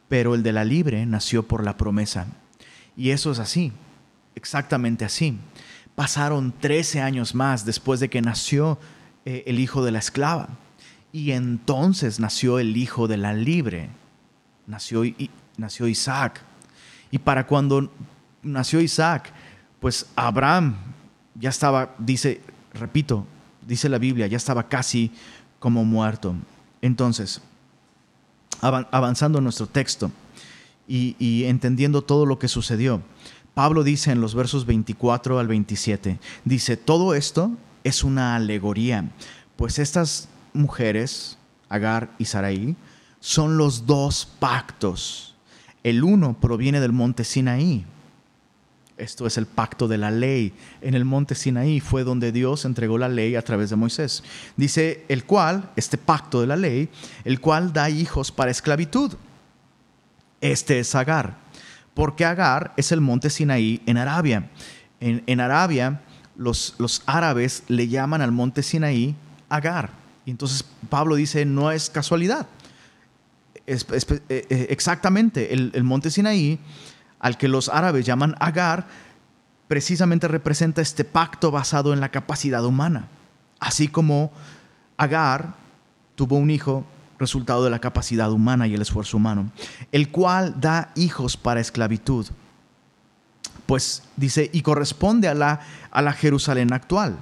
Pero 0.07 0.35
el 0.35 0.43
de 0.43 0.53
la 0.53 0.63
libre 0.63 1.03
nació 1.07 1.47
por 1.47 1.63
la 1.63 1.75
promesa. 1.75 2.27
Y 2.95 3.09
eso 3.09 3.31
es 3.31 3.39
así, 3.39 3.71
exactamente 4.35 5.03
así. 5.03 5.39
Pasaron 5.95 6.53
13 6.59 7.01
años 7.01 7.33
más 7.33 7.65
después 7.65 7.99
de 7.99 8.07
que 8.07 8.21
nació 8.21 8.77
eh, 9.25 9.43
el 9.47 9.59
hijo 9.59 9.83
de 9.83 9.91
la 9.91 9.97
esclava. 9.97 10.49
Y 11.11 11.31
entonces 11.31 12.19
nació 12.19 12.59
el 12.59 12.77
hijo 12.77 13.07
de 13.07 13.17
la 13.17 13.33
libre. 13.33 13.89
Nació, 14.67 15.01
nació 15.57 15.87
Isaac. 15.87 16.39
Y 17.09 17.17
para 17.17 17.47
cuando 17.47 17.91
nació 18.43 18.79
Isaac, 18.79 19.33
pues 19.79 20.05
Abraham 20.15 20.75
ya 21.33 21.49
estaba, 21.49 21.95
dice, 21.97 22.41
repito, 22.71 23.25
dice 23.67 23.89
la 23.89 23.97
Biblia, 23.97 24.27
ya 24.27 24.37
estaba 24.37 24.67
casi 24.67 25.11
como 25.59 25.83
muerto. 25.83 26.35
Entonces, 26.81 27.41
avanzando 28.61 29.39
en 29.39 29.43
nuestro 29.43 29.67
texto 29.67 30.11
y, 30.87 31.43
entendiendo 31.45 32.01
todo 32.03 32.25
lo 32.25 32.39
que 32.39 32.47
sucedió, 32.47 33.01
Pablo 33.53 33.83
dice 33.83 34.11
en 34.11 34.21
los 34.21 34.35
versos 34.35 34.65
24 34.65 35.39
al 35.39 35.47
27, 35.47 36.19
dice, 36.43 36.77
todo 36.77 37.15
esto 37.15 37.51
es 37.83 38.03
una 38.03 38.35
alegoría, 38.35 39.09
pues 39.55 39.79
estas 39.79 40.27
mujeres, 40.53 41.37
Agar 41.69 42.13
y 42.19 42.25
Sarai, 42.25 42.75
son 43.19 43.57
los 43.57 43.85
dos 43.87 44.27
pactos. 44.39 45.35
El 45.83 46.03
uno 46.03 46.37
proviene 46.39 46.79
del 46.79 46.91
monte 46.91 47.23
Sinaí. 47.23 47.85
Esto 48.97 49.27
es 49.27 49.37
el 49.37 49.45
pacto 49.45 49.87
de 49.87 49.97
la 49.97 50.11
ley. 50.11 50.53
En 50.81 50.95
el 50.95 51.05
monte 51.05 51.35
Sinaí 51.35 51.79
fue 51.79 52.03
donde 52.03 52.31
Dios 52.31 52.65
entregó 52.65 52.97
la 52.97 53.09
ley 53.09 53.35
a 53.35 53.41
través 53.41 53.69
de 53.69 53.75
Moisés. 53.75 54.23
Dice 54.55 55.03
el 55.09 55.25
cual, 55.25 55.69
este 55.75 55.97
pacto 55.97 56.41
de 56.41 56.47
la 56.47 56.55
ley, 56.55 56.89
el 57.25 57.41
cual 57.41 57.73
da 57.73 57.89
hijos 57.89 58.31
para 58.31 58.51
esclavitud. 58.51 59.13
Este 60.39 60.79
es 60.79 60.95
Agar 60.95 61.45
porque 61.95 62.25
Agar 62.25 62.73
es 62.77 62.91
el 62.91 63.01
monte 63.01 63.31
Sinaí 63.31 63.81
en 63.87 63.97
Arabia. 63.97 64.51
En, 64.99 65.39
Arabia, 65.39 66.01
los, 66.35 66.75
los, 66.77 67.01
árabes 67.05 67.63
le 67.67 67.87
llaman 67.87 68.21
al 68.21 68.31
monte 68.31 68.61
Sinaí 68.61 69.15
Agar. 69.49 69.91
Y 70.25 70.31
entonces 70.31 70.65
Pablo 70.89 71.15
dice, 71.15 71.45
no 71.45 71.71
es 71.71 71.89
casualidad. 71.89 72.47
Eh, 73.65 73.79
eh, 74.29 74.67
exactamente, 74.69 75.53
el, 75.53 75.71
el 75.73 75.83
monte 75.83 76.11
Sinaí, 76.11 76.59
al 77.25 77.39
que 77.39 77.47
los 77.47 77.69
árabes 77.69 78.05
llaman 78.05 78.35
Agar, 78.39 78.85
precisamente 79.67 80.27
representa 80.27 80.83
este 80.83 81.03
pacto 81.03 81.49
basado 81.49 81.91
en 81.91 81.99
la 81.99 82.09
capacidad 82.09 82.63
humana. 82.63 83.07
Así 83.59 83.87
como 83.87 84.31
Agar 84.95 85.55
tuvo 86.13 86.35
un 86.35 86.51
hijo 86.51 86.85
resultado 87.17 87.63
de 87.63 87.71
la 87.71 87.79
capacidad 87.79 88.31
humana 88.31 88.67
y 88.67 88.75
el 88.75 88.83
esfuerzo 88.83 89.17
humano, 89.17 89.49
el 89.91 90.11
cual 90.11 90.61
da 90.61 90.91
hijos 90.93 91.35
para 91.35 91.61
esclavitud. 91.61 92.27
Pues 93.65 94.03
dice, 94.17 94.51
y 94.53 94.61
corresponde 94.61 95.27
a 95.27 95.33
la, 95.33 95.61
a 95.89 96.03
la 96.03 96.13
Jerusalén 96.13 96.73
actual. 96.73 97.17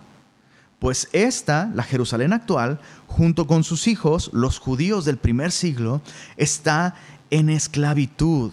Pues 0.80 1.08
esta, 1.14 1.72
la 1.74 1.84
Jerusalén 1.84 2.34
actual, 2.34 2.82
junto 3.08 3.48
con 3.48 3.64
sus 3.64 3.88
hijos, 3.88 4.32
los 4.34 4.60
judíos 4.60 5.06
del 5.06 5.16
primer 5.16 5.54
siglo, 5.54 6.02
está 6.36 6.96
en 7.34 7.50
esclavitud. 7.50 8.52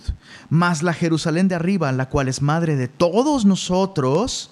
Mas 0.48 0.82
la 0.82 0.94
Jerusalén 0.94 1.48
de 1.48 1.54
arriba, 1.54 1.92
la 1.92 2.08
cual 2.08 2.28
es 2.28 2.40
madre 2.40 2.76
de 2.76 2.88
todos 2.88 3.44
nosotros, 3.44 4.50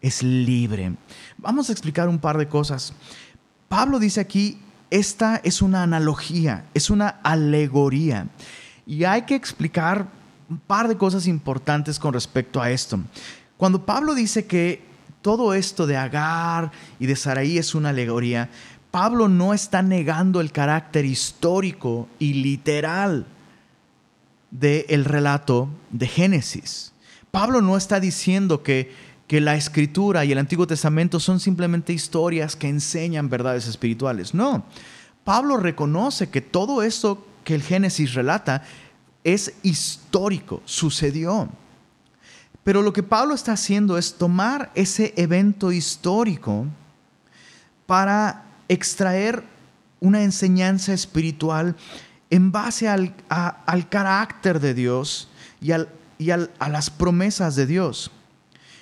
es 0.00 0.22
libre. 0.22 0.96
Vamos 1.36 1.68
a 1.68 1.72
explicar 1.72 2.08
un 2.08 2.18
par 2.18 2.38
de 2.38 2.48
cosas. 2.48 2.94
Pablo 3.68 3.98
dice 3.98 4.20
aquí, 4.20 4.58
esta 4.88 5.36
es 5.44 5.60
una 5.60 5.82
analogía, 5.82 6.64
es 6.72 6.88
una 6.88 7.08
alegoría. 7.22 8.28
Y 8.86 9.04
hay 9.04 9.22
que 9.22 9.34
explicar 9.34 10.08
un 10.48 10.58
par 10.58 10.88
de 10.88 10.96
cosas 10.96 11.26
importantes 11.26 11.98
con 11.98 12.14
respecto 12.14 12.60
a 12.60 12.70
esto. 12.70 13.00
Cuando 13.58 13.84
Pablo 13.84 14.14
dice 14.14 14.46
que 14.46 14.82
todo 15.20 15.52
esto 15.52 15.86
de 15.86 15.98
Agar 15.98 16.72
y 16.98 17.04
de 17.04 17.16
Saraí 17.16 17.58
es 17.58 17.74
una 17.74 17.90
alegoría, 17.90 18.48
Pablo 18.90 19.28
no 19.28 19.52
está 19.52 19.82
negando 19.82 20.40
el 20.40 20.52
carácter 20.52 21.04
histórico 21.04 22.08
y 22.18 22.32
literal 22.34 23.26
del 24.52 25.04
relato 25.04 25.68
de 25.90 26.06
Génesis. 26.06 26.92
Pablo 27.32 27.60
no 27.60 27.76
está 27.76 27.98
diciendo 27.98 28.62
que 28.62 29.12
que 29.32 29.40
la 29.40 29.56
escritura 29.56 30.26
y 30.26 30.32
el 30.32 30.36
Antiguo 30.36 30.66
Testamento 30.66 31.18
son 31.18 31.40
simplemente 31.40 31.94
historias 31.94 32.54
que 32.54 32.68
enseñan 32.68 33.30
verdades 33.30 33.66
espirituales. 33.66 34.34
No, 34.34 34.62
Pablo 35.24 35.56
reconoce 35.56 36.28
que 36.28 36.42
todo 36.42 36.82
esto 36.82 37.26
que 37.42 37.54
el 37.54 37.62
Génesis 37.62 38.12
relata 38.12 38.62
es 39.24 39.54
histórico, 39.62 40.60
sucedió. 40.66 41.48
Pero 42.62 42.82
lo 42.82 42.92
que 42.92 43.02
Pablo 43.02 43.34
está 43.34 43.52
haciendo 43.52 43.96
es 43.96 44.18
tomar 44.18 44.70
ese 44.74 45.14
evento 45.16 45.72
histórico 45.72 46.66
para 47.86 48.44
extraer 48.68 49.44
una 50.00 50.24
enseñanza 50.24 50.92
espiritual 50.92 51.74
en 52.32 52.50
base 52.50 52.88
al, 52.88 53.14
carácter 53.90 54.58
de 54.58 54.72
Dios 54.72 55.28
y, 55.60 55.72
a 55.72 56.68
las 56.70 56.88
promesas 56.88 57.56
de 57.56 57.66
Dios. 57.66 58.10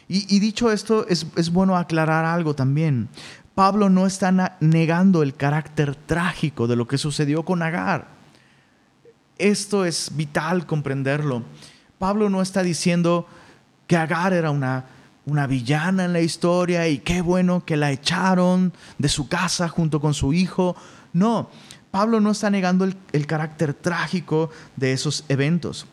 Y, 0.07 0.39
dicho 0.39 0.71
esto, 0.71 1.05
es, 1.09 1.51
bueno 1.51 1.77
aclarar 1.77 2.25
algo 2.25 2.55
también. 2.55 3.09
Pablo 3.57 3.91
no 3.91 4.07
está 4.07 4.57
negando 4.61 5.25
el 5.25 5.35
carácter 5.35 5.97
trágico 5.97 6.69
de 6.69 6.77
lo 6.77 6.87
que 6.87 6.97
sucedió 6.97 7.45
con 7.45 7.63
Agar. 7.63 8.07
Esto 9.37 9.85
es 9.85 10.13
vital 10.15 10.65
comprenderlo. 10.65 11.43
Pablo 11.99 12.31
no 12.31 12.43
está 12.43 12.63
diciendo 12.63 13.27
que 13.89 13.97
Agar 13.97 14.33
era 14.33 14.53
una, 14.53 14.85
una 15.27 15.49
villana 15.49 16.05
en 16.05 16.13
la 16.13 16.21
historia 16.21 16.87
y 16.87 16.99
qué 16.99 17.21
bueno 17.21 17.65
que 17.65 17.77
la 17.77 17.91
echaron 17.91 18.73
de 18.99 19.09
su 19.09 19.29
casa 19.29 19.69
junto 19.69 20.01
con 20.01 20.15
su 20.15 20.33
hijo. 20.33 20.77
No, 21.13 21.51
Pablo 21.90 22.20
no 22.20 22.31
está 22.31 22.50
negando 22.50 22.85
el, 22.85 23.26
carácter 23.26 23.74
trágico 23.74 24.50
de 24.76 24.92
esos 24.92 25.24
eventos. 25.29 25.87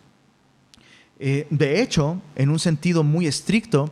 Eh, 1.20 1.48
de 1.50 1.82
hecho, 1.82 2.22
en 2.36 2.50
un 2.50 2.60
sentido 2.60 3.04
muy 3.04 3.26
estricto, 3.26 3.92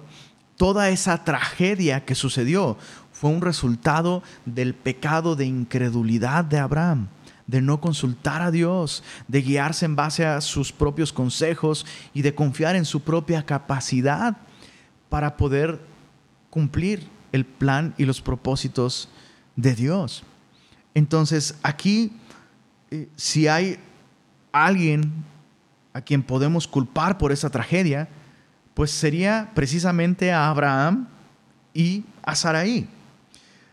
toda 0.56 0.90
esa 0.90 1.24
tragedia 1.24 2.06
que 2.06 2.14
sucedió 2.14 2.78
fue 3.12 3.32
un 3.32 3.42
resultado 3.42 4.22
del 4.46 4.76
pecado 4.76 5.36
de 5.36 5.46
incredulidad 5.46 6.46
de 6.46 6.60
Abraham, 6.60 7.08
de 7.48 7.62
no 7.62 7.82
consultar 7.82 8.42
a 8.42 8.52
Dios, 8.52 9.04
de 9.28 9.42
guiarse 9.42 9.86
en 9.86 9.96
base 9.96 10.26
a 10.26 10.42
sus 10.42 10.72
propios 10.72 11.12
consejos 11.12 11.86
y 12.14 12.22
de 12.22 12.36
confiar 12.36 12.76
en 12.76 12.86
su 12.86 13.02
propia 13.02 13.46
capacidad 13.46 14.38
para 15.10 15.38
poder 15.38 15.80
cumplir 16.50 17.08
el 17.32 17.46
plan 17.46 17.96
y 17.98 18.06
los 18.06 18.22
propósitos 18.22 19.10
de 19.56 19.74
Dios. 19.74 20.24
Entonces, 20.96 21.56
aquí, 21.62 22.12
eh, 22.90 23.08
si 23.16 23.48
hay 23.48 23.78
alguien 24.52 25.14
a 25.94 26.02
quien 26.02 26.24
podemos 26.24 26.68
culpar 26.68 27.20
por 27.20 27.32
esa 27.32 27.52
tragedia, 27.52 28.10
pues 28.74 28.92
sería 28.92 29.52
precisamente 29.54 30.32
a 30.32 30.50
Abraham 30.50 31.08
y 31.74 32.04
a 32.24 32.36
Saraí. 32.36 32.90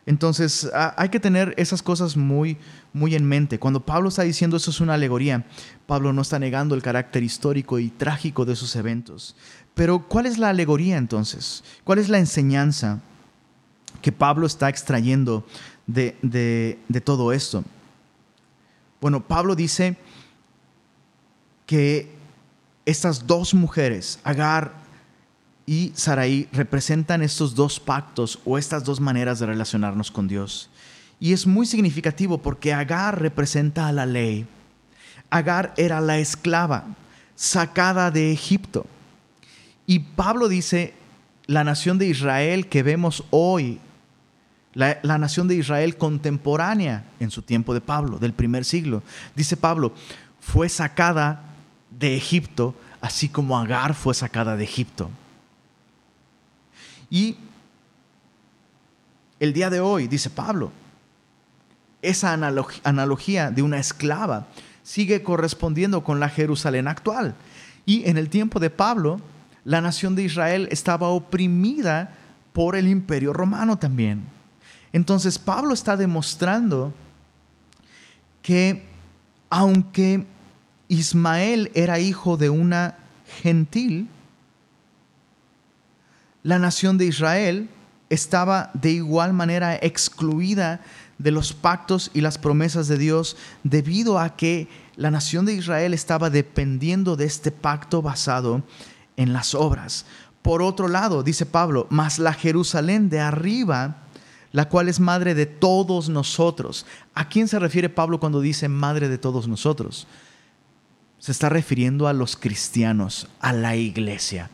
Entonces 0.04 0.68
hay 0.96 1.08
que 1.10 1.20
tener 1.20 1.54
esas 1.56 1.82
cosas 1.82 2.16
muy, 2.16 2.56
muy 2.92 3.14
en 3.14 3.24
mente. 3.24 3.60
Cuando 3.60 3.86
Pablo 3.86 4.08
está 4.08 4.22
diciendo 4.22 4.56
eso 4.56 4.70
es 4.70 4.80
una 4.80 4.94
alegoría, 4.94 5.46
Pablo 5.86 6.12
no 6.12 6.22
está 6.22 6.40
negando 6.40 6.74
el 6.74 6.82
carácter 6.82 7.22
histórico 7.22 7.78
y 7.78 7.88
trágico 7.88 8.44
de 8.44 8.54
esos 8.54 8.74
eventos. 8.74 9.36
Pero 9.74 10.00
¿cuál 10.08 10.26
es 10.26 10.38
la 10.38 10.48
alegoría 10.48 10.96
entonces? 10.96 11.62
¿Cuál 11.84 12.00
es 12.00 12.08
la 12.08 12.18
enseñanza 12.18 13.00
que 14.00 14.10
Pablo 14.10 14.46
está 14.46 14.68
extrayendo 14.68 15.46
de, 15.86 16.78
de 16.88 17.00
todo 17.00 17.32
esto? 17.32 17.64
Bueno, 19.00 19.26
Pablo 19.26 19.54
dice 19.54 19.96
que 21.66 22.08
estas 22.84 23.26
dos 23.26 23.54
mujeres, 23.54 24.18
Agar 24.24 24.72
y 25.66 25.92
Saraí 25.94 26.48
representan 26.52 27.22
estos 27.22 27.54
dos 27.54 27.78
pactos 27.78 28.38
o 28.44 28.58
estas 28.58 28.84
dos 28.84 29.00
maneras 29.00 29.38
de 29.38 29.46
relacionarnos 29.46 30.10
con 30.10 30.28
Dios. 30.28 30.70
Y 31.20 31.32
es 31.32 31.46
muy 31.46 31.66
significativo 31.66 32.38
porque 32.38 32.72
Agar 32.72 33.20
representa 33.20 33.86
a 33.86 33.92
la 33.92 34.06
ley. 34.06 34.46
Agar 35.30 35.72
era 35.76 36.00
la 36.00 36.18
esclava 36.18 36.84
sacada 37.36 38.10
de 38.10 38.32
Egipto. 38.32 38.86
Y 39.86 40.00
Pablo 40.00 40.48
dice, 40.48 40.94
la 41.46 41.64
nación 41.64 41.98
de 41.98 42.06
Israel 42.08 42.68
que 42.68 42.82
vemos 42.82 43.24
hoy, 43.30 43.80
la, 44.74 45.18
nación 45.18 45.48
de 45.48 45.56
Israel 45.56 45.96
contemporánea 45.96 47.04
en 47.20 47.30
su 47.30 47.42
tiempo 47.42 47.74
de 47.74 47.80
Pablo, 47.80 48.18
del 48.18 48.32
primer 48.32 48.64
siglo, 48.64 49.02
dice 49.36 49.56
Pablo, 49.56 49.92
fue 50.40 50.68
sacada 50.68 51.42
de 51.90 52.16
Egipto, 52.16 52.74
así 53.00 53.28
como 53.28 53.58
Agar 53.58 53.94
fue 53.94 54.14
sacada 54.14 54.56
de 54.56 54.64
Egipto. 54.64 55.10
Y 57.10 57.36
el 59.38 59.52
día 59.52 59.68
de 59.68 59.80
hoy, 59.80 60.08
dice 60.08 60.30
Pablo, 60.30 60.72
esa 62.00 62.32
analogía 62.32 63.50
de 63.50 63.62
una 63.62 63.78
esclava 63.78 64.46
sigue 64.82 65.22
correspondiendo 65.22 66.02
con 66.02 66.18
la 66.18 66.28
Jerusalén 66.28 66.88
actual. 66.88 67.34
Y 67.84 68.08
en 68.08 68.16
el 68.16 68.28
tiempo 68.28 68.58
de 68.58 68.70
Pablo, 68.70 69.20
la 69.64 69.80
nación 69.80 70.16
de 70.16 70.22
Israel 70.22 70.68
estaba 70.70 71.08
oprimida 71.08 72.14
por 72.52 72.74
el 72.74 72.88
imperio 72.88 73.32
romano 73.32 73.78
también. 73.78 74.24
Entonces 74.92 75.38
Pablo 75.38 75.74
está 75.74 75.96
demostrando 75.96 76.92
que 78.42 78.84
aunque 79.48 80.26
Ismael 80.88 81.70
era 81.74 81.98
hijo 81.98 82.36
de 82.36 82.50
una 82.50 82.98
gentil, 83.40 84.08
la 86.42 86.58
nación 86.58 86.98
de 86.98 87.06
Israel 87.06 87.68
estaba 88.10 88.70
de 88.74 88.90
igual 88.90 89.32
manera 89.32 89.76
excluida 89.76 90.80
de 91.18 91.30
los 91.30 91.52
pactos 91.52 92.10
y 92.12 92.20
las 92.20 92.36
promesas 92.36 92.88
de 92.88 92.98
Dios 92.98 93.36
debido 93.62 94.18
a 94.18 94.36
que 94.36 94.68
la 94.96 95.10
nación 95.10 95.46
de 95.46 95.54
Israel 95.54 95.94
estaba 95.94 96.28
dependiendo 96.28 97.16
de 97.16 97.24
este 97.24 97.52
pacto 97.52 98.02
basado 98.02 98.62
en 99.16 99.32
las 99.32 99.54
obras. 99.54 100.04
Por 100.42 100.60
otro 100.60 100.88
lado, 100.88 101.22
dice 101.22 101.46
Pablo, 101.46 101.86
mas 101.90 102.18
la 102.18 102.34
Jerusalén 102.34 103.08
de 103.08 103.20
arriba, 103.20 104.01
la 104.52 104.68
cual 104.68 104.88
es 104.88 105.00
madre 105.00 105.34
de 105.34 105.46
todos 105.46 106.08
nosotros. 106.08 106.86
¿A 107.14 107.28
quién 107.28 107.48
se 107.48 107.58
refiere 107.58 107.88
Pablo 107.88 108.20
cuando 108.20 108.40
dice 108.40 108.68
madre 108.68 109.08
de 109.08 109.18
todos 109.18 109.48
nosotros? 109.48 110.06
Se 111.18 111.32
está 111.32 111.48
refiriendo 111.48 112.06
a 112.06 112.12
los 112.12 112.36
cristianos, 112.36 113.28
a 113.40 113.52
la 113.52 113.76
iglesia. 113.76 114.50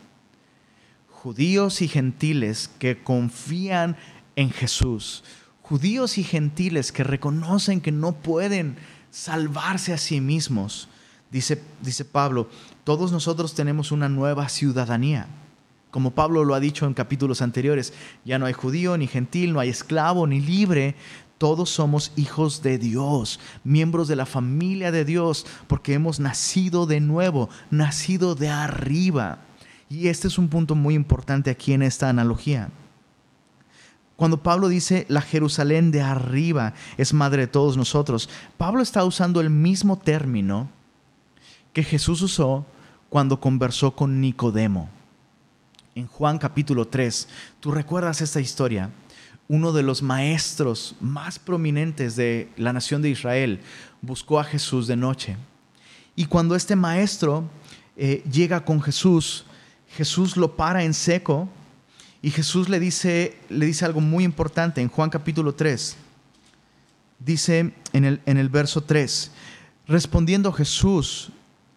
Judíos 1.11 1.83
y 1.83 1.89
gentiles 1.89 2.71
que 2.79 3.03
confían 3.03 3.97
en 4.37 4.51
Jesús, 4.51 5.25
judíos 5.63 6.17
y 6.17 6.23
gentiles 6.23 6.93
que 6.93 7.03
reconocen 7.03 7.81
que 7.81 7.91
no 7.91 8.13
pueden 8.13 8.77
salvarse 9.11 9.93
a 9.93 9.99
sí 9.99 10.21
mismos. 10.21 10.89
Dice, 11.31 11.61
dice 11.83 12.05
Pablo, 12.05 12.49
todos 12.85 13.11
nosotros 13.11 13.55
tenemos 13.55 13.91
una 13.91 14.09
nueva 14.09 14.49
ciudadanía. 14.49 15.27
Como 15.99 16.13
Pablo 16.13 16.45
lo 16.45 16.55
ha 16.55 16.61
dicho 16.61 16.87
en 16.87 16.95
capítulos 16.95 17.43
anteriores, 17.43 17.93
ya 18.25 18.39
no 18.39 18.47
hay 18.47 18.53
judío 18.53 18.97
ni 18.97 19.09
gentil, 19.09 19.53
no 19.53 19.59
hay 19.59 19.71
esclavo 19.71 20.29
ni 20.29 20.39
libre, 20.39 20.95
todos 21.39 21.71
somos 21.71 22.13
hijos 22.15 22.63
de 22.63 22.79
Dios, 22.79 23.41
miembros 23.65 24.07
de 24.07 24.15
la 24.15 24.25
familia 24.25 24.93
de 24.93 25.05
Dios, 25.05 25.45
porque 25.67 25.95
hemos 25.95 26.21
nacido 26.21 26.87
de 26.87 27.01
nuevo, 27.01 27.51
nacido 27.73 28.37
de 28.37 28.49
arriba. 28.49 29.41
Y 29.91 30.07
este 30.07 30.29
es 30.29 30.39
un 30.39 30.47
punto 30.47 30.77
muy 30.77 30.95
importante 30.95 31.51
aquí 31.51 31.73
en 31.73 31.83
esta 31.83 32.09
analogía. 32.09 32.71
Cuando 34.15 34.41
Pablo 34.41 34.69
dice 34.69 35.05
la 35.09 35.23
Jerusalén 35.23 35.91
de 35.91 36.03
arriba 36.03 36.75
es 36.97 37.13
madre 37.13 37.41
de 37.41 37.49
todos 37.49 37.77
nosotros, 37.77 38.31
Pablo 38.57 38.83
está 38.83 39.05
usando 39.05 39.41
el 39.41 39.51
mismo 39.51 39.99
término 39.99 40.71
que 41.73 41.83
Jesús 41.83 42.23
usó 42.23 42.65
cuando 43.09 43.41
conversó 43.41 43.97
con 43.97 44.21
Nicodemo. 44.21 44.91
En 45.99 46.07
Juan 46.07 46.39
capítulo 46.39 46.87
3, 46.87 47.27
tú 47.59 47.73
recuerdas 47.73 48.21
esta 48.21 48.39
historia. 48.39 48.89
Uno 49.49 49.73
de 49.73 49.83
los 49.83 50.01
maestros 50.01 50.95
más 51.01 51.41
prominentes 51.41 52.15
de 52.15 52.49
la 52.57 52.73
nación 52.73 53.03
de 53.03 53.11
Israel 53.11 53.59
buscó 54.01 54.39
a 54.39 54.45
Jesús 54.45 54.87
de 54.87 54.95
noche. 54.95 55.37
Y 56.15 56.27
cuando 56.27 56.55
este 56.55 56.77
maestro 56.77 57.51
eh, 57.97 58.23
llega 58.31 58.65
con 58.65 58.81
Jesús, 58.81 59.45
Jesús 59.89 60.37
lo 60.37 60.55
para 60.55 60.85
en 60.85 60.95
seco 60.95 61.49
y 62.23 62.31
Jesús 62.31 62.69
le 62.69 62.79
dice, 62.79 63.37
le 63.49 63.67
dice 63.67 63.85
algo 63.85 64.01
muy 64.01 64.23
importante 64.23 64.81
en 64.81 64.91
Juan 64.91 65.11
capítulo 65.11 65.57
3. 65.57 65.97
Dice 67.19 67.73
en 67.93 68.05
el, 68.05 68.21
en 68.25 68.37
el 68.37 68.51
verso 68.51 68.85
3, 68.85 69.33
respondiendo 69.89 70.53
Jesús, 70.53 71.33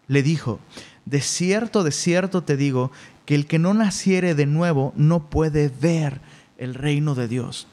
le 0.08 0.22
dijo, 0.22 0.60
de 1.06 1.22
cierto, 1.22 1.84
de 1.84 1.92
cierto 1.92 2.44
te 2.44 2.56
digo, 2.56 2.92
que 3.32 3.36
el 3.36 3.46
que 3.46 3.60
no 3.60 3.74
naciere 3.74 4.36
de 4.36 4.46
nuevo 4.46 4.92
no 4.98 5.30
puede 5.30 5.70
ver 5.70 6.20
el 6.58 6.74
reino 6.74 7.16
de 7.16 7.30
Dios. 7.30 7.66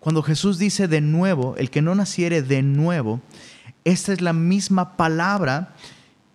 Cuando 0.00 0.22
Jesús 0.22 0.56
dice 0.56 0.88
de 0.88 1.02
nuevo, 1.02 1.54
el 1.58 1.68
que 1.68 1.82
no 1.82 1.94
naciere 1.94 2.40
de 2.40 2.62
nuevo, 2.62 3.20
esta 3.84 4.14
es 4.14 4.22
la 4.22 4.32
misma 4.32 4.96
palabra 4.96 5.74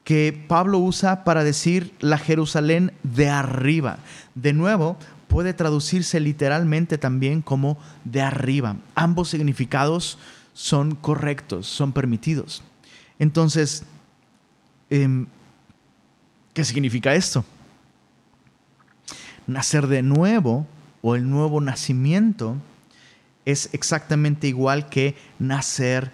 que 0.03 0.45
Pablo 0.47 0.77
usa 0.77 1.23
para 1.23 1.43
decir 1.43 1.91
la 2.01 2.19
Jerusalén 2.19 2.93
de 3.01 3.29
arriba. 3.29 3.97
De 4.35 4.53
nuevo, 4.53 4.95
puede 5.27 5.55
traducirse 5.55 6.19
literalmente 6.19 6.99
también 6.99 7.41
como 7.41 7.79
de 8.03 8.21
arriba. 8.21 8.75
Ambos 8.93 9.29
significados 9.29 10.19
son 10.53 10.93
correctos, 10.93 11.65
son 11.65 11.93
permitidos. 11.93 12.61
Entonces, 13.17 13.85
em, 14.91 15.25
¿qué 16.53 16.63
significa 16.63 17.15
esto? 17.15 17.43
Nacer 19.47 19.87
de 19.87 20.03
nuevo 20.03 20.67
o 21.01 21.15
el 21.15 21.29
nuevo 21.29 21.61
nacimiento 21.61 22.57
es 23.45 23.69
exactamente 23.71 24.47
igual 24.47 24.89
que 24.89 25.15
nacer 25.39 26.11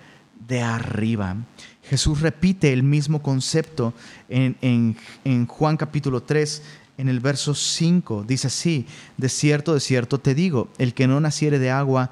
de 0.48 0.62
arriba. 0.62 1.36
Jesús 1.84 2.22
repite 2.22 2.72
el 2.72 2.84
mismo 2.84 3.22
concepto 3.22 3.94
en, 4.30 4.56
en, 4.62 4.96
en 5.26 5.48
Juan 5.48 5.78
capítulo 5.78 6.24
3, 6.24 6.62
en 6.98 7.10
el 7.10 7.20
verso 7.20 7.56
5 7.56 8.24
dice 8.28 8.48
así, 8.48 8.86
de 9.18 9.30
cierto, 9.30 9.74
de 9.74 9.80
cierto 9.80 10.20
te 10.20 10.36
digo, 10.36 10.70
el 10.78 10.94
que 10.94 11.08
no 11.08 11.20
naciere 11.20 11.60
de 11.60 11.72
agua 11.72 12.12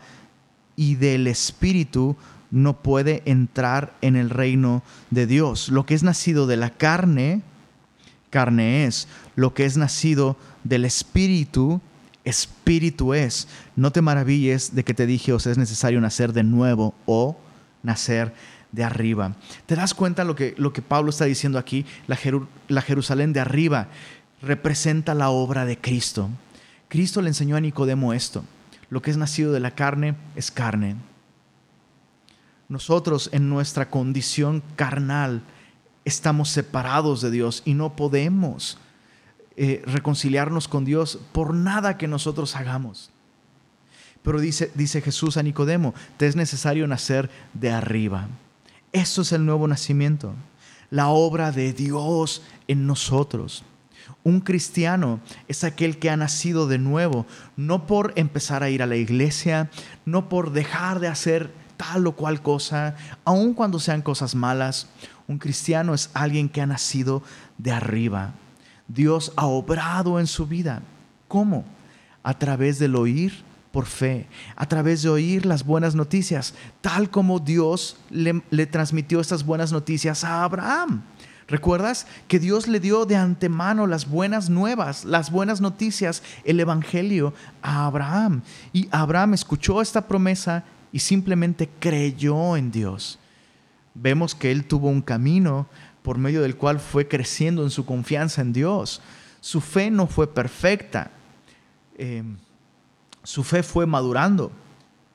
y 0.76 0.96
del 0.96 1.28
Espíritu 1.28 2.16
no 2.50 2.82
puede 2.82 3.22
entrar 3.26 3.96
en 4.02 4.16
el 4.16 4.30
reino 4.30 4.84
de 5.10 5.28
Dios. 5.28 5.70
Lo 5.70 5.86
que 5.86 5.94
es 5.94 6.04
nacido 6.04 6.48
de 6.48 6.58
la 6.58 6.72
carne, 6.72 7.44
carne 8.32 8.86
es. 8.86 9.08
Lo 9.36 9.54
que 9.54 9.66
es 9.66 9.78
nacido 9.78 10.36
del 10.64 10.86
Espíritu, 10.86 11.80
Espíritu 12.24 13.14
es. 13.14 13.48
No 13.76 13.92
te 13.92 14.02
maravilles 14.02 14.74
de 14.74 14.84
que 14.84 14.96
te 14.96 15.06
dije, 15.06 15.34
os 15.34 15.46
es 15.46 15.60
necesario 15.60 16.02
nacer 16.02 16.34
de 16.34 16.44
nuevo 16.44 16.96
o 17.06 17.38
nacer 17.84 18.34
de 18.72 18.84
arriba. 18.84 19.36
¿Te 19.68 19.76
das 19.76 19.94
cuenta 19.94 20.24
lo 20.24 20.36
que, 20.36 20.56
lo 20.58 20.74
que 20.74 20.82
Pablo 20.82 21.12
está 21.12 21.26
diciendo 21.26 21.60
aquí? 21.60 21.86
La 22.08 22.82
Jerusalén 22.82 23.34
de 23.34 23.42
arriba 23.42 23.90
representa 24.42 25.14
la 25.14 25.30
obra 25.30 25.66
de 25.66 25.78
Cristo. 25.78 26.30
Cristo 26.88 27.22
le 27.22 27.30
enseñó 27.30 27.56
a 27.56 27.62
Nicodemo 27.62 28.14
esto. 28.14 28.44
Lo 28.90 29.02
que 29.02 29.12
es 29.12 29.18
nacido 29.18 29.54
de 29.54 29.60
la 29.60 29.72
carne 29.72 30.16
es 30.36 30.52
carne. 30.52 30.96
Nosotros 32.68 33.30
en 33.34 33.50
nuestra 33.50 33.90
condición 33.90 34.64
carnal 34.76 35.44
estamos 36.06 36.50
separados 36.50 37.22
de 37.22 37.32
Dios 37.32 37.62
y 37.66 37.74
no 37.74 37.96
podemos 37.96 38.78
eh, 39.56 39.84
reconciliarnos 39.86 40.68
con 40.68 40.86
Dios 40.86 41.20
por 41.32 41.54
nada 41.54 41.98
que 41.98 42.08
nosotros 42.08 42.56
hagamos. 42.56 43.12
Pero 44.24 44.40
dice, 44.40 44.72
dice 44.76 45.02
Jesús 45.02 45.38
a 45.38 45.44
Nicodemo, 45.44 45.94
te 46.18 46.28
es 46.28 46.36
necesario 46.36 46.88
nacer 46.88 47.30
de 47.54 47.72
arriba. 47.72 48.28
Eso 48.92 49.22
es 49.22 49.32
el 49.32 49.46
nuevo 49.46 49.68
nacimiento, 49.68 50.34
la 50.90 51.08
obra 51.08 51.52
de 51.52 51.74
Dios 51.74 52.44
en 52.68 52.86
nosotros. 52.86 53.64
Un 54.24 54.42
cristiano 54.42 55.20
es 55.48 55.64
aquel 55.64 55.98
que 55.98 56.10
ha 56.10 56.18
nacido 56.18 56.68
de 56.68 56.78
nuevo, 56.78 57.26
no 57.56 57.88
por 57.88 58.14
empezar 58.16 58.62
a 58.64 58.70
ir 58.70 58.84
a 58.84 58.88
la 58.88 58.96
iglesia, 58.96 59.72
no 60.06 60.30
por 60.30 60.52
dejar 60.52 61.00
de 61.00 61.08
hacer 61.08 61.52
tal 61.82 62.06
o 62.06 62.12
cual 62.12 62.44
cosa, 62.44 62.96
aun 63.26 63.56
cuando 63.56 63.80
sean 63.80 64.04
cosas 64.04 64.36
malas. 64.36 64.86
Un 65.28 65.40
cristiano 65.40 65.96
es 65.96 66.12
alguien 66.14 66.48
que 66.48 66.62
ha 66.62 66.68
nacido 66.68 67.24
de 67.58 67.72
arriba. 67.72 68.36
Dios 68.88 69.34
ha 69.36 69.48
obrado 69.48 70.20
en 70.20 70.28
su 70.28 70.46
vida. 70.46 70.84
¿Cómo? 71.28 71.66
A 72.22 72.38
través 72.38 72.78
del 72.78 72.96
oír 72.96 73.44
por 73.72 73.88
fe, 73.88 74.28
a 74.56 74.68
través 74.68 75.02
de 75.02 75.10
oír 75.10 75.48
las 75.48 75.66
buenas 75.66 75.96
noticias, 75.96 76.54
tal 76.82 77.10
como 77.10 77.40
Dios 77.40 77.98
le, 78.12 78.44
le 78.52 78.68
transmitió 78.68 79.20
estas 79.20 79.44
buenas 79.44 79.72
noticias 79.72 80.24
a 80.24 80.44
Abraham. 80.44 81.02
¿Recuerdas 81.48 82.06
que 82.28 82.38
Dios 82.38 82.68
le 82.68 82.80
dio 82.80 83.08
de 83.08 83.16
antemano 83.16 83.88
las 83.88 84.08
buenas 84.08 84.52
nuevas, 84.52 85.04
las 85.04 85.32
buenas 85.32 85.62
noticias, 85.62 86.22
el 86.44 86.60
Evangelio 86.60 87.34
a 87.64 87.88
Abraham? 87.88 88.44
Y 88.72 88.88
Abraham 88.92 89.34
escuchó 89.34 89.82
esta 89.82 90.08
promesa 90.08 90.64
y 90.92 91.00
simplemente 91.00 91.70
creyó 91.80 92.58
en 92.58 92.72
Dios. 92.72 93.20
Vemos 93.94 94.36
que 94.36 94.52
él 94.52 94.66
tuvo 94.66 94.90
un 94.90 95.02
camino 95.02 95.68
por 96.02 96.18
medio 96.18 96.42
del 96.42 96.56
cual 96.56 96.80
fue 96.80 97.08
creciendo 97.08 97.64
en 97.64 97.70
su 97.70 97.86
confianza 97.86 98.42
en 98.42 98.54
Dios. 98.54 99.02
Su 99.40 99.62
fe 99.62 99.92
no 99.92 100.08
fue 100.08 100.34
perfecta, 100.34 101.12
em, 101.98 102.38
su 103.24 103.44
fe 103.44 103.64
fue 103.64 103.86
madurando, 103.86 104.52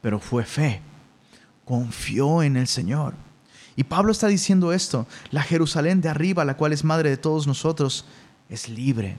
pero 0.00 0.20
fue 0.20 0.44
fe. 0.44 0.80
Confió 1.64 2.42
en 2.42 2.56
el 2.56 2.66
Señor. 2.66 3.14
Y 3.74 3.84
Pablo 3.84 4.12
está 4.12 4.28
diciendo 4.28 4.72
esto, 4.72 5.06
la 5.30 5.42
Jerusalén 5.42 6.00
de 6.00 6.08
arriba, 6.08 6.44
la 6.44 6.56
cual 6.56 6.72
es 6.72 6.84
madre 6.84 7.10
de 7.10 7.16
todos 7.16 7.46
nosotros, 7.46 8.06
es 8.48 8.68
libre. 8.68 9.18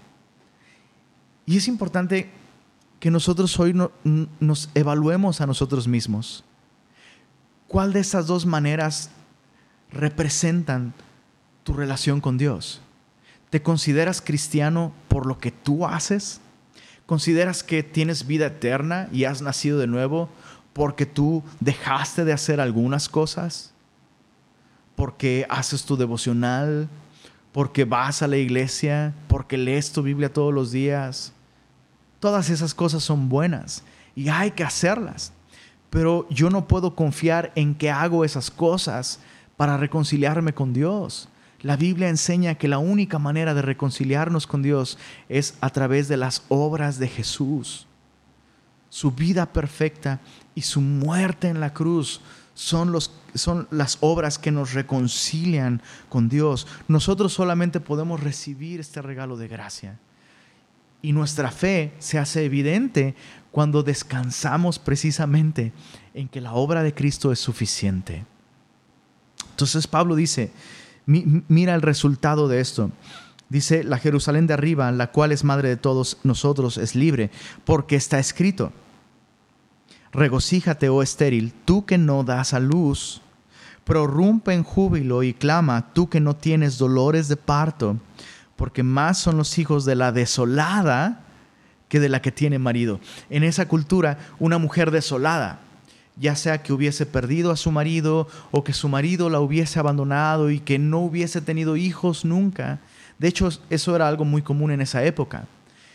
Y 1.46 1.58
es 1.58 1.68
importante 1.68 2.30
que 3.00 3.12
nosotros 3.12 3.60
hoy 3.60 3.76
nos 4.40 4.70
evaluemos 4.74 5.42
a 5.42 5.48
nosotros 5.48 5.88
mismos. 5.88 6.44
¿Cuál 7.68 7.94
de 7.94 8.00
estas 8.00 8.28
dos 8.28 8.46
maneras 8.46 9.10
representan 9.92 10.94
tu 11.64 11.74
relación 11.74 12.22
con 12.22 12.38
Dios? 12.38 12.82
¿Te 13.50 13.62
consideras 13.62 14.22
cristiano 14.22 14.94
por 15.08 15.26
lo 15.26 15.38
que 15.38 15.52
tú 15.52 15.86
haces? 15.86 16.42
¿Consideras 17.06 17.64
que 17.64 17.84
tienes 17.84 18.28
vida 18.28 18.48
eterna 18.48 19.10
y 19.12 19.26
has 19.26 19.42
nacido 19.42 19.78
de 19.78 19.88
nuevo 19.88 20.30
porque 20.74 21.06
tú 21.06 21.44
dejaste 21.60 22.26
de 22.26 22.34
hacer 22.34 22.60
algunas 22.60 23.10
cosas? 23.10 23.74
¿Porque 24.96 25.46
haces 25.50 25.86
tu 25.86 25.96
devocional? 25.96 26.90
¿Porque 27.52 27.86
vas 27.86 28.22
a 28.22 28.28
la 28.28 28.38
iglesia? 28.38 29.14
¿Porque 29.28 29.58
lees 29.58 29.92
tu 29.92 30.02
Biblia 30.02 30.34
todos 30.34 30.54
los 30.54 30.72
días? 30.72 31.34
Todas 32.20 32.50
esas 32.50 32.74
cosas 32.74 33.04
son 33.04 33.30
buenas 33.30 33.84
y 34.16 34.30
hay 34.30 34.52
que 34.52 34.64
hacerlas. 34.64 35.32
Pero 35.90 36.28
yo 36.30 36.50
no 36.50 36.68
puedo 36.68 36.96
confiar 36.96 37.52
en 37.56 37.76
que 37.76 37.92
hago 37.92 38.26
esas 38.26 38.52
cosas 38.52 39.20
para 39.56 39.78
reconciliarme 39.78 40.54
con 40.54 40.74
Dios. 40.74 41.30
La 41.62 41.76
Biblia 41.76 42.10
enseña 42.10 42.56
que 42.56 42.68
la 42.68 42.78
única 42.78 43.20
manera 43.20 43.54
de 43.54 43.62
reconciliarnos 43.62 44.46
con 44.46 44.62
Dios 44.62 44.98
es 45.28 45.56
a 45.62 45.70
través 45.70 46.08
de 46.08 46.18
las 46.18 46.44
obras 46.50 47.00
de 47.00 47.08
Jesús. 47.08 47.88
Su 48.90 49.12
vida 49.12 49.48
perfecta 49.48 50.20
y 50.56 50.62
su 50.62 50.82
muerte 50.82 51.48
en 51.48 51.60
la 51.60 51.74
cruz 51.74 52.22
son, 52.54 52.92
los, 52.92 53.12
son 53.34 53.68
las 53.72 53.98
obras 54.02 54.40
que 54.40 54.52
nos 54.52 54.74
reconcilian 54.74 55.82
con 56.10 56.30
Dios. 56.30 56.68
Nosotros 56.88 57.34
solamente 57.34 57.80
podemos 57.80 58.22
recibir 58.22 58.80
este 58.80 59.02
regalo 59.02 59.38
de 59.38 59.48
gracia. 59.48 60.00
Y 61.08 61.14
nuestra 61.14 61.52
fe 61.52 61.94
se 62.00 62.20
hace 62.20 62.44
evidente 62.44 63.16
cuando 63.50 63.82
descansamos 63.82 64.78
precisamente 64.78 65.72
en 66.14 66.28
que 66.28 66.42
la 66.42 66.52
obra 66.52 66.84
de 66.84 66.94
Cristo 66.94 67.32
es 67.32 67.40
suficiente. 67.40 68.26
Entonces 69.52 69.88
Pablo 69.88 70.18
dice, 70.18 70.52
mira 71.06 71.76
el 71.76 71.82
resultado 71.82 72.50
de 72.50 72.60
esto. 72.60 72.92
Dice, 73.48 73.86
la 73.86 74.00
Jerusalén 74.00 74.48
de 74.48 74.56
arriba, 74.56 74.92
la 74.92 75.14
cual 75.14 75.32
es 75.32 75.46
madre 75.46 75.70
de 75.70 75.78
todos 75.78 76.18
nosotros, 76.24 76.78
es 76.78 76.94
libre, 76.94 77.32
porque 77.64 77.96
está 77.96 78.20
escrito, 78.20 78.74
regocíjate, 80.12 80.90
oh 80.90 81.02
estéril, 81.02 81.54
tú 81.64 81.86
que 81.86 81.98
no 81.98 82.26
das 82.26 82.54
a 82.54 82.60
luz, 82.60 83.22
prorrumpe 83.86 84.54
en 84.54 84.64
júbilo 84.64 85.24
y 85.24 85.34
clama, 85.34 85.94
tú 85.94 86.10
que 86.10 86.20
no 86.20 86.36
tienes 86.36 86.78
dolores 86.78 87.30
de 87.30 87.38
parto 87.38 87.96
porque 88.58 88.84
más 88.84 89.20
son 89.20 89.38
los 89.38 89.58
hijos 89.58 89.86
de 89.86 89.96
la 89.96 90.12
desolada 90.12 91.22
que 91.88 92.02
de 92.02 92.10
la 92.10 92.22
que 92.22 92.34
tiene 92.34 92.60
marido. 92.60 93.00
En 93.30 93.44
esa 93.44 93.68
cultura, 93.68 94.18
una 94.40 94.58
mujer 94.58 94.92
desolada, 94.92 95.60
ya 96.18 96.36
sea 96.36 96.62
que 96.64 96.74
hubiese 96.74 97.06
perdido 97.06 97.52
a 97.52 97.56
su 97.56 97.72
marido 97.72 98.28
o 98.52 98.64
que 98.64 98.74
su 98.74 98.90
marido 98.90 99.30
la 99.30 99.40
hubiese 99.40 99.80
abandonado 99.80 100.50
y 100.50 100.60
que 100.60 100.80
no 100.80 101.00
hubiese 101.00 101.40
tenido 101.40 101.78
hijos 101.78 102.26
nunca. 102.26 102.80
De 103.20 103.28
hecho, 103.28 103.48
eso 103.70 103.96
era 103.96 104.08
algo 104.08 104.26
muy 104.26 104.42
común 104.42 104.72
en 104.72 104.82
esa 104.82 105.06
época. 105.06 105.46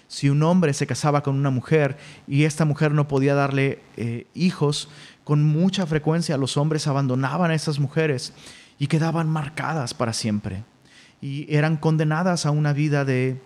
Si 0.07 0.31
un 0.31 0.42
hombre 0.42 0.72
se 0.72 0.87
casaba 0.87 1.22
con 1.22 1.35
una 1.37 1.51
mujer 1.51 1.98
y 2.29 2.44
esta 2.44 2.64
mujer 2.64 2.92
no 2.92 3.09
podía 3.09 3.35
darle 3.35 3.83
eh, 3.96 4.27
hijos, 4.35 4.88
con 5.25 5.42
mucha 5.42 5.85
frecuencia 5.87 6.37
los 6.37 6.57
hombres 6.57 6.87
abandonaban 6.87 7.51
a 7.51 7.55
esas 7.55 7.81
mujeres 7.81 8.33
y 8.79 8.87
quedaban 8.87 9.29
marcadas 9.29 9.94
para 9.94 10.12
siempre 10.12 10.64
y 11.22 11.46
eran 11.48 11.76
condenadas 11.76 12.44
a 12.44 12.50
una 12.50 12.74
vida 12.74 13.06
de, 13.06 13.40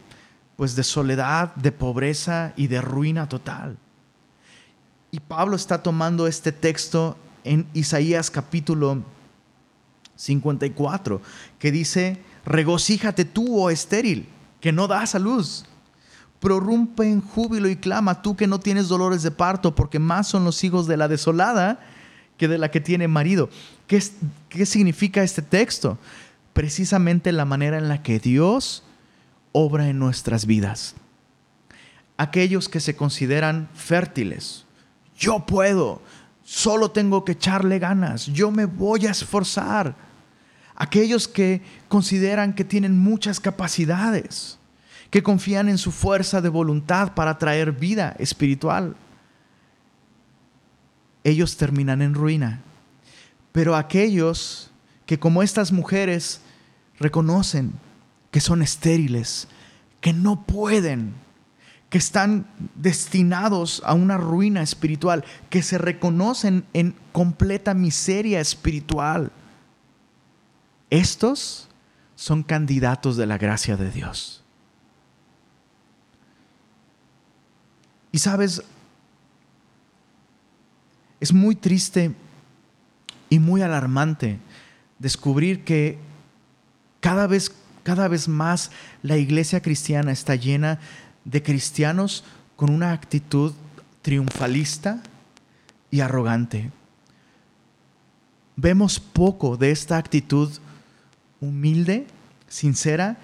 pues, 0.57 0.75
de 0.75 0.83
soledad, 0.83 1.55
de 1.55 1.71
pobreza 1.71 2.55
y 2.57 2.67
de 2.67 2.81
ruina 2.81 3.29
total. 3.29 3.77
Y 5.13 5.21
Pablo 5.21 5.55
está 5.55 5.83
tomando 5.83 6.27
este 6.27 6.51
texto 6.51 7.17
en 7.45 7.67
Isaías 7.75 8.31
capítulo 8.31 9.05
54, 10.17 11.21
que 11.59 11.71
dice, 11.71 12.19
regocíjate 12.47 13.27
tú, 13.27 13.61
oh 13.61 13.71
estéril, 13.71 14.27
que 14.61 14.73
no 14.73 14.89
das 14.89 15.15
a 15.15 15.19
luz. 15.19 15.67
Prorrumpe 16.41 17.05
en 17.05 17.21
júbilo 17.21 17.69
y 17.69 17.77
clama 17.77 18.23
tú 18.23 18.37
que 18.37 18.47
no 18.47 18.59
tienes 18.59 18.89
dolores 18.89 19.23
de 19.23 19.31
parto, 19.31 19.75
porque 19.75 19.99
más 19.99 20.29
son 20.29 20.45
los 20.45 20.65
hijos 20.65 20.87
de 20.87 20.97
la 20.97 21.09
desolada 21.09 21.79
que 22.39 22.49
de 22.49 22.57
la 22.57 22.71
que 22.71 22.81
tiene 22.81 23.07
marido. 23.07 23.51
¿Qué, 23.87 24.03
qué 24.49 24.65
significa 24.65 25.23
este 25.23 25.43
texto? 25.43 25.99
Precisamente 26.57 27.33
la 27.33 27.45
manera 27.45 27.77
en 27.77 27.87
la 27.87 28.03
que 28.03 28.19
Dios 28.19 28.83
obra 29.53 29.91
en 29.91 29.99
nuestras 29.99 30.47
vidas. 30.47 30.95
Aquellos 32.17 32.71
que 32.71 32.81
se 32.81 32.97
consideran 32.97 33.69
fértiles, 33.75 34.65
yo 35.19 35.45
puedo, 35.45 36.01
solo 36.45 36.93
tengo 36.93 37.27
que 37.27 37.33
echarle 37.33 37.79
ganas, 37.79 38.25
yo 38.25 38.51
me 38.51 38.65
voy 38.65 39.07
a 39.07 39.11
esforzar. 39.11 39.95
Aquellos 40.75 41.29
que 41.29 41.61
consideran 41.89 42.55
que 42.55 42.65
tienen 42.65 42.99
muchas 42.99 43.39
capacidades, 43.39 44.59
que 45.11 45.23
confían 45.23 45.69
en 45.69 45.77
su 45.77 45.93
fuerza 45.93 46.41
de 46.41 46.49
voluntad 46.49 47.13
para 47.13 47.37
traer 47.37 47.73
vida 47.73 48.17
espiritual, 48.19 48.97
ellos 51.23 51.59
terminan 51.59 52.01
en 52.01 52.15
ruina. 52.15 52.63
Pero 53.53 53.77
aquellos 53.77 54.71
que 55.05 55.19
como 55.19 55.43
estas 55.43 55.71
mujeres 55.71 56.41
reconocen 56.99 57.73
que 58.31 58.41
son 58.41 58.63
estériles, 58.63 59.49
que 60.01 60.13
no 60.13 60.45
pueden, 60.47 61.15
que 61.91 61.99
están 61.99 62.47
destinados 62.75 63.83
a 63.85 63.95
una 63.95 64.17
ruina 64.17 64.63
espiritual, 64.63 65.25
que 65.51 65.63
se 65.63 65.79
reconocen 65.79 66.65
en 66.73 66.95
completa 67.13 67.75
miseria 67.75 68.41
espiritual. 68.41 69.33
Estos 70.91 71.69
son 72.15 72.43
candidatos 72.43 73.17
de 73.17 73.27
la 73.27 73.39
gracia 73.39 73.77
de 73.77 73.91
Dios. 73.91 74.43
Y 78.13 78.19
sabes, 78.19 78.63
es 81.21 81.33
muy 81.33 81.55
triste 81.55 82.15
y 83.29 83.39
muy 83.39 83.63
alarmante 83.63 84.39
descubrir 84.99 85.65
que 85.65 85.99
cada 87.07 87.29
vez, 87.29 87.53
cada 87.85 88.09
vez 88.09 88.27
más 88.27 88.73
la 89.01 89.17
iglesia 89.17 89.63
cristiana 89.63 90.11
está 90.11 90.35
llena 90.35 90.81
de 91.25 91.41
cristianos 91.41 92.25
con 92.57 92.69
una 92.69 92.91
actitud 92.91 93.53
triunfalista 94.03 95.01
y 95.89 96.01
arrogante. 96.01 96.73
Vemos 98.57 98.99
poco 98.99 99.57
de 99.57 99.71
esta 99.71 99.99
actitud 99.99 100.51
humilde, 101.41 102.09
sincera 102.49 103.19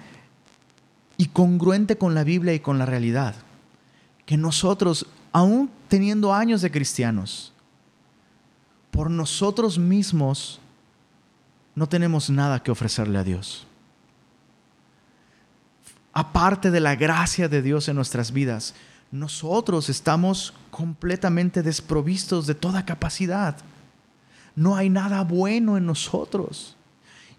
y 1.17 1.25
congruente 1.25 1.97
con 1.97 2.15
la 2.15 2.23
Biblia 2.23 2.53
y 2.53 2.61
con 2.61 2.79
la 2.79 2.85
realidad. 2.85 3.35
Que 4.25 4.37
nosotros, 4.37 5.07
aún 5.33 5.69
teniendo 5.89 6.33
años 6.33 6.61
de 6.61 6.71
cristianos, 6.71 7.51
por 8.91 9.11
nosotros 9.11 9.77
mismos 9.77 10.61
no 11.75 11.89
tenemos 11.89 12.29
nada 12.29 12.63
que 12.63 12.71
ofrecerle 12.71 13.19
a 13.19 13.25
Dios 13.25 13.67
aparte 16.13 16.71
de 16.71 16.79
la 16.79 16.95
gracia 16.95 17.49
de 17.49 17.61
Dios 17.61 17.89
en 17.89 17.95
nuestras 17.95 18.31
vidas, 18.31 18.75
nosotros 19.11 19.89
estamos 19.89 20.53
completamente 20.71 21.61
desprovistos 21.61 22.47
de 22.47 22.55
toda 22.55 22.85
capacidad. 22.85 23.57
No 24.55 24.75
hay 24.75 24.89
nada 24.89 25.23
bueno 25.23 25.77
en 25.77 25.85
nosotros. 25.85 26.75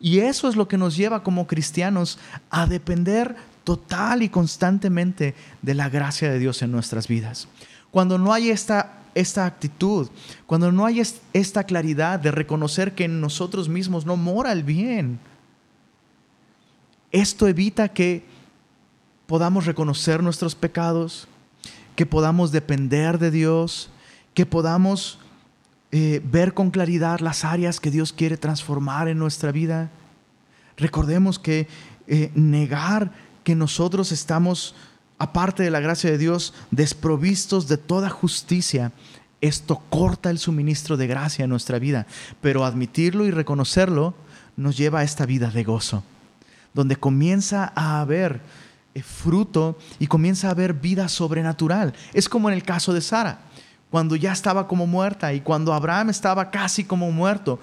Y 0.00 0.18
eso 0.18 0.48
es 0.48 0.56
lo 0.56 0.68
que 0.68 0.76
nos 0.76 0.96
lleva 0.96 1.22
como 1.22 1.46
cristianos 1.46 2.18
a 2.50 2.66
depender 2.66 3.36
total 3.62 4.22
y 4.22 4.28
constantemente 4.28 5.34
de 5.62 5.74
la 5.74 5.88
gracia 5.88 6.30
de 6.30 6.38
Dios 6.38 6.62
en 6.62 6.70
nuestras 6.70 7.08
vidas. 7.08 7.48
Cuando 7.90 8.18
no 8.18 8.32
hay 8.32 8.50
esta, 8.50 8.98
esta 9.14 9.46
actitud, 9.46 10.08
cuando 10.46 10.70
no 10.72 10.84
hay 10.84 11.02
esta 11.32 11.64
claridad 11.64 12.18
de 12.18 12.32
reconocer 12.32 12.94
que 12.94 13.04
en 13.04 13.20
nosotros 13.20 13.68
mismos 13.68 14.04
no 14.04 14.16
mora 14.16 14.52
el 14.52 14.64
bien, 14.64 15.18
esto 17.10 17.46
evita 17.46 17.88
que 17.88 18.34
podamos 19.26 19.66
reconocer 19.66 20.22
nuestros 20.22 20.54
pecados, 20.54 21.28
que 21.96 22.06
podamos 22.06 22.52
depender 22.52 23.18
de 23.18 23.30
Dios, 23.30 23.90
que 24.34 24.46
podamos 24.46 25.18
eh, 25.92 26.20
ver 26.24 26.54
con 26.54 26.70
claridad 26.70 27.20
las 27.20 27.44
áreas 27.44 27.78
que 27.78 27.90
Dios 27.90 28.12
quiere 28.12 28.36
transformar 28.36 29.08
en 29.08 29.18
nuestra 29.18 29.52
vida. 29.52 29.90
Recordemos 30.76 31.38
que 31.38 31.68
eh, 32.06 32.30
negar 32.34 33.12
que 33.44 33.54
nosotros 33.54 34.10
estamos, 34.10 34.74
aparte 35.18 35.62
de 35.62 35.70
la 35.70 35.80
gracia 35.80 36.10
de 36.10 36.18
Dios, 36.18 36.52
desprovistos 36.70 37.68
de 37.68 37.76
toda 37.76 38.10
justicia, 38.10 38.92
esto 39.40 39.82
corta 39.90 40.30
el 40.30 40.38
suministro 40.38 40.96
de 40.96 41.06
gracia 41.06 41.44
en 41.44 41.50
nuestra 41.50 41.78
vida. 41.78 42.06
Pero 42.40 42.64
admitirlo 42.64 43.26
y 43.26 43.30
reconocerlo 43.30 44.14
nos 44.56 44.76
lleva 44.76 45.00
a 45.00 45.04
esta 45.04 45.26
vida 45.26 45.50
de 45.50 45.64
gozo, 45.64 46.02
donde 46.72 46.96
comienza 46.96 47.72
a 47.76 48.00
haber 48.00 48.40
fruto 49.03 49.76
y 49.99 50.07
comienza 50.07 50.49
a 50.49 50.53
haber 50.53 50.74
vida 50.74 51.09
sobrenatural. 51.09 51.95
Es 52.12 52.28
como 52.28 52.49
en 52.49 52.55
el 52.55 52.62
caso 52.62 52.92
de 52.92 53.01
Sara, 53.01 53.40
cuando 53.90 54.16
ya 54.16 54.32
estaba 54.32 54.68
como 54.68 54.86
muerta 54.86 55.32
y 55.32 55.40
cuando 55.40 55.72
Abraham 55.72 56.11
estaba 56.11 56.51
casi 56.51 56.84
como 56.84 57.11
muerto, 57.11 57.59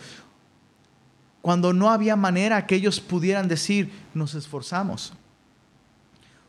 cuando 1.41 1.73
no 1.73 1.89
había 1.89 2.15
manera 2.15 2.65
que 2.67 2.75
ellos 2.75 2.99
pudieran 2.99 3.47
decir, 3.47 3.91
nos 4.13 4.35
esforzamos, 4.35 5.13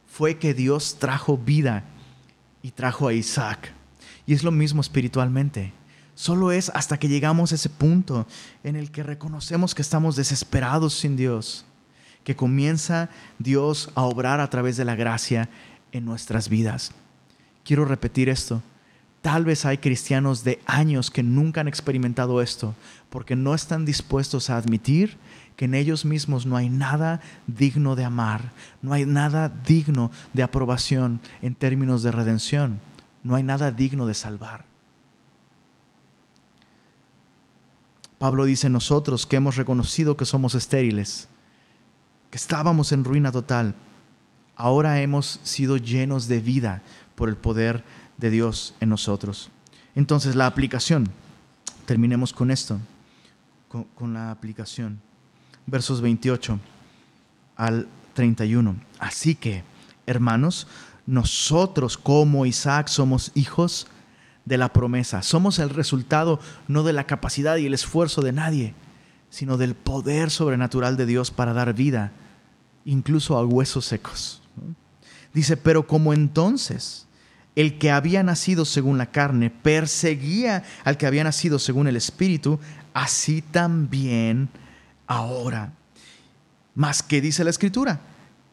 fue 0.07 0.39
que 0.39 0.53
Dios 0.53 0.99
trajo 0.99 1.39
vida 1.39 1.85
y 2.63 2.71
trajo 2.71 3.09
a 3.09 3.15
Isaac. 3.15 3.73
Y 4.27 4.35
es 4.35 4.43
lo 4.43 4.51
mismo 4.51 4.81
espiritualmente. 4.81 5.73
Solo 6.15 6.53
es 6.53 6.71
hasta 6.75 6.99
que 6.99 7.09
llegamos 7.09 7.53
a 7.53 7.55
ese 7.55 7.71
punto 7.71 8.27
en 8.63 8.77
el 8.77 8.91
que 8.91 9.03
reconocemos 9.03 9.75
que 9.75 9.83
estamos 9.83 10.15
desesperados 10.15 10.95
sin 10.95 11.17
Dios, 11.17 11.65
que 12.25 12.37
comienza 12.37 13.11
Dios 13.39 13.91
a 13.95 14.03
obrar 14.03 14.41
a 14.41 14.51
través 14.51 14.77
de 14.77 14.85
la 14.85 14.95
gracia 14.95 15.49
en 15.93 16.05
nuestras 16.05 16.49
vidas. 16.49 16.93
Quiero 17.65 17.85
repetir 17.85 18.29
esto. 18.29 18.63
Tal 19.21 19.45
vez 19.45 19.65
hay 19.65 19.79
cristianos 19.79 20.43
de 20.43 20.61
años 20.67 21.11
que 21.11 21.23
nunca 21.23 21.61
han 21.61 21.69
experimentado 21.69 22.43
esto 22.43 22.75
porque 23.09 23.37
no 23.37 23.55
están 23.55 23.85
dispuestos 23.85 24.51
a 24.51 24.57
admitir 24.57 25.17
que 25.57 25.67
en 25.67 25.75
ellos 25.75 26.05
mismos 26.05 26.45
no 26.45 26.57
hay 26.57 26.69
nada 26.69 27.21
digno 27.47 27.95
de 27.95 28.05
amar, 28.05 28.53
no 28.81 28.93
hay 28.93 29.07
nada 29.07 29.49
digno 29.49 30.11
de 30.33 30.43
aprobación 30.43 31.21
en 31.41 31.55
términos 31.55 32.03
de 32.03 32.11
redención, 32.11 32.81
no 33.23 33.37
hay 33.37 33.45
nada 33.45 33.71
digno 33.71 34.07
de 34.07 34.15
salvar. 34.15 34.65
Pablo 38.19 38.45
dice, 38.45 38.69
nosotros 38.69 39.27
que 39.27 39.37
hemos 39.37 39.57
reconocido 39.57 40.17
que 40.17 40.25
somos 40.25 40.55
estériles, 40.55 41.29
que 42.33 42.39
estábamos 42.39 42.93
en 42.93 43.05
ruina 43.05 43.31
total, 43.31 43.75
ahora 44.57 45.03
hemos 45.03 45.39
sido 45.43 45.77
llenos 45.77 46.29
de 46.29 46.41
vida 46.41 46.81
por 47.15 47.29
el 47.29 47.37
poder 47.37 47.85
de 48.17 48.31
Dios 48.31 48.75
en 48.81 48.89
nosotros. 48.89 49.51
Entonces, 49.95 50.35
la 50.35 50.47
aplicación, 50.47 51.11
terminemos 51.85 52.33
con 52.33 52.51
esto, 52.51 52.79
con, 53.69 53.85
con 53.85 54.15
la 54.15 54.31
aplicación. 54.31 54.99
Versos 55.67 56.01
28 56.01 56.59
al 57.57 57.87
31. 58.15 58.77
Así 58.99 59.35
que, 59.35 59.63
hermanos, 60.07 60.67
nosotros 61.05 61.99
como 61.99 62.47
Isaac 62.47 62.89
somos 62.89 63.31
hijos 63.35 63.89
de 64.47 64.57
la 64.57 64.73
promesa. 64.73 65.21
Somos 65.21 65.59
el 65.59 65.69
resultado 65.69 66.41
no 66.67 66.83
de 66.83 66.95
la 66.95 67.05
capacidad 67.05 67.59
y 67.59 67.67
el 67.67 67.75
esfuerzo 67.75 68.23
de 68.23 68.33
nadie, 68.33 68.75
sino 69.33 69.57
del 69.57 69.75
poder 69.75 70.31
sobrenatural 70.31 70.99
de 70.99 71.07
Dios 71.07 71.31
para 71.31 71.55
dar 71.55 71.73
vida, 71.73 72.13
incluso 72.85 73.39
a 73.39 73.47
huesos 73.47 73.87
secos. 73.87 74.43
Dice, 75.33 75.57
pero 75.57 75.87
como 75.87 76.13
entonces 76.13 77.07
el 77.57 77.79
que 77.79 77.91
había 77.91 78.23
nacido 78.23 78.67
según 78.67 78.99
la 78.99 79.07
carne 79.07 79.49
perseguía 79.49 80.65
al 80.85 80.99
que 80.99 81.07
había 81.07 81.25
nacido 81.25 81.59
según 81.59 81.89
el 81.89 81.97
Espíritu, 81.97 82.61
así 82.93 83.41
también 83.41 84.51
ahora. 85.07 85.73
Más 86.75 87.03
que 87.03 87.23
dice 87.23 87.43
la 87.43 87.51
Escritura, 87.51 88.01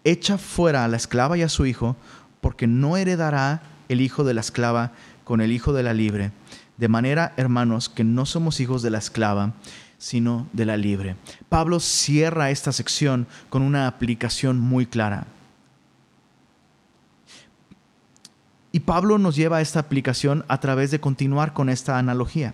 echa 0.05 0.37
fuera 0.37 0.85
a 0.85 0.87
la 0.87 0.95
esclava 0.95 1.37
y 1.37 1.41
a 1.41 1.49
su 1.49 1.65
hijo, 1.65 1.97
porque 2.39 2.67
no 2.67 2.95
heredará 2.95 3.63
el 3.89 3.99
hijo 3.99 4.23
de 4.23 4.33
la 4.33 4.39
esclava 4.39 4.93
con 5.25 5.41
el 5.41 5.51
hijo 5.51 5.73
de 5.73 5.83
la 5.83 5.93
libre. 5.93 6.31
De 6.77 6.87
manera, 6.87 7.33
hermanos, 7.35 7.89
que 7.89 8.05
no 8.05 8.25
somos 8.25 8.61
hijos 8.61 8.81
de 8.81 8.91
la 8.91 8.99
esclava, 8.99 9.55
sino 9.99 10.47
de 10.53 10.65
la 10.65 10.77
libre. 10.77 11.17
Pablo 11.49 11.79
cierra 11.79 12.49
esta 12.49 12.71
sección 12.71 13.27
con 13.49 13.61
una 13.61 13.85
aplicación 13.85 14.59
muy 14.59 14.87
clara. 14.87 15.27
Y 18.71 18.81
Pablo 18.81 19.17
nos 19.17 19.35
lleva 19.35 19.57
a 19.57 19.61
esta 19.61 19.79
aplicación 19.79 20.45
a 20.47 20.59
través 20.59 20.89
de 20.89 20.99
continuar 20.99 21.53
con 21.53 21.69
esta 21.69 21.97
analogía, 21.97 22.53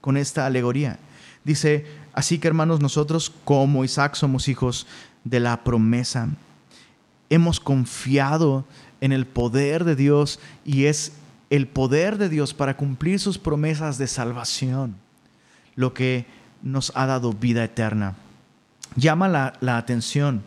con 0.00 0.16
esta 0.16 0.46
alegoría. 0.46 0.98
Dice, 1.44 1.86
así 2.12 2.38
que 2.38 2.48
hermanos, 2.48 2.80
nosotros 2.80 3.32
como 3.44 3.84
Isaac 3.84 4.14
somos 4.14 4.48
hijos 4.48 4.86
de 5.24 5.40
la 5.40 5.62
promesa. 5.62 6.28
Hemos 7.28 7.60
confiado 7.60 8.64
en 9.00 9.12
el 9.12 9.26
poder 9.26 9.84
de 9.84 9.96
Dios 9.96 10.40
y 10.64 10.86
es 10.86 11.12
el 11.50 11.66
poder 11.66 12.18
de 12.18 12.28
Dios 12.28 12.54
para 12.54 12.76
cumplir 12.76 13.20
sus 13.20 13.38
promesas 13.38 13.98
de 13.98 14.06
salvación, 14.06 14.96
lo 15.74 15.94
que 15.94 16.26
nos 16.62 16.92
ha 16.94 17.06
dado 17.06 17.32
vida 17.32 17.64
eterna. 17.64 18.16
Llama 18.96 19.28
la, 19.28 19.76
atención 19.76 20.42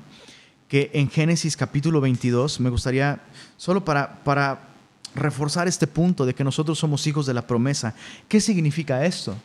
que 0.67 0.91
en 0.93 1.09
Génesis 1.09 1.55
capítulo 1.55 2.01
22, 2.01 2.59
me 2.59 2.69
gustaría, 2.69 3.21
solo 3.57 3.85
para, 3.85 4.23
para 4.23 4.67
reforzar 5.15 5.67
este 5.67 5.87
punto 5.87 6.25
de 6.25 6.33
que 6.33 6.43
nosotros 6.43 6.77
somos 6.79 7.07
hijos 7.07 7.25
de 7.25 7.33
la 7.33 7.47
promesa, 7.47 7.95
¿qué 8.27 8.41
significa 8.41 9.05
esto? 9.05 9.35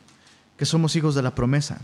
Que 0.56 0.64
somos 0.64 0.96
hijos 0.96 1.14
de 1.14 1.22
la 1.22 1.34
promesa. 1.34 1.78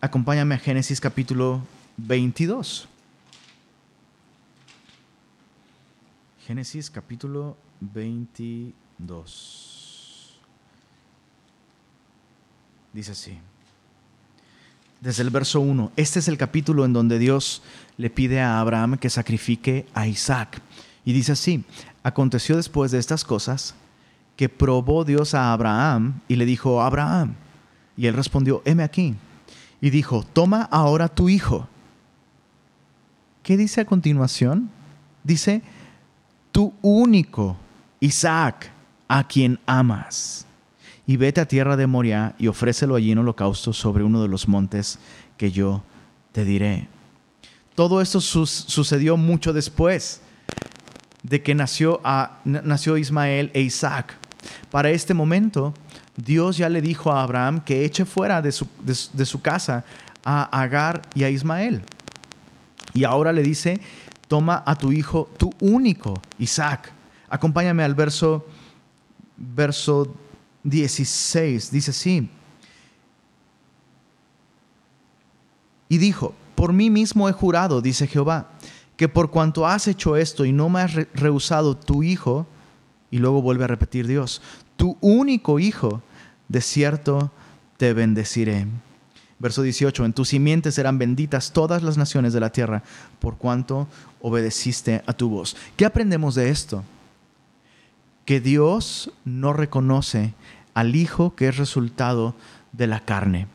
Acompáñame 0.00 0.54
a 0.54 0.58
Génesis 0.58 1.00
capítulo 1.00 1.62
22. 1.98 2.88
Génesis 6.46 6.90
capítulo 6.90 7.56
22. 7.80 9.69
Dice 12.92 13.12
así. 13.12 13.38
Desde 15.00 15.22
el 15.22 15.30
verso 15.30 15.60
1, 15.60 15.92
este 15.96 16.18
es 16.18 16.28
el 16.28 16.36
capítulo 16.36 16.84
en 16.84 16.92
donde 16.92 17.18
Dios 17.18 17.62
le 17.96 18.10
pide 18.10 18.40
a 18.40 18.60
Abraham 18.60 18.98
que 18.98 19.08
sacrifique 19.08 19.86
a 19.94 20.06
Isaac. 20.06 20.60
Y 21.04 21.12
dice 21.12 21.32
así, 21.32 21.64
aconteció 22.02 22.56
después 22.56 22.90
de 22.90 22.98
estas 22.98 23.24
cosas 23.24 23.74
que 24.36 24.48
probó 24.48 25.04
Dios 25.04 25.34
a 25.34 25.52
Abraham 25.52 26.20
y 26.28 26.36
le 26.36 26.44
dijo, 26.44 26.82
Abraham. 26.82 27.34
Y 27.96 28.06
él 28.06 28.14
respondió, 28.14 28.62
heme 28.64 28.82
aquí. 28.82 29.14
Y 29.80 29.90
dijo, 29.90 30.22
toma 30.22 30.62
ahora 30.70 31.08
tu 31.08 31.28
hijo. 31.28 31.66
¿Qué 33.42 33.56
dice 33.56 33.80
a 33.80 33.86
continuación? 33.86 34.70
Dice, 35.24 35.62
tu 36.52 36.74
único 36.82 37.56
Isaac, 38.00 38.70
a 39.08 39.26
quien 39.26 39.58
amas. 39.66 40.46
Y 41.06 41.16
vete 41.16 41.40
a 41.40 41.48
tierra 41.48 41.76
de 41.76 41.86
Moria 41.86 42.34
y 42.38 42.46
ofrécelo 42.46 42.94
allí 42.94 43.12
en 43.12 43.18
holocausto 43.18 43.72
sobre 43.72 44.04
uno 44.04 44.22
de 44.22 44.28
los 44.28 44.48
montes 44.48 44.98
que 45.36 45.50
yo 45.50 45.82
te 46.32 46.44
diré. 46.44 46.88
Todo 47.74 48.00
esto 48.00 48.20
sucedió 48.20 49.16
mucho 49.16 49.52
después 49.52 50.20
de 51.22 51.42
que 51.42 51.54
nació, 51.54 52.00
a, 52.04 52.40
nació 52.44 52.96
Ismael 52.96 53.50
e 53.54 53.62
Isaac. 53.62 54.16
Para 54.70 54.90
este 54.90 55.14
momento, 55.14 55.74
Dios 56.16 56.56
ya 56.56 56.68
le 56.68 56.82
dijo 56.82 57.12
a 57.12 57.22
Abraham 57.22 57.60
que 57.60 57.84
eche 57.84 58.04
fuera 58.04 58.42
de 58.42 58.52
su, 58.52 58.66
de 58.84 59.26
su 59.26 59.40
casa 59.40 59.84
a 60.24 60.62
Agar 60.62 61.02
y 61.14 61.24
a 61.24 61.30
Ismael. 61.30 61.82
Y 62.92 63.04
ahora 63.04 63.32
le 63.32 63.42
dice 63.42 63.80
toma 64.30 64.62
a 64.64 64.76
tu 64.76 64.92
hijo, 64.92 65.28
tu 65.36 65.50
único, 65.58 66.22
Isaac. 66.38 66.92
Acompáñame 67.28 67.82
al 67.82 67.96
verso, 67.96 68.46
verso 69.36 70.14
16. 70.64 71.70
Dice 71.70 71.90
así. 71.90 72.28
Y 75.88 75.98
dijo, 75.98 76.34
por 76.54 76.72
mí 76.72 76.90
mismo 76.90 77.28
he 77.28 77.32
jurado, 77.32 77.80
dice 77.80 78.06
Jehová, 78.06 78.50
que 78.96 79.08
por 79.08 79.30
cuanto 79.30 79.66
has 79.66 79.88
hecho 79.88 80.16
esto 80.16 80.44
y 80.44 80.52
no 80.52 80.68
me 80.68 80.80
has 80.80 80.94
rehusado 81.14 81.76
tu 81.76 82.02
hijo, 82.02 82.46
y 83.10 83.18
luego 83.18 83.42
vuelve 83.42 83.64
a 83.64 83.66
repetir 83.66 84.06
Dios, 84.06 84.40
tu 84.76 84.96
único 85.00 85.58
hijo, 85.58 86.02
de 86.48 86.60
cierto 86.60 87.32
te 87.76 87.92
bendeciré. 87.92 88.66
Verso 89.38 89.62
18, 89.62 90.04
en 90.04 90.12
tu 90.12 90.24
simiente 90.24 90.70
serán 90.70 90.98
benditas 90.98 91.52
todas 91.52 91.82
las 91.82 91.96
naciones 91.96 92.34
de 92.34 92.40
la 92.40 92.52
tierra, 92.52 92.82
por 93.18 93.38
cuanto 93.38 93.88
obedeciste 94.20 95.02
a 95.06 95.12
tu 95.14 95.30
voz. 95.30 95.56
¿Qué 95.76 95.86
aprendemos 95.86 96.34
de 96.34 96.50
esto? 96.50 96.84
Que 98.30 98.40
Dios 98.40 99.10
no 99.24 99.52
reconoce 99.52 100.34
al 100.72 100.94
Hijo 100.94 101.34
que 101.34 101.48
es 101.48 101.56
resultado 101.56 102.36
de 102.70 102.86
la 102.86 103.00
carne, 103.00 103.48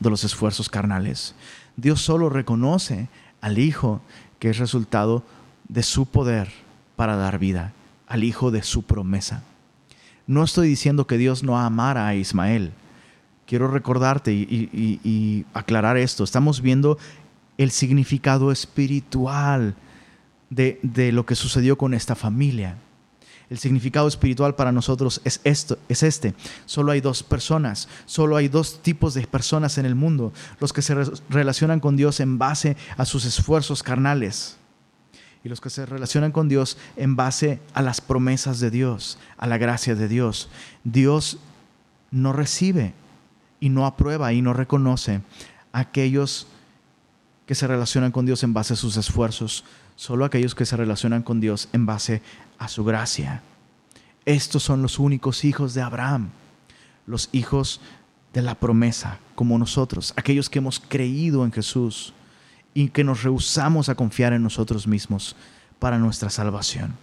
de 0.00 0.10
los 0.10 0.24
esfuerzos 0.24 0.68
carnales. 0.68 1.36
Dios 1.76 2.00
solo 2.00 2.28
reconoce 2.28 3.08
al 3.40 3.60
Hijo 3.60 4.00
que 4.40 4.50
es 4.50 4.58
resultado 4.58 5.22
de 5.68 5.84
su 5.84 6.06
poder 6.06 6.50
para 6.96 7.14
dar 7.14 7.38
vida, 7.38 7.72
al 8.08 8.24
Hijo 8.24 8.50
de 8.50 8.64
su 8.64 8.82
promesa. 8.82 9.44
No 10.26 10.42
estoy 10.42 10.66
diciendo 10.66 11.06
que 11.06 11.16
Dios 11.16 11.44
no 11.44 11.56
amara 11.56 12.08
a 12.08 12.16
Ismael. 12.16 12.72
Quiero 13.46 13.68
recordarte 13.68 14.32
y, 14.32 15.46
aclarar 15.54 15.96
esto. 15.96 16.24
Estamos 16.24 16.60
viendo 16.60 16.98
el 17.56 17.70
significado 17.70 18.50
espiritual 18.50 19.76
de, 20.50 21.12
lo 21.12 21.24
que 21.24 21.36
sucedió 21.36 21.78
con 21.78 21.94
esta 21.94 22.16
familia. 22.16 22.78
El 23.50 23.58
significado 23.58 24.08
espiritual 24.08 24.54
para 24.54 24.72
nosotros 24.72 25.22
es 25.24 25.40
esto, 25.44 25.78
es 25.88 26.02
este. 26.02 26.34
Solo 26.66 26.92
hay 26.92 27.00
dos 27.00 27.22
personas, 27.22 27.88
solo 28.04 28.36
hay 28.36 28.48
dos 28.48 28.82
tipos 28.82 29.14
de 29.14 29.26
personas 29.26 29.78
en 29.78 29.86
el 29.86 29.94
mundo, 29.94 30.32
los 30.60 30.72
que 30.72 30.82
se 30.82 30.94
relacionan 31.30 31.80
con 31.80 31.96
Dios 31.96 32.20
en 32.20 32.38
base 32.38 32.76
a 32.96 33.06
sus 33.06 33.24
esfuerzos 33.24 33.82
carnales 33.82 34.58
y 35.42 35.48
los 35.48 35.60
que 35.60 35.70
se 35.70 35.86
relacionan 35.86 36.32
con 36.32 36.48
Dios 36.48 36.76
en 36.96 37.16
base 37.16 37.60
a 37.72 37.82
las 37.82 38.00
promesas 38.00 38.60
de 38.60 38.70
Dios, 38.70 39.18
a 39.38 39.46
la 39.46 39.56
gracia 39.56 39.94
de 39.94 40.08
Dios. 40.08 40.50
Dios 40.84 41.38
no 42.10 42.32
recibe 42.32 42.92
y 43.60 43.68
no 43.70 43.86
aprueba 43.86 44.32
y 44.32 44.42
no 44.42 44.52
reconoce 44.52 45.22
a 45.72 45.80
aquellos 45.80 46.48
que 47.46 47.54
se 47.54 47.66
relacionan 47.66 48.12
con 48.12 48.26
Dios 48.26 48.42
en 48.42 48.52
base 48.52 48.74
a 48.74 48.76
sus 48.76 48.96
esfuerzos, 48.98 49.64
solo 49.96 50.24
aquellos 50.24 50.54
que 50.54 50.66
se 50.66 50.76
relacionan 50.76 51.22
con 51.22 51.40
Dios 51.40 51.68
en 51.72 51.86
base 51.86 52.20
a 52.58 52.68
su 52.68 52.84
gracia. 52.84 53.42
Estos 54.24 54.62
son 54.62 54.82
los 54.82 54.98
únicos 54.98 55.44
hijos 55.44 55.74
de 55.74 55.82
Abraham, 55.82 56.30
los 57.06 57.28
hijos 57.32 57.80
de 58.32 58.42
la 58.42 58.54
promesa, 58.54 59.18
como 59.34 59.58
nosotros, 59.58 60.12
aquellos 60.16 60.50
que 60.50 60.58
hemos 60.58 60.80
creído 60.80 61.44
en 61.44 61.52
Jesús 61.52 62.12
y 62.74 62.88
que 62.88 63.04
nos 63.04 63.22
rehusamos 63.22 63.88
a 63.88 63.94
confiar 63.94 64.32
en 64.32 64.42
nosotros 64.42 64.86
mismos 64.86 65.34
para 65.78 65.98
nuestra 65.98 66.28
salvación. 66.28 66.94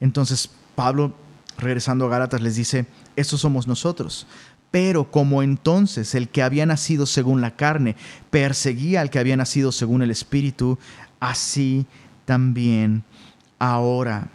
Entonces 0.00 0.50
Pablo, 0.74 1.14
regresando 1.56 2.06
a 2.06 2.08
Gálatas, 2.08 2.40
les 2.40 2.56
dice, 2.56 2.86
estos 3.16 3.40
somos 3.40 3.66
nosotros. 3.66 4.26
Pero 4.70 5.10
como 5.10 5.42
entonces 5.42 6.16
el 6.16 6.28
que 6.28 6.42
había 6.42 6.66
nacido 6.66 7.06
según 7.06 7.40
la 7.40 7.54
carne 7.54 7.94
perseguía 8.30 9.00
al 9.00 9.10
que 9.10 9.20
había 9.20 9.36
nacido 9.36 9.70
según 9.70 10.02
el 10.02 10.10
Espíritu, 10.10 10.78
así 11.20 11.86
también 12.24 13.04
ahora 13.58 14.28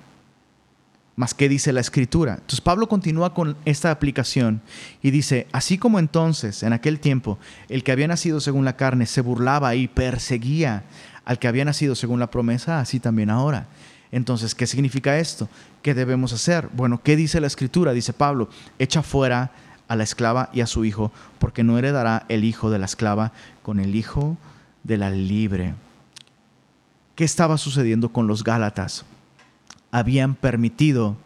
más 1.19 1.33
que 1.33 1.49
dice 1.49 1.73
la 1.73 1.81
escritura. 1.81 2.35
Entonces 2.35 2.61
Pablo 2.61 2.87
continúa 2.87 3.33
con 3.33 3.57
esta 3.65 3.91
aplicación 3.91 4.61
y 5.01 5.11
dice, 5.11 5.47
así 5.51 5.77
como 5.77 5.99
entonces, 5.99 6.63
en 6.63 6.71
aquel 6.71 7.01
tiempo, 7.01 7.37
el 7.67 7.83
que 7.83 7.91
había 7.91 8.07
nacido 8.07 8.39
según 8.39 8.63
la 8.63 8.77
carne 8.77 9.05
se 9.05 9.19
burlaba 9.19 9.75
y 9.75 9.89
perseguía 9.89 10.85
al 11.25 11.37
que 11.37 11.49
había 11.49 11.65
nacido 11.65 11.95
según 11.95 12.21
la 12.21 12.31
promesa, 12.31 12.79
así 12.79 13.01
también 13.01 13.29
ahora. 13.29 13.67
Entonces, 14.13 14.55
¿qué 14.55 14.65
significa 14.65 15.19
esto? 15.19 15.49
¿Qué 15.81 15.93
debemos 15.93 16.31
hacer? 16.31 16.69
Bueno, 16.71 17.01
¿qué 17.03 17.17
dice 17.17 17.41
la 17.41 17.47
escritura? 17.47 17.91
Dice 17.91 18.13
Pablo, 18.13 18.47
echa 18.79 19.03
fuera 19.03 19.51
a 19.89 19.97
la 19.97 20.05
esclava 20.05 20.49
y 20.53 20.61
a 20.61 20.67
su 20.67 20.85
hijo, 20.85 21.11
porque 21.37 21.65
no 21.65 21.77
heredará 21.77 22.25
el 22.29 22.45
hijo 22.45 22.71
de 22.71 22.79
la 22.79 22.85
esclava 22.85 23.33
con 23.61 23.81
el 23.81 23.93
hijo 23.93 24.37
de 24.83 24.97
la 24.97 25.09
libre. 25.09 25.73
¿Qué 27.19 27.25
estaba 27.25 27.57
sucediendo 27.57 28.13
con 28.13 28.27
los 28.27 28.45
Gálatas? 28.45 29.03
habían 29.91 30.35
permitido 30.35 31.17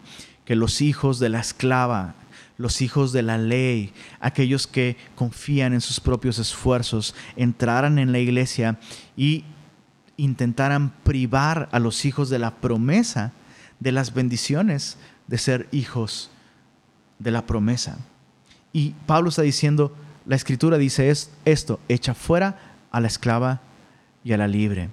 que 0.44 0.56
los 0.56 0.82
hijos 0.82 1.20
de 1.20 1.30
la 1.30 1.40
esclava, 1.40 2.16
los 2.58 2.82
hijos 2.82 3.14
de 3.14 3.22
la 3.22 3.38
ley, 3.38 3.94
aquellos 4.20 4.66
que 4.66 4.98
confían 5.14 5.72
en 5.72 5.82
sus 5.82 6.00
propios 6.00 6.40
esfuerzos, 6.40 7.14
entraran 7.36 8.00
en 8.00 8.12
la 8.12 8.18
iglesia 8.18 8.80
y 9.16 9.44
intentaran 10.18 10.96
privar 11.04 11.70
a 11.72 11.78
los 11.78 12.06
hijos 12.06 12.28
de 12.32 12.40
la 12.40 12.56
promesa 12.56 13.32
de 13.80 13.92
las 13.92 14.16
bendiciones 14.16 14.98
de 15.28 15.38
ser 15.38 15.70
hijos 15.72 16.32
de 17.20 17.30
la 17.30 17.46
promesa. 17.46 18.00
Y 18.72 18.96
Pablo 19.06 19.30
está 19.30 19.44
diciendo, 19.44 19.96
la 20.26 20.38
escritura 20.38 20.80
dice 20.80 21.14
esto, 21.46 21.80
echa 21.88 22.16
fuera 22.16 22.58
a 22.90 23.00
la 23.00 23.06
esclava 23.06 23.62
y 24.24 24.34
a 24.34 24.38
la 24.38 24.48
libre. 24.48 24.90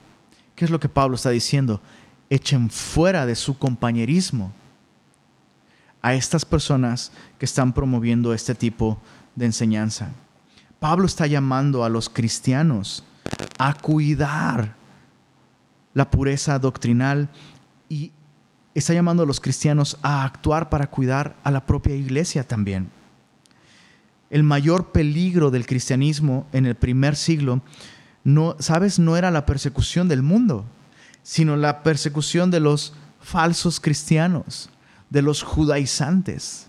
¿Qué 0.61 0.67
es 0.67 0.71
lo 0.71 0.79
que 0.79 0.91
Pablo 0.91 1.15
está 1.15 1.31
diciendo? 1.31 1.81
echen 2.29 2.69
fuera 2.69 3.25
de 3.25 3.35
su 3.35 3.57
compañerismo 3.57 4.53
a 6.03 6.13
estas 6.13 6.45
personas 6.45 7.13
que 7.39 7.47
están 7.47 7.73
promoviendo 7.73 8.35
este 8.35 8.55
tipo 8.55 9.01
de 9.35 9.47
enseñanza. 9.47 10.13
Pablo 10.79 11.07
está 11.07 11.27
llamando 11.27 11.83
a 11.83 11.89
los 11.89 12.11
cristianos 12.11 13.05
a 13.59 13.73
cuidar 13.73 14.77
la 15.95 16.11
pureza 16.11 16.59
doctrinal 16.59 17.31
y 17.89 18.13
está 18.75 18.93
llamando 18.93 19.23
a 19.23 19.27
los 19.27 19.41
cristianos 19.41 19.97
a 20.03 20.25
actuar 20.25 20.69
para 20.69 20.91
cuidar 20.91 21.37
a 21.43 21.51
la 21.51 21.65
propia 21.65 21.97
iglesia 21.97 22.47
también. 22.47 22.91
El 24.29 24.43
mayor 24.43 24.93
peligro 24.93 25.51
del 25.51 25.65
cristianismo 25.65 26.47
en 26.53 26.67
el 26.67 26.75
primer 26.75 27.17
siglo, 27.17 27.63
no, 28.25 28.57
sabes, 28.59 28.99
no 28.99 29.17
era 29.17 29.31
la 29.31 29.47
persecución 29.47 30.09
del 30.09 30.23
mundo 30.23 30.67
sino 31.23 31.57
la 31.57 31.83
persecución 31.83 32.51
de 32.51 32.61
los 32.61 32.95
falsos 33.21 33.81
cristianos, 33.81 34.71
de 35.11 35.23
los 35.23 35.43
judaizantes. 35.43 36.69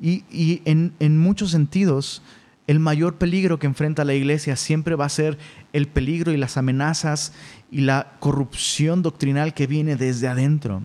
Y, 0.00 0.62
en, 0.64 0.92
en 1.00 1.18
muchos 1.18 1.50
sentidos, 1.50 2.22
el 2.66 2.78
mayor 2.78 3.16
peligro 3.16 3.58
que 3.58 3.66
enfrenta 3.66 4.04
la 4.04 4.14
iglesia 4.14 4.56
siempre 4.56 4.94
va 4.94 5.06
a 5.06 5.10
ser 5.10 5.38
el 5.72 5.88
peligro 5.88 6.32
y 6.32 6.36
las 6.36 6.56
amenazas 6.56 7.32
y 7.70 7.80
la 7.80 8.12
corrupción 8.20 9.02
doctrinal 9.02 9.54
que 9.54 9.66
viene 9.66 9.96
desde 9.96 10.28
adentro. 10.28 10.82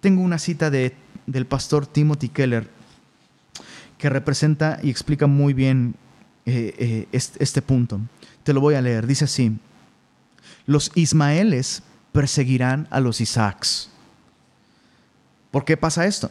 Tengo 0.00 0.22
una 0.22 0.38
cita 0.38 0.70
de, 0.70 0.94
del 1.26 1.46
pastor 1.46 1.86
Timothy 1.86 2.28
Keller 2.28 2.68
que 3.96 4.10
representa 4.10 4.78
y 4.82 4.90
explica 4.90 5.26
muy 5.26 5.54
bien 5.54 5.94
eh, 6.44 7.06
eh, 7.12 7.18
este 7.38 7.62
punto. 7.62 8.00
Te 8.46 8.52
lo 8.52 8.60
voy 8.60 8.76
a 8.76 8.80
leer. 8.80 9.08
Dice 9.08 9.24
así, 9.24 9.58
los 10.66 10.92
ismaeles 10.94 11.82
perseguirán 12.12 12.86
a 12.90 13.00
los 13.00 13.20
Isaacs. 13.20 13.90
¿Por 15.50 15.64
qué 15.64 15.76
pasa 15.76 16.06
esto? 16.06 16.30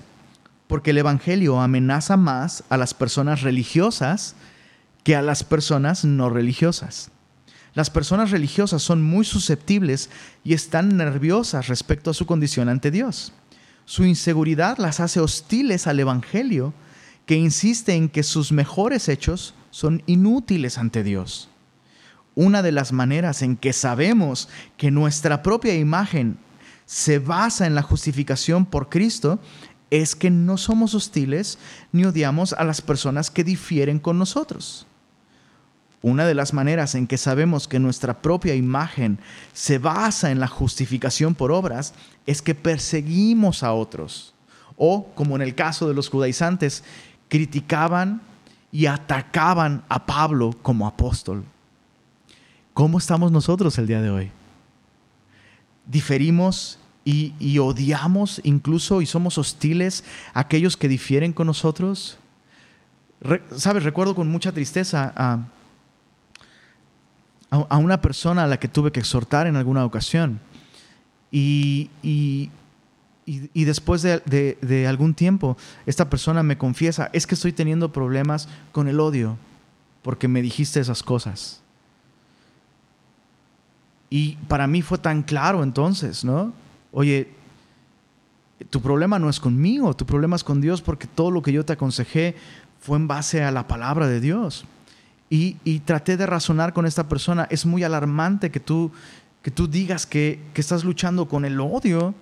Porque 0.68 0.92
el 0.92 0.98
Evangelio 0.98 1.60
amenaza 1.60 2.16
más 2.16 2.64
a 2.70 2.78
las 2.78 2.94
personas 2.94 3.42
religiosas 3.42 4.36
que 5.04 5.18
a 5.18 5.22
las 5.22 5.44
personas 5.44 6.06
no 6.06 6.30
religiosas. 6.30 7.12
Las 7.74 7.90
personas 7.90 8.32
religiosas 8.32 8.82
son 8.82 9.04
muy 9.04 9.26
susceptibles 9.26 10.10
y 10.46 10.54
están 10.54 10.96
nerviosas 10.96 11.68
respecto 11.68 12.12
a 12.12 12.14
su 12.14 12.26
condición 12.26 12.70
ante 12.70 12.92
Dios. 12.92 13.34
Su 13.84 14.06
inseguridad 14.06 14.78
las 14.78 15.02
hace 15.02 15.20
hostiles 15.20 15.86
al 15.86 16.00
Evangelio, 16.00 16.74
que 17.26 17.36
insiste 17.36 17.94
en 17.94 18.08
que 18.08 18.24
sus 18.24 18.54
mejores 18.54 19.10
hechos 19.10 19.54
son 19.70 20.02
inútiles 20.06 20.78
ante 20.78 21.04
Dios 21.04 21.50
una 22.36 22.62
de 22.62 22.72
las 22.72 22.92
maneras 22.92 23.42
en 23.42 23.56
que 23.56 23.74
sabemos 23.74 24.50
que 24.78 24.92
nuestra 24.92 25.42
propia 25.42 25.76
imagen 25.76 26.38
se 26.86 27.20
basa 27.20 27.66
en 27.66 27.76
la 27.76 27.82
justificación 27.82 28.66
por 28.66 28.90
Cristo 28.90 29.40
es 29.90 30.16
que 30.16 30.30
no 30.30 30.58
somos 30.58 30.94
hostiles 30.94 31.58
ni 31.92 32.06
odiamos 32.06 32.54
a 32.54 32.64
las 32.64 32.82
personas 32.82 33.32
que 33.32 33.44
difieren 33.44 34.00
con 34.00 34.20
nosotros. 34.20 34.86
Una 36.02 36.28
de 36.28 36.36
las 36.36 36.54
maneras 36.54 36.94
en 36.94 37.08
que 37.08 37.18
sabemos 37.18 37.68
que 37.68 37.80
nuestra 37.80 38.22
propia 38.22 38.54
imagen 38.54 39.18
se 39.54 39.80
basa 39.80 40.30
en 40.30 40.40
la 40.40 40.48
justificación 40.48 41.34
por 41.34 41.52
obras 41.52 41.94
es 42.28 42.42
que 42.42 42.54
perseguimos 42.54 43.64
a 43.64 43.74
otros. 43.74 44.36
O, 44.78 45.08
como 45.16 45.36
en 45.36 45.42
el 45.42 45.56
caso 45.56 45.88
de 45.88 45.96
los 45.96 46.10
judaizantes, 46.10 46.84
criticaban 47.28 48.22
y 48.72 48.86
atacaban 48.86 49.84
a 49.90 50.06
Pablo 50.06 50.54
como 50.62 50.86
apóstol. 50.86 51.46
¿Cómo 52.76 52.98
estamos 52.98 53.32
nosotros 53.32 53.78
el 53.78 53.88
día 53.88 54.02
de 54.02 54.10
hoy? 54.10 54.32
¿Diferimos 55.86 56.78
y, 57.06 57.58
odiamos 57.58 58.42
incluso 58.44 59.02
y 59.02 59.06
somos 59.06 59.38
hostiles 59.38 60.04
a 60.34 60.42
aquellos 60.42 60.76
que 60.76 60.90
difieren 60.90 61.32
con 61.32 61.48
nosotros? 61.48 62.18
¿Sabes? 63.56 63.84
Recuerdo 63.84 64.14
con 64.14 64.28
mucha 64.28 64.52
tristeza 64.52 65.14
a, 65.16 65.48
a, 67.50 67.78
una 67.78 68.02
persona 68.02 68.44
a 68.44 68.48
la 68.48 68.60
que 68.60 68.68
tuve 68.68 68.92
que 68.92 69.00
exhortar 69.00 69.48
en 69.48 69.56
alguna 69.56 69.86
ocasión. 69.86 70.42
Y, 71.32 71.90
y, 72.04 72.52
y 73.26 73.64
después 73.64 74.02
de, 74.02 74.20
de, 74.26 74.58
de, 74.60 74.86
algún 74.86 75.14
tiempo, 75.14 75.56
esta 75.86 76.10
persona 76.10 76.44
me 76.44 76.58
confiesa, 76.58 77.10
es 77.14 77.26
que 77.26 77.36
estoy 77.36 77.54
teniendo 77.54 77.94
problemas 77.94 78.50
con 78.74 78.90
el 78.90 79.00
odio 79.00 79.38
porque 80.02 80.28
me 80.28 80.42
dijiste 80.42 80.82
esas 80.82 81.04
cosas. 81.04 81.62
Y 84.10 84.36
para 84.48 84.68
mí 84.68 84.82
fue 84.82 84.98
tan 84.98 85.24
claro 85.24 85.64
entonces, 85.64 86.24
¿no? 86.24 86.54
Oye, 86.92 87.30
tu 88.70 88.82
problema 88.82 89.20
no 89.20 89.30
es 89.30 89.40
conmigo, 89.40 89.96
tu 89.96 90.06
problema 90.06 90.36
es 90.36 90.44
con 90.44 90.62
Dios 90.62 90.82
porque 90.82 91.08
todo 91.08 91.32
lo 91.32 91.42
que 91.42 91.52
yo 91.52 91.66
te 91.66 91.74
aconsejé 91.74 92.36
fue 92.80 92.98
en 92.98 93.08
base 93.08 93.44
a 93.44 93.52
la 93.52 93.68
palabra 93.68 94.08
de 94.08 94.20
Dios. 94.20 94.66
Y, 95.30 95.56
traté 95.80 96.16
de 96.16 96.26
razonar 96.26 96.72
con 96.72 96.86
esta 96.86 97.10
persona. 97.10 97.46
Es 97.50 97.66
muy 97.66 97.84
alarmante 97.84 98.52
que 98.52 98.62
tú, 98.62 98.92
que 99.42 99.52
tú 99.52 99.68
digas 99.68 100.06
que, 100.06 100.40
que 100.54 100.62
estás 100.62 100.86
luchando 100.86 101.28
con 101.28 101.44
el 101.44 101.60
odio 101.60 102.16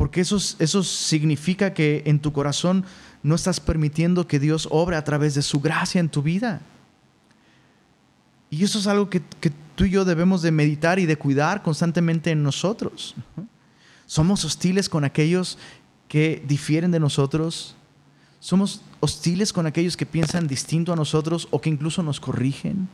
porque 0.00 0.22
eso, 0.22 0.38
eso 0.58 0.82
significa 0.82 1.74
que 1.74 2.02
en 2.06 2.20
tu 2.20 2.32
corazón 2.32 2.86
no 3.22 3.34
estás 3.34 3.60
permitiendo 3.60 4.26
que 4.26 4.38
Dios 4.38 4.66
obre 4.70 4.96
a 4.96 5.04
través 5.04 5.34
de 5.34 5.42
su 5.42 5.60
gracia 5.60 6.00
en 6.00 6.08
tu 6.08 6.22
vida. 6.22 6.62
Y 8.48 8.64
eso 8.64 8.78
es 8.78 8.86
algo 8.86 9.10
que, 9.10 9.20
que 9.42 9.52
tú 9.80 9.86
y 9.86 9.90
yo 9.90 10.04
debemos 10.04 10.42
de 10.42 10.50
meditar 10.50 10.98
y 10.98 11.06
de 11.06 11.16
cuidar 11.16 11.62
constantemente 11.62 12.30
en 12.30 12.42
nosotros. 12.42 13.14
Somos 14.04 14.44
hostiles 14.44 14.90
con 14.90 15.04
aquellos 15.04 15.56
que 16.06 16.44
difieren 16.46 16.90
de 16.90 17.00
nosotros. 17.00 17.76
Somos 18.40 18.82
hostiles 19.00 19.54
con 19.54 19.66
aquellos 19.66 19.96
que 19.96 20.04
piensan 20.04 20.46
distinto 20.46 20.92
a 20.92 20.96
nosotros 20.96 21.48
o 21.50 21.62
que 21.62 21.70
incluso 21.70 22.02
nos 22.02 22.20
corrigen. 22.20 22.90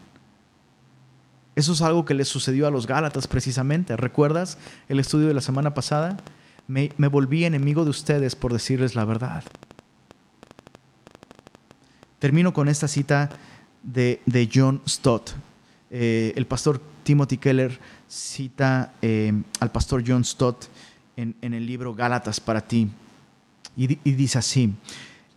Eso 1.56 1.72
es 1.72 1.82
algo 1.82 2.04
que 2.04 2.14
les 2.14 2.28
sucedió 2.28 2.68
a 2.68 2.70
los 2.70 2.86
Gálatas 2.86 3.26
precisamente. 3.26 3.96
¿Recuerdas 3.96 4.56
el 4.88 5.00
estudio 5.00 5.26
de 5.26 5.34
la 5.34 5.40
semana 5.40 5.74
pasada? 5.74 6.16
Me, 6.68 6.92
volví 7.10 7.44
enemigo 7.44 7.82
de 7.82 7.90
ustedes 7.90 8.36
por 8.36 8.52
decirles 8.52 8.94
la 8.94 9.04
verdad. 9.04 9.42
Termino 12.20 12.52
con 12.52 12.68
esta 12.68 12.86
cita 12.86 13.30
de, 13.82 14.20
John 14.54 14.80
Stott. 14.86 15.32
Eh, 15.90 16.32
el 16.36 16.46
pastor 16.46 16.80
Timothy 17.04 17.38
Keller 17.38 17.78
cita 18.08 18.92
eh, 19.02 19.32
al 19.60 19.70
pastor 19.70 20.02
John 20.06 20.24
Stott 20.24 20.66
en, 21.16 21.36
el 21.40 21.66
libro 21.66 21.94
Gálatas 21.94 22.40
para 22.40 22.60
ti. 22.60 22.90
Y, 23.76 23.86
dice 24.12 24.38
así, 24.38 24.74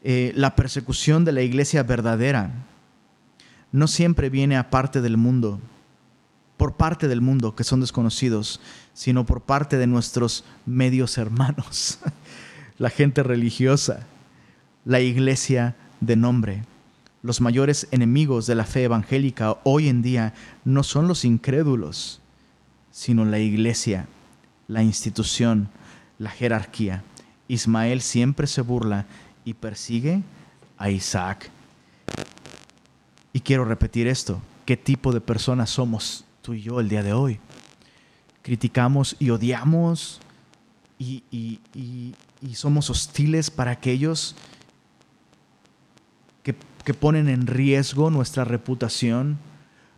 eh, 0.04 0.32
la 0.36 0.56
persecución 0.56 1.26
de 1.26 1.34
la 1.34 1.42
iglesia 1.42 1.84
verdadera 1.84 2.52
no 3.72 3.88
siempre 3.88 4.30
viene 4.30 4.58
aparte 4.58 5.02
del 5.02 5.18
mundo 5.18 5.60
por 6.58 6.76
parte 6.76 7.08
del 7.08 7.22
mundo 7.22 7.56
que 7.56 7.64
son 7.64 7.80
desconocidos, 7.80 8.60
sino 8.94 9.26
por 9.26 9.42
parte 9.42 9.78
de 9.78 9.88
nuestros 9.88 10.44
medios 10.66 11.18
hermanos, 11.18 12.00
la 12.78 12.90
gente 12.90 13.24
religiosa, 13.24 14.06
la 14.84 15.00
iglesia 15.00 15.76
de 16.02 16.18
nombre. 16.18 16.64
Los 17.22 17.42
mayores 17.42 17.88
enemigos 17.92 18.48
de 18.48 18.56
la 18.56 18.66
fe 18.66 18.84
evangélica 18.84 19.58
hoy 19.64 19.90
en 19.90 20.02
día 20.02 20.34
no 20.64 20.84
son 20.84 21.08
los 21.08 21.26
incrédulos, 21.26 22.22
sino 22.92 23.26
la 23.26 23.40
iglesia, 23.40 24.08
la 24.68 24.84
institución, 24.84 25.70
la 26.18 26.30
jerarquía. 26.30 27.04
Ismael 27.48 28.02
siempre 28.02 28.48
se 28.48 28.62
burla 28.62 29.06
y 29.44 29.54
persigue 29.54 30.22
a 30.78 30.90
Isaac. 30.90 31.50
Y 33.34 33.42
quiero 33.42 33.66
repetir 33.66 34.08
esto, 34.08 34.42
¿qué 34.66 34.78
tipo 34.78 35.12
de 35.12 35.22
personas 35.22 35.70
somos 35.70 36.26
tú 36.42 36.54
y 36.54 36.62
yo 36.62 36.80
el 36.80 36.90
día 36.90 37.04
de 37.04 37.14
hoy. 37.14 37.40
Criticamos 38.42 39.16
y 39.20 39.30
odiamos 39.30 40.20
y, 40.98 41.24
somos 42.54 42.90
hostiles 42.90 43.50
para 43.50 43.72
aquellos 43.72 44.36
que, 46.44 46.56
que 46.84 46.94
ponen 46.94 47.30
en 47.30 47.48
riesgo 47.48 48.10
nuestra 48.10 48.44
reputación, 48.46 49.38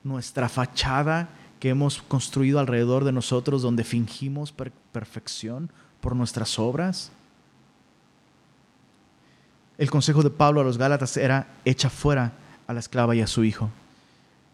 nuestra 0.03 0.49
fachada 0.49 1.29
que 1.59 1.69
hemos 1.69 2.01
construido 2.01 2.59
alrededor 2.59 3.03
de 3.03 3.11
nosotros 3.11 3.61
donde 3.61 3.83
fingimos 3.83 4.51
perfección 4.91 5.71
por 6.01 6.15
nuestras 6.15 6.57
obras. 6.57 7.11
El 9.77 9.89
consejo 9.89 10.23
de 10.23 10.29
Pablo 10.29 10.61
a 10.61 10.63
los 10.63 10.77
Gálatas 10.77 11.17
era 11.17 11.47
echa 11.65 11.89
fuera 11.89 12.33
a 12.67 12.73
la 12.73 12.79
esclava 12.79 13.15
y 13.15 13.21
a 13.21 13.27
su 13.27 13.43
hijo. 13.43 13.69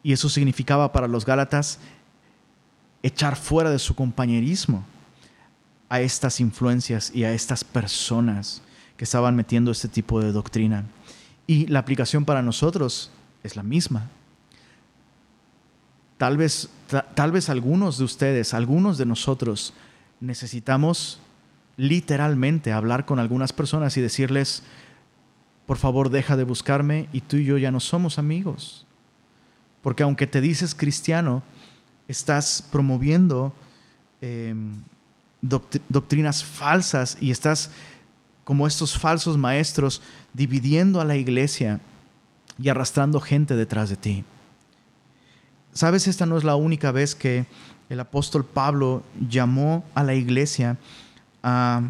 Y 0.03 0.13
eso 0.13 0.29
significaba 0.29 0.91
para 0.91 1.07
los 1.07 1.25
Gálatas 1.25 1.79
echar 3.03 3.35
fuera 3.35 3.69
de 3.69 3.79
su 3.79 3.95
compañerismo 3.95 4.83
a 5.89 6.01
estas 6.01 6.39
influencias 6.39 7.11
y 7.13 7.23
a 7.23 7.33
estas 7.33 7.63
personas 7.63 8.61
que 8.97 9.05
estaban 9.05 9.35
metiendo 9.35 9.71
este 9.71 9.87
tipo 9.87 10.19
de 10.19 10.31
doctrina. 10.31 10.85
Y 11.47 11.65
la 11.67 11.79
aplicación 11.79 12.25
para 12.25 12.41
nosotros 12.41 13.09
es 13.43 13.55
la 13.55 13.63
misma. 13.63 14.09
Tal 16.17 16.35
vez, 16.35 16.69
tal 17.15 17.31
vez 17.31 17.49
algunos 17.49 17.97
de 17.97 18.03
ustedes, 18.03 18.53
algunos 18.53 18.97
de 18.97 19.05
nosotros, 19.05 19.73
necesitamos 20.19 21.19
literalmente 21.77 22.73
hablar 22.73 23.05
con 23.05 23.19
algunas 23.19 23.53
personas 23.53 23.95
y 23.97 24.01
decirles, 24.01 24.63
por 25.67 25.77
favor 25.77 26.09
deja 26.09 26.35
de 26.35 26.43
buscarme 26.43 27.07
y 27.13 27.21
tú 27.21 27.37
y 27.37 27.45
yo 27.45 27.57
ya 27.57 27.71
no 27.71 27.79
somos 27.79 28.17
amigos. 28.17 28.85
Porque 29.81 30.03
aunque 30.03 30.25
te 30.27 30.41
dices 30.41 30.73
cristiano, 30.73 31.43
estás 32.07 32.67
promoviendo 32.71 33.53
em, 34.21 34.73
doctrinas 35.41 36.43
falsas 36.43 37.17
y 37.21 37.31
estás 37.31 37.69
como 38.47 38.65
estos 38.65 38.97
falsos 38.97 39.37
maestros 39.37 40.01
dividiendo 40.31 41.01
a 41.01 41.03
la 41.03 41.17
iglesia 41.17 41.81
y 42.57 42.69
arrastrando 42.69 43.19
gente 43.19 43.57
detrás 43.57 43.89
de 43.89 43.97
ti. 43.97 44.23
Sabes, 45.73 46.07
esta 46.07 46.25
no 46.25 46.37
es 46.37 46.45
la 46.45 46.55
única 46.55 46.93
vez 46.93 47.13
que 47.13 47.45
el 47.89 47.99
apóstol 47.99 48.45
Pablo 48.45 49.03
llamó 49.19 49.83
a 49.93 50.01
la 50.01 50.15
iglesia 50.15 50.77
a, 51.43 51.81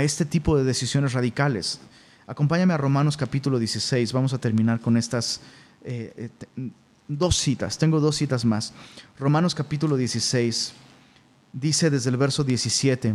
este 0.00 0.26
tipo 0.26 0.54
de 0.58 0.64
decisiones 0.64 1.14
radicales. 1.14 1.80
Acompáñame 2.26 2.74
a 2.74 2.76
Romanos 2.76 3.16
capítulo 3.16 3.58
16, 3.58 4.12
vamos 4.12 4.34
a 4.34 4.38
terminar 4.38 4.80
con 4.80 4.98
estas 4.98 5.40
eh, 5.82 6.30
eh, 6.58 6.70
dos 7.08 7.38
citas, 7.38 7.78
tengo 7.78 8.00
dos 8.00 8.16
citas 8.16 8.44
más. 8.44 8.74
Romanos 9.18 9.54
capítulo 9.54 9.96
16 9.96 10.74
dice 11.54 11.88
desde 11.88 12.10
el 12.10 12.18
verso 12.18 12.44
17, 12.44 13.14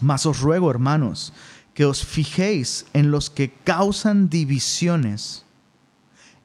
mas 0.00 0.26
os 0.26 0.40
ruego, 0.40 0.70
hermanos, 0.70 1.32
que 1.74 1.84
os 1.84 2.04
fijéis 2.04 2.86
en 2.92 3.10
los 3.10 3.30
que 3.30 3.52
causan 3.52 4.28
divisiones 4.28 5.44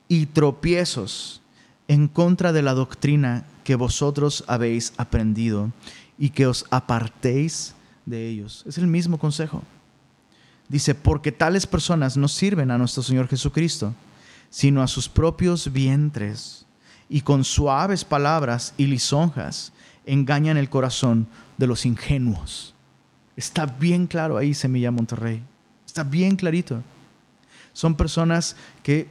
y 0.08 0.26
tropiezos 0.26 1.42
en 1.88 2.08
contra 2.08 2.52
de 2.52 2.62
la 2.62 2.74
doctrina 2.74 3.46
que 3.64 3.76
vosotros 3.76 4.44
habéis 4.48 4.94
aprendido 4.98 5.72
y 6.18 6.30
que 6.30 6.48
os 6.48 6.66
apartéis 6.70 7.76
de 8.06 8.30
ellos. 8.30 8.64
Es 8.68 8.78
el 8.78 8.88
mismo 8.88 9.18
consejo. 9.18 9.64
Dice, 10.68 10.96
porque 10.96 11.32
tales 11.32 11.68
personas 11.68 12.18
no 12.18 12.28
sirven 12.28 12.72
a 12.72 12.78
nuestro 12.78 13.04
Señor 13.04 13.28
Jesucristo 13.28 13.94
sino 14.52 14.84
a 14.84 14.88
sus 14.88 15.10
propios 15.10 15.72
vientres, 15.72 16.66
y 17.10 17.22
con 17.22 17.44
suaves 17.44 18.06
palabras 18.06 18.74
y 18.78 18.86
lisonjas 18.86 19.74
engañan 20.06 20.58
el 20.58 20.70
corazón 20.70 21.28
de 21.58 21.68
los 21.68 21.86
ingenuos. 21.86 22.76
Está 23.36 23.66
bien 23.66 24.08
claro 24.08 24.38
ahí, 24.38 24.54
Semilla 24.54 24.92
Monterrey. 24.92 25.44
Está 25.86 26.04
bien 26.04 26.36
clarito. 26.36 26.82
Son 27.74 27.96
personas 27.96 28.56
que 28.84 29.08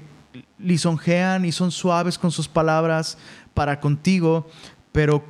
lisonjean 0.59 1.45
y 1.45 1.53
son 1.53 1.71
suaves 1.71 2.18
con 2.18 2.31
sus 2.31 2.49
palabras 2.49 3.18
para 3.55 3.81
contigo, 3.81 4.49
pero 4.93 5.25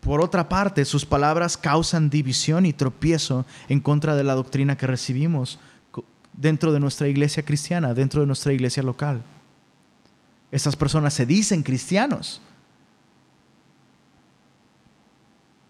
por 0.00 0.20
otra 0.20 0.48
parte 0.48 0.84
sus 0.84 1.04
palabras 1.04 1.56
causan 1.56 2.08
división 2.08 2.64
y 2.66 2.72
tropiezo 2.72 3.44
en 3.68 3.80
contra 3.80 4.16
de 4.16 4.24
la 4.24 4.34
doctrina 4.34 4.76
que 4.76 4.86
recibimos 4.86 5.58
dentro 6.32 6.72
de 6.72 6.80
nuestra 6.80 7.08
iglesia 7.08 7.44
cristiana, 7.44 7.94
dentro 7.94 8.20
de 8.20 8.26
nuestra 8.26 8.52
iglesia 8.52 8.82
local. 8.82 9.22
Estas 10.50 10.76
personas 10.76 11.12
se 11.12 11.26
dicen 11.26 11.62
cristianos, 11.62 12.40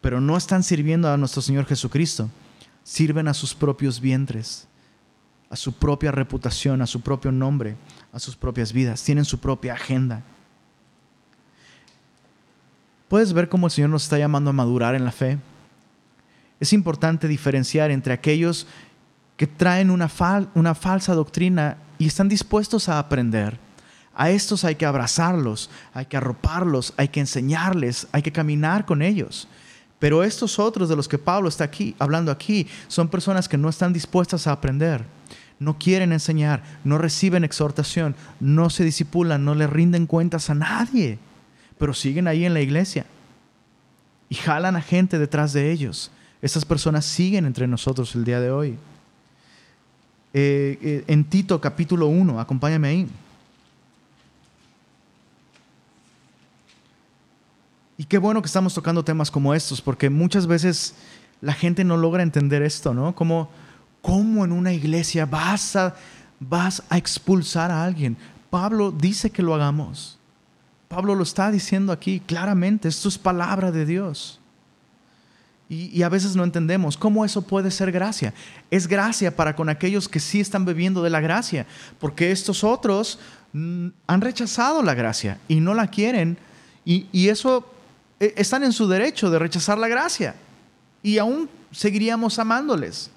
pero 0.09 0.23
no 0.23 0.39
están 0.39 0.63
sirviendo 0.63 1.13
a 1.13 1.19
nuestro 1.19 1.43
Señor 1.43 1.67
Jesucristo. 1.67 2.31
Sirven 2.83 3.29
a 3.29 3.35
sus 3.35 3.55
propios 3.55 4.01
vientres, 4.01 4.67
a 5.51 5.55
su 5.55 5.75
propia 5.75 6.11
reputación, 6.11 6.81
a 6.81 6.87
su 6.87 7.03
propio 7.03 7.31
nombre, 7.31 7.77
a 8.11 8.19
sus 8.19 8.35
propias 8.35 8.73
vidas. 8.73 9.05
Tienen 9.05 9.27
su 9.27 9.39
propia 9.39 9.75
agenda. 9.75 10.23
¿Puedes 13.09 13.35
ver 13.35 13.51
cómo 13.51 13.67
el 13.67 13.71
Señor 13.71 13.91
nos 13.91 14.05
está 14.05 14.17
llamando 14.17 14.49
a 14.49 14.55
madurar 14.55 14.95
en 14.95 15.05
la 15.05 15.13
fe? 15.13 15.37
Es 16.59 16.73
importante 16.73 17.29
diferenciar 17.29 17.91
entre 17.91 18.15
aquellos 18.15 18.67
que 19.37 19.47
traen 19.47 19.91
una, 19.91 20.09
falsa 20.09 21.13
doctrina 21.13 21.77
y 21.99 22.07
están 22.07 22.31
dispuestos 22.31 22.89
a 22.89 22.99
aprender. 22.99 23.61
A 24.15 24.31
estos 24.31 24.65
hay 24.65 24.77
que 24.77 24.87
abrazarlos, 24.87 25.69
hay 25.93 26.07
que 26.07 26.17
arroparlos, 26.17 26.95
hay 26.97 27.09
que 27.09 27.21
enseñarles, 27.21 28.09
hay 28.11 28.23
que 28.23 28.33
caminar 28.33 28.87
con 28.87 29.03
ellos. 29.03 29.49
Pero 29.99 30.23
estos 30.23 30.59
otros 30.59 30.89
de 30.89 30.97
los 30.97 31.09
que 31.09 31.19
Pablo 31.19 31.49
está 31.49 31.65
aquí 31.65 31.95
hablando 31.99 32.31
aquí 32.31 32.67
son 32.87 33.09
personas 33.09 33.49
que 33.49 33.59
no 33.59 33.69
están 33.69 33.93
dispuestas 33.93 34.47
a 34.47 34.53
aprender, 34.53 35.05
no 35.59 35.79
quieren 35.79 36.13
enseñar, 36.13 36.63
no 36.85 36.99
reciben 36.99 37.43
exhortación, 37.43 38.15
no 38.39 38.71
se 38.71 38.85
disipulan, 38.85 39.45
no 39.45 39.55
le 39.55 39.67
rinden 39.67 40.07
cuentas 40.07 40.51
a 40.51 40.55
nadie, 40.55 41.19
pero 41.79 41.95
siguen 41.95 42.29
ahí 42.29 42.45
en 42.45 42.55
la 42.55 42.61
iglesia 42.61 43.07
y 44.29 44.37
jalan 44.37 44.77
a 44.77 44.83
gente 44.83 45.19
detrás 45.19 45.53
de 45.53 45.73
ellos. 45.73 46.11
Estas 46.43 46.65
personas 46.65 47.05
siguen 47.05 47.47
entre 47.47 47.67
nosotros 47.67 48.15
el 48.15 48.25
día 48.25 48.41
de 48.41 48.51
hoy. 48.51 48.79
Eh, 50.35 50.79
eh, 50.83 51.05
en 51.09 51.25
Tito 51.25 51.61
capítulo 51.61 52.07
1, 52.07 52.39
acompáñame 52.39 52.89
ahí. 52.89 53.09
Y 58.01 58.05
qué 58.05 58.17
bueno 58.17 58.41
que 58.41 58.47
estamos 58.47 58.73
tocando 58.73 59.05
temas 59.05 59.29
como 59.29 59.53
estos, 59.53 59.81
porque 59.81 60.09
muchas 60.09 60.47
veces 60.47 60.95
la 61.41 61.53
gente 61.53 61.83
no 61.83 61.97
logra 61.97 62.23
entender 62.23 62.63
esto, 62.63 62.95
¿no? 62.95 63.13
Como, 63.13 63.51
¿cómo 64.01 64.45
en 64.45 64.53
una 64.53 64.73
iglesia 64.73 65.27
vas 65.27 65.75
a, 65.75 65.97
vas 66.39 66.81
a 66.89 66.97
expulsar 66.97 67.73
a 67.73 67.83
alguien? 67.83 68.17
Pablo 68.51 68.93
dice 68.93 69.31
que 69.31 69.43
lo 69.43 69.53
hagamos. 69.53 70.17
Pablo 70.87 71.17
lo 71.17 71.25
está 71.25 71.51
diciendo 71.51 71.93
aquí 71.93 72.21
claramente, 72.21 72.87
esto 72.87 73.09
es 73.09 73.19
palabra 73.19 73.73
de 73.73 73.85
Dios. 73.85 74.39
Y, 75.69 76.03
a 76.03 76.09
veces 76.09 76.35
no 76.35 76.45
entendemos 76.45 76.97
cómo 76.97 77.27
eso 77.27 77.43
puede 77.43 77.71
ser 77.71 77.93
gracia. 77.93 78.33
Es 78.71 78.87
gracia 78.87 79.37
para 79.37 79.55
con 79.55 79.69
aquellos 79.69 80.09
que 80.09 80.21
sí 80.21 80.41
están 80.41 80.65
bebiendo 80.65 81.03
de 81.03 81.11
la 81.11 81.21
gracia, 81.21 81.67
porque 81.99 82.31
estos 82.31 82.65
otros 82.65 83.19
mm, 83.53 83.89
han 84.07 84.21
rechazado 84.21 84.83
la 84.83 84.95
gracia 84.95 85.39
y 85.47 85.61
no 85.61 85.75
la 85.75 85.89
quieren, 85.89 86.39
y, 86.87 87.07
y 87.13 87.29
eso 87.29 87.71
están 88.21 88.65
en 88.65 88.73
su 88.73 88.89
derecho 88.89 89.31
de 89.31 89.39
rechazar 89.39 89.79
la 89.79 89.89
gracia, 89.89 90.35
y 91.03 91.19
aún 91.19 91.49
seguiríamos 91.71 92.39
amándoles. 92.39 93.11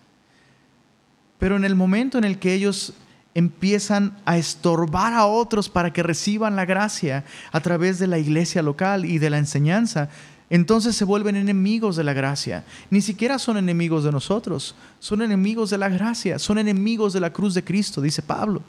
Pero 1.39 1.55
en 1.55 1.65
el 1.65 1.75
momento 1.75 2.17
en 2.17 2.23
el 2.23 2.37
que 2.37 2.53
ellos 2.53 2.93
empiezan 3.33 4.17
a 4.25 4.37
estorbar 4.37 5.13
a 5.13 5.25
otros 5.25 5.69
para 5.69 5.91
que 5.93 6.03
reciban 6.03 6.55
la 6.55 6.65
gracia 6.65 7.23
a 7.51 7.59
través 7.61 7.97
de 7.97 8.07
la 8.07 8.19
iglesia 8.19 8.61
local 8.61 9.05
y 9.05 9.17
de 9.17 9.29
la 9.29 9.37
enseñanza, 9.37 10.09
entonces 10.49 10.97
se 10.97 11.05
vuelven 11.05 11.37
enemigos 11.37 11.95
de 11.95 12.03
la 12.03 12.11
gracia. 12.11 12.65
Ni 12.89 13.01
siquiera 13.01 13.39
son 13.39 13.57
enemigos 13.57 14.03
de 14.03 14.11
nosotros, 14.11 14.75
son 14.99 15.21
enemigos 15.21 15.69
de 15.69 15.77
la 15.77 15.87
gracia, 15.87 16.37
son 16.39 16.57
enemigos 16.57 17.13
de 17.13 17.21
la 17.21 17.31
cruz 17.31 17.53
de 17.53 17.63
Cristo, 17.63 18.01
dice 18.01 18.21
Pablo. 18.21 18.61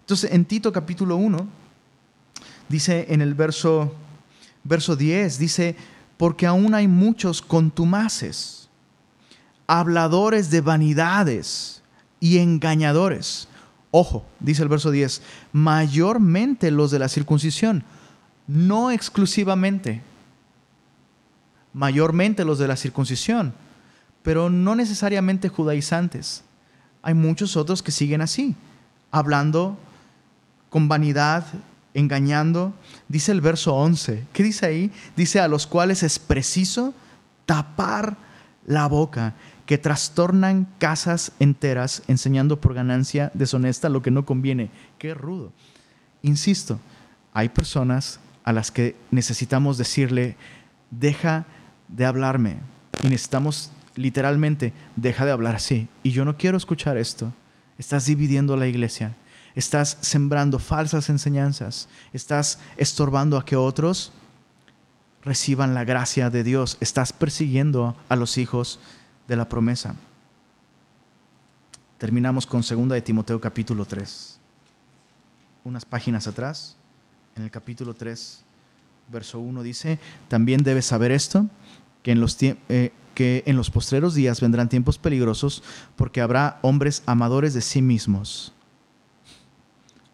Entonces 0.00 0.30
en 0.32 0.44
Tito 0.44 0.72
capítulo 0.72 1.16
1, 1.16 1.46
dice 2.68 3.06
en 3.08 3.20
el 3.20 3.34
verso, 3.34 3.94
verso 4.68 4.96
10, 4.96 5.38
dice, 5.38 5.76
porque 6.16 6.46
aún 6.46 6.74
hay 6.74 6.86
muchos 6.86 7.42
contumaces, 7.42 8.68
habladores 9.66 10.50
de 10.50 10.60
vanidades 10.60 11.82
y 12.20 12.38
engañadores. 12.38 13.48
Ojo, 13.90 14.24
dice 14.40 14.62
el 14.62 14.68
verso 14.68 14.90
10, 14.90 15.22
mayormente 15.52 16.70
los 16.70 16.90
de 16.90 16.98
la 16.98 17.08
circuncisión, 17.08 17.84
no 18.46 18.90
exclusivamente 18.90 20.02
mayormente 21.72 22.44
los 22.44 22.58
de 22.58 22.66
la 22.68 22.76
circuncisión, 22.76 23.54
pero 24.22 24.50
no 24.50 24.74
necesariamente 24.74 25.48
judaizantes. 25.48 26.42
Hay 27.02 27.14
muchos 27.14 27.56
otros 27.56 27.82
que 27.82 27.92
siguen 27.92 28.20
así, 28.20 28.56
hablando 29.10 29.78
con 30.70 30.88
vanidad, 30.88 31.46
engañando. 31.98 32.72
Dice 33.08 33.32
el 33.32 33.40
verso 33.40 33.74
11, 33.74 34.24
¿qué 34.32 34.42
dice 34.42 34.66
ahí? 34.66 34.92
Dice 35.16 35.40
a 35.40 35.48
los 35.48 35.66
cuales 35.66 36.02
es 36.02 36.18
preciso 36.18 36.94
tapar 37.46 38.16
la 38.66 38.86
boca, 38.86 39.34
que 39.66 39.78
trastornan 39.78 40.68
casas 40.78 41.32
enteras 41.40 42.02
enseñando 42.08 42.60
por 42.60 42.74
ganancia 42.74 43.30
deshonesta 43.34 43.88
lo 43.88 44.02
que 44.02 44.10
no 44.10 44.24
conviene. 44.24 44.70
Qué 44.98 45.14
rudo. 45.14 45.52
Insisto, 46.22 46.78
hay 47.32 47.48
personas 47.48 48.20
a 48.44 48.52
las 48.52 48.70
que 48.70 48.96
necesitamos 49.10 49.76
decirle, 49.76 50.36
deja 50.90 51.46
de 51.88 52.06
hablarme. 52.06 52.56
Y 53.02 53.08
necesitamos 53.08 53.70
literalmente, 53.94 54.72
deja 54.96 55.26
de 55.26 55.32
hablar 55.32 55.56
así. 55.56 55.88
Y 56.02 56.10
yo 56.10 56.24
no 56.24 56.36
quiero 56.36 56.56
escuchar 56.56 56.96
esto. 56.96 57.32
Estás 57.78 58.06
dividiendo 58.06 58.56
la 58.56 58.66
iglesia. 58.66 59.14
Estás 59.58 59.98
sembrando 60.02 60.60
falsas 60.60 61.10
enseñanzas. 61.10 61.88
Estás 62.12 62.60
estorbando 62.76 63.36
a 63.36 63.44
que 63.44 63.56
otros 63.56 64.12
reciban 65.24 65.74
la 65.74 65.82
gracia 65.82 66.30
de 66.30 66.44
Dios. 66.44 66.76
Estás 66.78 67.12
persiguiendo 67.12 67.96
a 68.08 68.14
los 68.14 68.38
hijos 68.38 68.78
de 69.26 69.34
la 69.34 69.48
promesa. 69.48 69.96
Terminamos 71.98 72.46
con 72.46 72.60
2 72.60 72.88
de 72.90 73.02
Timoteo 73.02 73.40
capítulo 73.40 73.84
3. 73.84 74.38
Unas 75.64 75.84
páginas 75.84 76.28
atrás, 76.28 76.76
en 77.34 77.42
el 77.42 77.50
capítulo 77.50 77.94
3, 77.94 78.44
verso 79.10 79.40
1 79.40 79.64
dice, 79.64 79.98
también 80.28 80.62
debes 80.62 80.86
saber 80.86 81.10
esto, 81.10 81.46
que 82.04 82.12
en 82.12 82.20
los, 82.20 82.40
eh, 82.40 82.92
que 83.12 83.42
en 83.44 83.56
los 83.56 83.70
postreros 83.70 84.14
días 84.14 84.40
vendrán 84.40 84.68
tiempos 84.68 84.98
peligrosos 84.98 85.64
porque 85.96 86.20
habrá 86.20 86.60
hombres 86.62 87.02
amadores 87.06 87.54
de 87.54 87.60
sí 87.60 87.82
mismos, 87.82 88.52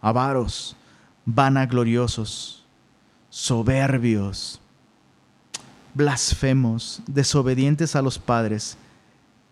avaros, 0.05 0.77
vanagloriosos, 1.25 2.63
soberbios, 3.31 4.61
blasfemos, 5.95 7.01
desobedientes 7.07 7.97
a 7.97 8.03
los 8.03 8.19
padres, 8.19 8.77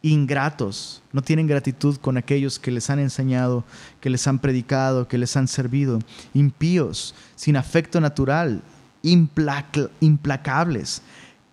ingratos, 0.02 1.02
no 1.10 1.22
tienen 1.22 1.46
gratitud 1.46 1.96
con 1.96 2.18
aquellos 2.18 2.58
que 2.58 2.70
les 2.70 2.90
han 2.90 2.98
enseñado, 2.98 3.64
que 3.98 4.10
les 4.10 4.26
han 4.26 4.40
predicado, 4.40 5.08
que 5.08 5.16
les 5.16 5.34
han 5.38 5.48
servido, 5.48 6.00
impíos, 6.34 7.14
sin 7.34 7.56
afecto 7.56 7.98
natural, 7.98 8.60
implacables, 9.02 11.00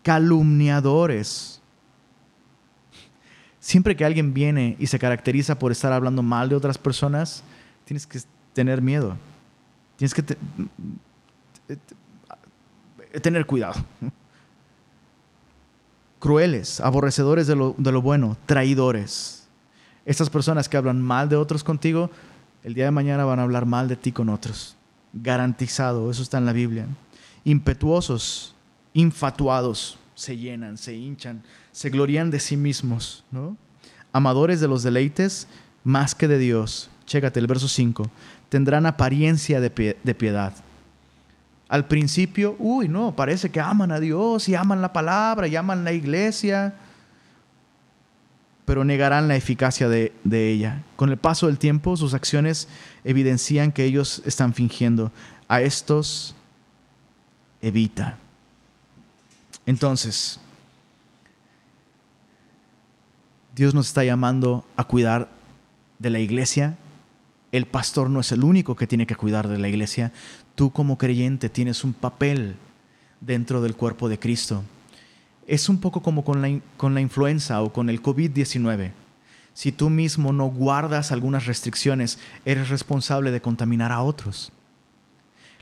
calumniadores. 0.04 1.62
Siempre 3.62 3.96
que 3.96 4.04
alguien 4.04 4.34
viene 4.34 4.76
y 4.78 4.88
se 4.88 5.00
caracteriza 5.00 5.58
por 5.58 5.72
estar 5.72 5.94
hablando 5.94 6.22
mal 6.22 6.50
de 6.50 6.56
otras 6.56 6.78
personas, 6.78 7.44
tienes 7.86 8.06
que 8.06 8.20
tener 8.54 8.82
miedo. 8.82 9.18
Tienes 9.98 10.14
que 10.14 10.24
tener 13.22 13.46
cuidado. 13.46 13.84
Crueles, 16.20 16.80
aborrecedores 16.82 17.48
de 17.48 17.56
lo, 17.56 17.76
de 17.78 17.92
lo 17.92 18.02
bueno, 18.02 18.38
traidores. 18.46 19.48
Estas 20.06 20.30
personas 20.30 20.68
que 20.68 20.78
hablan 20.78 21.02
mal 21.02 21.30
de 21.30 21.36
otros 21.36 21.64
contigo, 21.64 22.10
el 22.64 22.74
día 22.74 22.86
de 22.86 22.92
mañana 22.92 23.26
van 23.26 23.40
a 23.40 23.44
hablar 23.44 23.66
mal 23.66 23.88
de 23.88 23.96
ti 23.96 24.12
con 24.12 24.30
otros. 24.30 24.76
Garantizado, 25.14 26.12
eso 26.12 26.22
está 26.22 26.38
en 26.38 26.46
la 26.46 26.54
Biblia 26.54 26.88
impetuosos, 27.44 28.56
infatuados, 28.94 29.98
se 30.16 30.38
llenan, 30.38 30.78
se 30.78 30.96
hinchan, 30.96 31.44
se 31.72 31.90
glorían 31.90 32.32
de 32.32 32.40
sí 32.40 32.58
mismos, 32.58 33.24
¿no? 33.32 33.58
Amadores 34.12 34.60
de 34.60 34.68
los 34.68 34.84
deleites 34.84 35.48
más 35.84 36.16
que 36.16 36.28
de 36.28 36.38
Dios. 36.38 36.90
Chécate 37.06 37.40
el 37.40 37.48
verso 37.48 37.68
5. 37.68 38.10
Tendrán 38.50 38.86
apariencia 38.86 39.62
de, 39.62 39.70
piedad. 39.70 40.54
Al 41.68 41.86
principio, 41.86 42.56
uy, 42.58 42.88
no, 42.88 43.16
parece 43.16 43.50
que 43.50 43.60
aman 43.60 43.92
a 43.92 44.00
Dios 44.00 44.50
y 44.50 44.56
aman 44.56 44.82
la 44.82 44.92
palabra 44.92 45.48
y 45.48 45.56
aman 45.56 45.84
la 45.84 45.94
iglesia, 45.94 46.74
pero 48.66 48.84
negarán 48.84 49.28
la 49.28 49.36
eficacia 49.36 49.88
de, 49.88 50.14
de, 50.24 50.50
ella. 50.50 50.84
Con 50.96 51.10
el 51.10 51.18
paso 51.18 51.48
del 51.48 51.60
tiempo, 51.60 51.96
sus 51.96 52.14
acciones 52.14 52.68
evidencian 53.04 53.72
que 53.72 53.86
ellos 53.86 54.22
están 54.26 54.54
fingiendo. 54.54 55.12
A 55.48 55.62
estos 55.62 56.36
evita. 57.62 58.18
Entonces, 59.66 60.40
Dios 63.56 63.74
nos 63.74 63.88
está 63.88 64.04
llamando 64.04 64.66
a 64.78 64.84
cuidar 64.86 65.30
de 66.00 66.10
la 66.10 66.20
iglesia. 66.20 66.78
El 67.52 67.66
pastor 67.66 68.10
no 68.10 68.20
es 68.20 68.32
el 68.32 68.44
único 68.44 68.76
que 68.76 68.88
tiene 68.88 69.08
que 69.08 69.16
cuidar 69.16 69.48
de 69.48 69.58
la 69.58 69.70
iglesia. 69.70 70.12
Tú 70.56 70.72
como 70.72 70.98
creyente 70.98 71.50
tienes 71.50 71.84
un 71.84 71.94
papel 71.94 72.56
dentro 73.22 73.62
del 73.62 73.76
cuerpo 73.76 74.08
de 74.08 74.20
Cristo. 74.20 74.64
Es 75.48 75.68
un 75.68 75.80
poco 75.80 76.02
como 76.02 76.24
con 76.24 76.42
la, 76.42 76.60
con 76.78 76.94
la 76.94 77.02
influenza 77.02 77.62
o 77.62 77.74
con 77.74 77.90
el 77.90 78.04
COVID-19. 78.04 78.92
Si 79.54 79.72
tú 79.72 79.90
mismo 79.90 80.32
no 80.32 80.46
guardas 80.46 81.12
algunas 81.12 81.48
restricciones, 81.48 82.20
eres 82.46 82.70
responsable 82.70 83.32
de 83.32 83.42
contaminar 83.42 83.92
a 83.92 84.02
otros. 84.04 84.52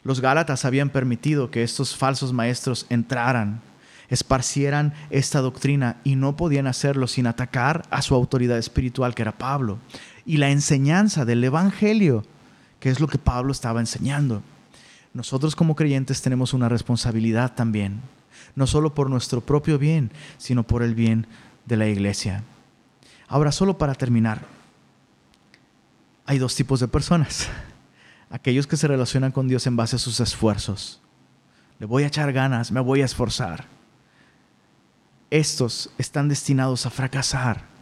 Los 0.03 0.19
Gálatas 0.19 0.65
habían 0.65 0.89
permitido 0.89 1.51
que 1.51 1.63
estos 1.63 1.95
falsos 1.95 2.31
maestros 2.31 2.85
entraran, 2.89 3.61
esparcieran 4.09 4.93
esta 5.09 5.41
doctrina 5.41 5.97
y 6.03 6.15
no 6.15 6.35
podían 6.35 6.67
hacerlo 6.67 7.07
sin 7.07 7.27
atacar 7.27 7.83
a 7.89 8.01
su 8.01 8.13
autoridad 8.13 8.57
espiritual, 8.57 9.15
que 9.15 9.23
era 9.23 9.37
Pablo, 9.37 9.79
y 10.27 10.37
la 10.37 10.51
enseñanza 10.51 11.23
del 11.25 11.43
Evangelio, 11.43 12.23
que 12.81 12.89
es 12.89 12.99
lo 12.99 13.07
que 13.07 13.17
Pablo 13.17 13.53
estaba 13.53 13.79
enseñando. 13.79 14.43
Nosotros 15.13 15.55
como 15.55 15.75
creyentes 15.75 16.21
tenemos 16.21 16.53
una 16.53 16.67
responsabilidad 16.69 17.55
también, 17.55 18.01
no 18.53 18.67
solo 18.67 18.93
por 18.93 19.09
nuestro 19.09 19.39
propio 19.39 19.79
bien, 19.79 20.11
sino 20.37 20.63
por 20.63 20.83
el 20.83 20.93
bien 20.93 21.25
de 21.65 21.77
la 21.77 21.87
iglesia. 21.87 22.43
Ahora, 23.29 23.53
solo 23.53 23.77
para 23.77 23.95
terminar, 23.95 24.45
hay 26.25 26.37
dos 26.37 26.53
tipos 26.55 26.81
de 26.81 26.89
personas 26.89 27.47
aquellos 28.29 28.67
que 28.67 28.75
se 28.75 28.87
relacionan 28.87 29.31
con 29.31 29.47
Dios 29.47 29.65
en 29.65 29.77
base 29.77 29.95
a 29.95 29.99
sus 29.99 30.19
esfuerzos. 30.19 30.99
Le 31.79 31.85
voy 31.85 32.03
a 32.03 32.07
echar 32.07 32.33
ganas, 32.33 32.71
me 32.71 32.81
voy 32.81 33.01
a 33.01 33.05
esforzar. 33.05 33.65
Estos 35.29 35.89
están 35.97 36.27
destinados 36.27 36.85
a 36.85 36.89
fracasar, 36.89 37.76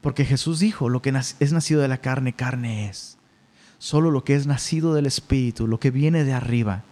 porque 0.00 0.24
Jesús 0.24 0.60
dijo, 0.60 0.88
lo 0.88 1.02
que 1.02 1.10
es 1.40 1.52
nacido 1.52 1.82
de 1.82 1.88
la 1.88 1.98
carne, 1.98 2.32
carne 2.32 2.88
es. 2.88 3.18
Solo 3.78 4.10
lo 4.10 4.24
que 4.24 4.34
es 4.34 4.46
nacido 4.46 4.94
del 4.94 5.06
Espíritu, 5.06 5.66
lo 5.66 5.80
que 5.80 5.90
viene 5.90 6.24
de 6.24 6.32
arriba. 6.32 6.84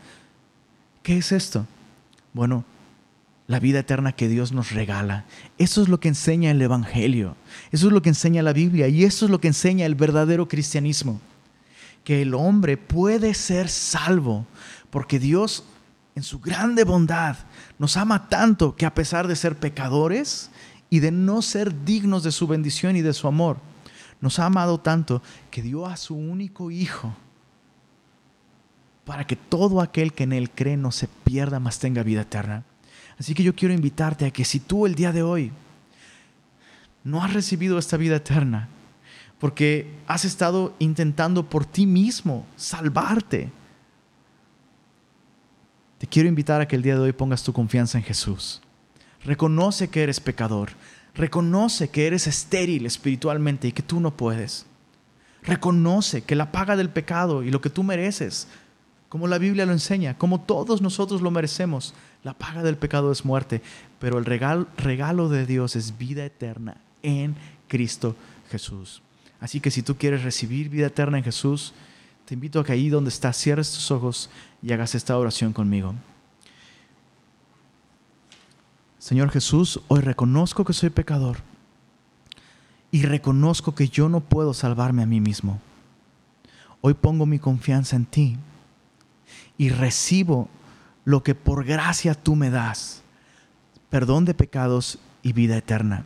¿Qué 1.03 1.19
es 1.19 1.33
esto? 1.33 1.67
Bueno, 2.33 2.65
la 3.47 3.61
vida 3.61 3.81
eterna 3.81 4.13
que 4.13 4.29
Dios 4.29 4.53
nos 4.53 4.73
regala. 4.73 5.25
Eso 5.57 5.83
es 5.83 5.89
lo 5.89 6.01
que 6.01 6.09
enseña 6.09 6.51
el 6.51 6.61
Evangelio. 6.61 7.35
Eso 7.73 7.87
es 7.87 7.93
lo 7.93 8.03
que 8.03 8.11
enseña 8.11 8.43
la 8.43 8.53
Biblia 8.53 8.89
y 8.89 9.05
eso 9.05 9.25
es 9.25 9.31
lo 9.31 9.41
que 9.41 9.49
enseña 9.49 9.87
el 9.87 9.95
verdadero 9.95 10.49
cristianismo. 10.49 11.21
Que 12.05 12.23
el 12.23 12.35
hombre 12.35 12.77
puede 12.77 13.33
ser 13.33 13.71
salvo 13.71 14.47
porque 14.91 15.19
Dios 15.19 15.65
en 16.15 16.23
su 16.23 16.41
grande 16.41 16.85
bondad 16.85 17.37
nos 17.79 17.97
ama 17.97 18.29
tanto 18.29 18.77
que 18.77 18.85
a 18.85 18.95
pesar 18.95 19.29
de 19.29 19.37
ser 19.37 19.57
pecadores 19.57 20.51
y 20.91 21.01
de 21.01 21.11
no 21.11 21.43
ser 21.43 21.84
dignos 21.84 22.22
de 22.22 22.32
su 22.32 22.47
bendición 22.47 22.97
y 22.97 23.03
de 23.03 23.12
su 23.12 23.28
amor, 23.28 23.59
nos 24.20 24.39
ha 24.39 24.47
amado 24.47 24.78
tanto 24.78 25.22
que 25.51 25.62
dio 25.62 25.86
a 25.86 25.97
su 25.97 26.14
único 26.14 26.70
Hijo 26.70 27.14
para 29.05 29.26
que 29.26 29.36
todo 29.36 29.80
aquel 29.80 30.12
que 30.12 30.24
en 30.24 30.32
Él 30.32 30.51
cree 30.51 30.76
no 30.76 30.93
se 30.93 31.09
pierda, 31.09 31.61
mas 31.61 31.78
tenga 31.78 32.03
vida 32.03 32.22
eterna. 32.22 32.64
Así 33.18 33.34
que 33.34 33.43
yo 33.43 33.55
quiero 33.55 33.72
invitarte 33.72 34.26
a 34.26 34.30
que 34.30 34.45
si 34.45 34.61
tú 34.61 34.86
el 34.86 34.95
día 34.95 35.12
de 35.12 35.22
hoy 35.22 35.51
no 37.05 37.22
has 37.22 37.32
recibido 37.32 37.78
esta 37.78 37.97
vida 37.97 38.16
eterna, 38.16 38.68
porque 39.39 39.91
has 40.07 40.24
estado 40.24 40.74
intentando 40.78 41.49
por 41.49 41.64
ti 41.64 41.86
mismo 41.86 42.45
salvarte, 42.57 43.51
te 45.99 46.07
quiero 46.07 46.28
invitar 46.28 46.61
a 46.61 46.68
que 46.68 46.76
el 46.76 46.82
día 46.82 46.95
de 46.95 47.01
hoy 47.01 47.12
pongas 47.12 47.43
tu 47.43 47.53
confianza 47.53 47.99
en 47.99 48.05
Jesús. 48.05 48.61
Reconoce 49.29 49.89
que 49.89 50.03
eres 50.03 50.20
pecador. 50.20 50.70
Reconoce 51.14 51.91
que 51.91 52.07
eres 52.07 52.26
estéril 52.26 52.87
espiritualmente 52.87 53.68
y 53.68 53.72
que 53.72 53.83
tú 53.83 54.01
no 54.01 54.16
puedes. 54.16 54.64
Reconoce 55.43 56.22
que 56.22 56.35
la 56.35 56.51
paga 56.51 56.76
del 56.76 56.89
pecado 56.89 57.43
y 57.43 57.51
lo 57.51 57.61
que 57.61 57.68
tú 57.68 57.83
mereces, 57.83 58.49
como 59.11 59.26
la 59.26 59.37
Biblia 59.37 59.66
lo 59.66 59.72
enseña, 59.72 60.16
como 60.16 60.41
todos 60.41 60.81
nosotros 60.81 61.20
lo 61.20 61.31
merecemos, 61.31 61.93
la 62.24 62.33
paga 62.33 62.62
del 62.62 62.79
pecado 62.79 63.12
es 63.12 63.26
muerte, 63.26 63.61
pero 64.01 64.16
el 64.16 64.24
regalo, 64.24 65.29
de 65.29 65.45
Dios 65.45 65.76
es 65.76 65.99
vida 65.99 66.24
eterna 66.24 66.79
en 67.03 67.37
Cristo 67.68 68.16
Jesús. 68.51 69.03
Así 69.41 69.61
que 69.61 69.70
si 69.70 69.83
tú 69.83 69.99
quieres 69.99 70.22
recibir 70.22 70.70
vida 70.70 70.87
eterna 70.87 71.18
en 71.18 71.24
Jesús, 71.24 71.74
te 72.24 72.33
invito 72.33 72.61
a 72.61 72.64
que 72.64 72.72
ahí 72.72 72.89
donde 72.89 73.11
estás 73.11 73.37
cierres 73.37 73.70
tus 73.72 73.91
ojos 73.91 74.31
y 74.62 74.72
hagas 74.72 74.95
esta 74.95 75.18
oración 75.18 75.53
conmigo. 75.53 75.95
Señor 78.99 79.31
Jesús, 79.31 79.81
hoy 79.87 80.01
reconozco 80.01 80.65
que 80.65 80.73
soy 80.73 80.91
pecador 80.91 81.37
y 82.91 83.03
reconozco 83.03 83.73
que 83.75 83.89
yo 83.89 84.09
no 84.09 84.21
puedo 84.21 84.53
salvarme 84.55 85.05
a 85.05 85.07
mí 85.07 85.21
mismo. 85.21 85.61
Hoy 86.81 86.95
pongo 86.95 87.25
mi 87.25 87.39
confianza 87.39 87.95
en 87.95 88.07
ti 88.07 88.37
y 89.57 89.69
recibo 89.69 90.49
lo 91.05 91.23
que 91.23 91.37
por 91.37 91.65
gracia 91.65 92.15
tú 92.15 92.35
me 92.35 92.51
das, 92.51 93.03
perdón 93.89 94.25
de 94.25 94.35
pecados 94.35 94.99
y 95.23 95.33
vida 95.33 95.57
eterna. 95.57 96.05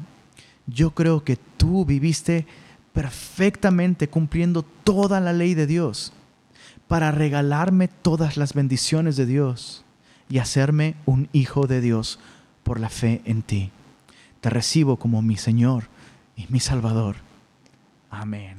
Yo 0.67 0.91
creo 0.91 1.25
que 1.25 1.37
tú 1.57 1.87
viviste 1.87 2.47
perfectamente 2.93 4.09
cumpliendo 4.09 4.63
toda 4.85 5.19
la 5.21 5.33
ley 5.33 5.55
de 5.55 5.67
Dios 5.67 6.13
para 6.89 7.11
regalarme 7.11 7.89
todas 7.89 8.37
las 8.37 8.53
bendiciones 8.53 9.17
de 9.17 9.25
Dios 9.25 9.83
y 10.29 10.39
hacerme 10.39 10.95
un 11.07 11.31
hijo 11.33 11.67
de 11.67 11.81
Dios 11.81 12.19
por 12.63 12.81
la 12.81 12.89
fe 12.89 13.23
en 13.25 13.43
ti. 13.43 13.71
Te 14.41 14.51
recibo 14.51 14.97
como 14.97 15.23
mi 15.23 15.37
Señor 15.37 15.85
y 16.37 16.47
mi 16.49 16.61
Salvador. 16.61 17.17
Amén. 18.11 18.57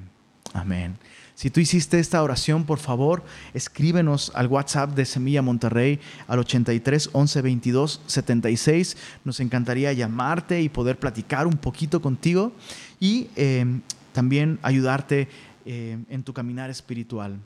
Amén. 0.54 0.98
Si 1.36 1.50
tú 1.50 1.60
hiciste 1.60 2.00
esta 2.00 2.22
oración, 2.22 2.64
por 2.64 2.78
favor, 2.78 3.24
escríbenos 3.54 4.32
al 4.36 4.48
WhatsApp 4.48 4.92
de 4.92 5.06
Semilla 5.06 5.42
Monterrey 5.42 6.00
al 6.28 6.40
83 6.40 7.10
11 7.12 7.42
22 7.42 8.02
76. 8.06 8.98
Nos 9.26 9.40
encantaría 9.40 9.92
llamarte 9.94 10.62
y 10.62 10.70
poder 10.70 11.00
platicar 11.00 11.48
un 11.48 11.58
poquito 11.58 12.02
contigo 12.02 12.54
y 13.00 13.30
eh, 13.36 13.66
también 14.14 14.60
ayudarte 14.62 15.28
eh, 15.66 15.98
en 16.08 16.24
tu 16.24 16.34
caminar 16.34 16.70
espiritual. 16.70 17.40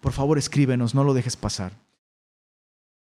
Por 0.00 0.12
favor, 0.12 0.38
escríbenos, 0.38 0.94
no 0.94 1.04
lo 1.04 1.12
dejes 1.12 1.36
pasar. 1.36 1.72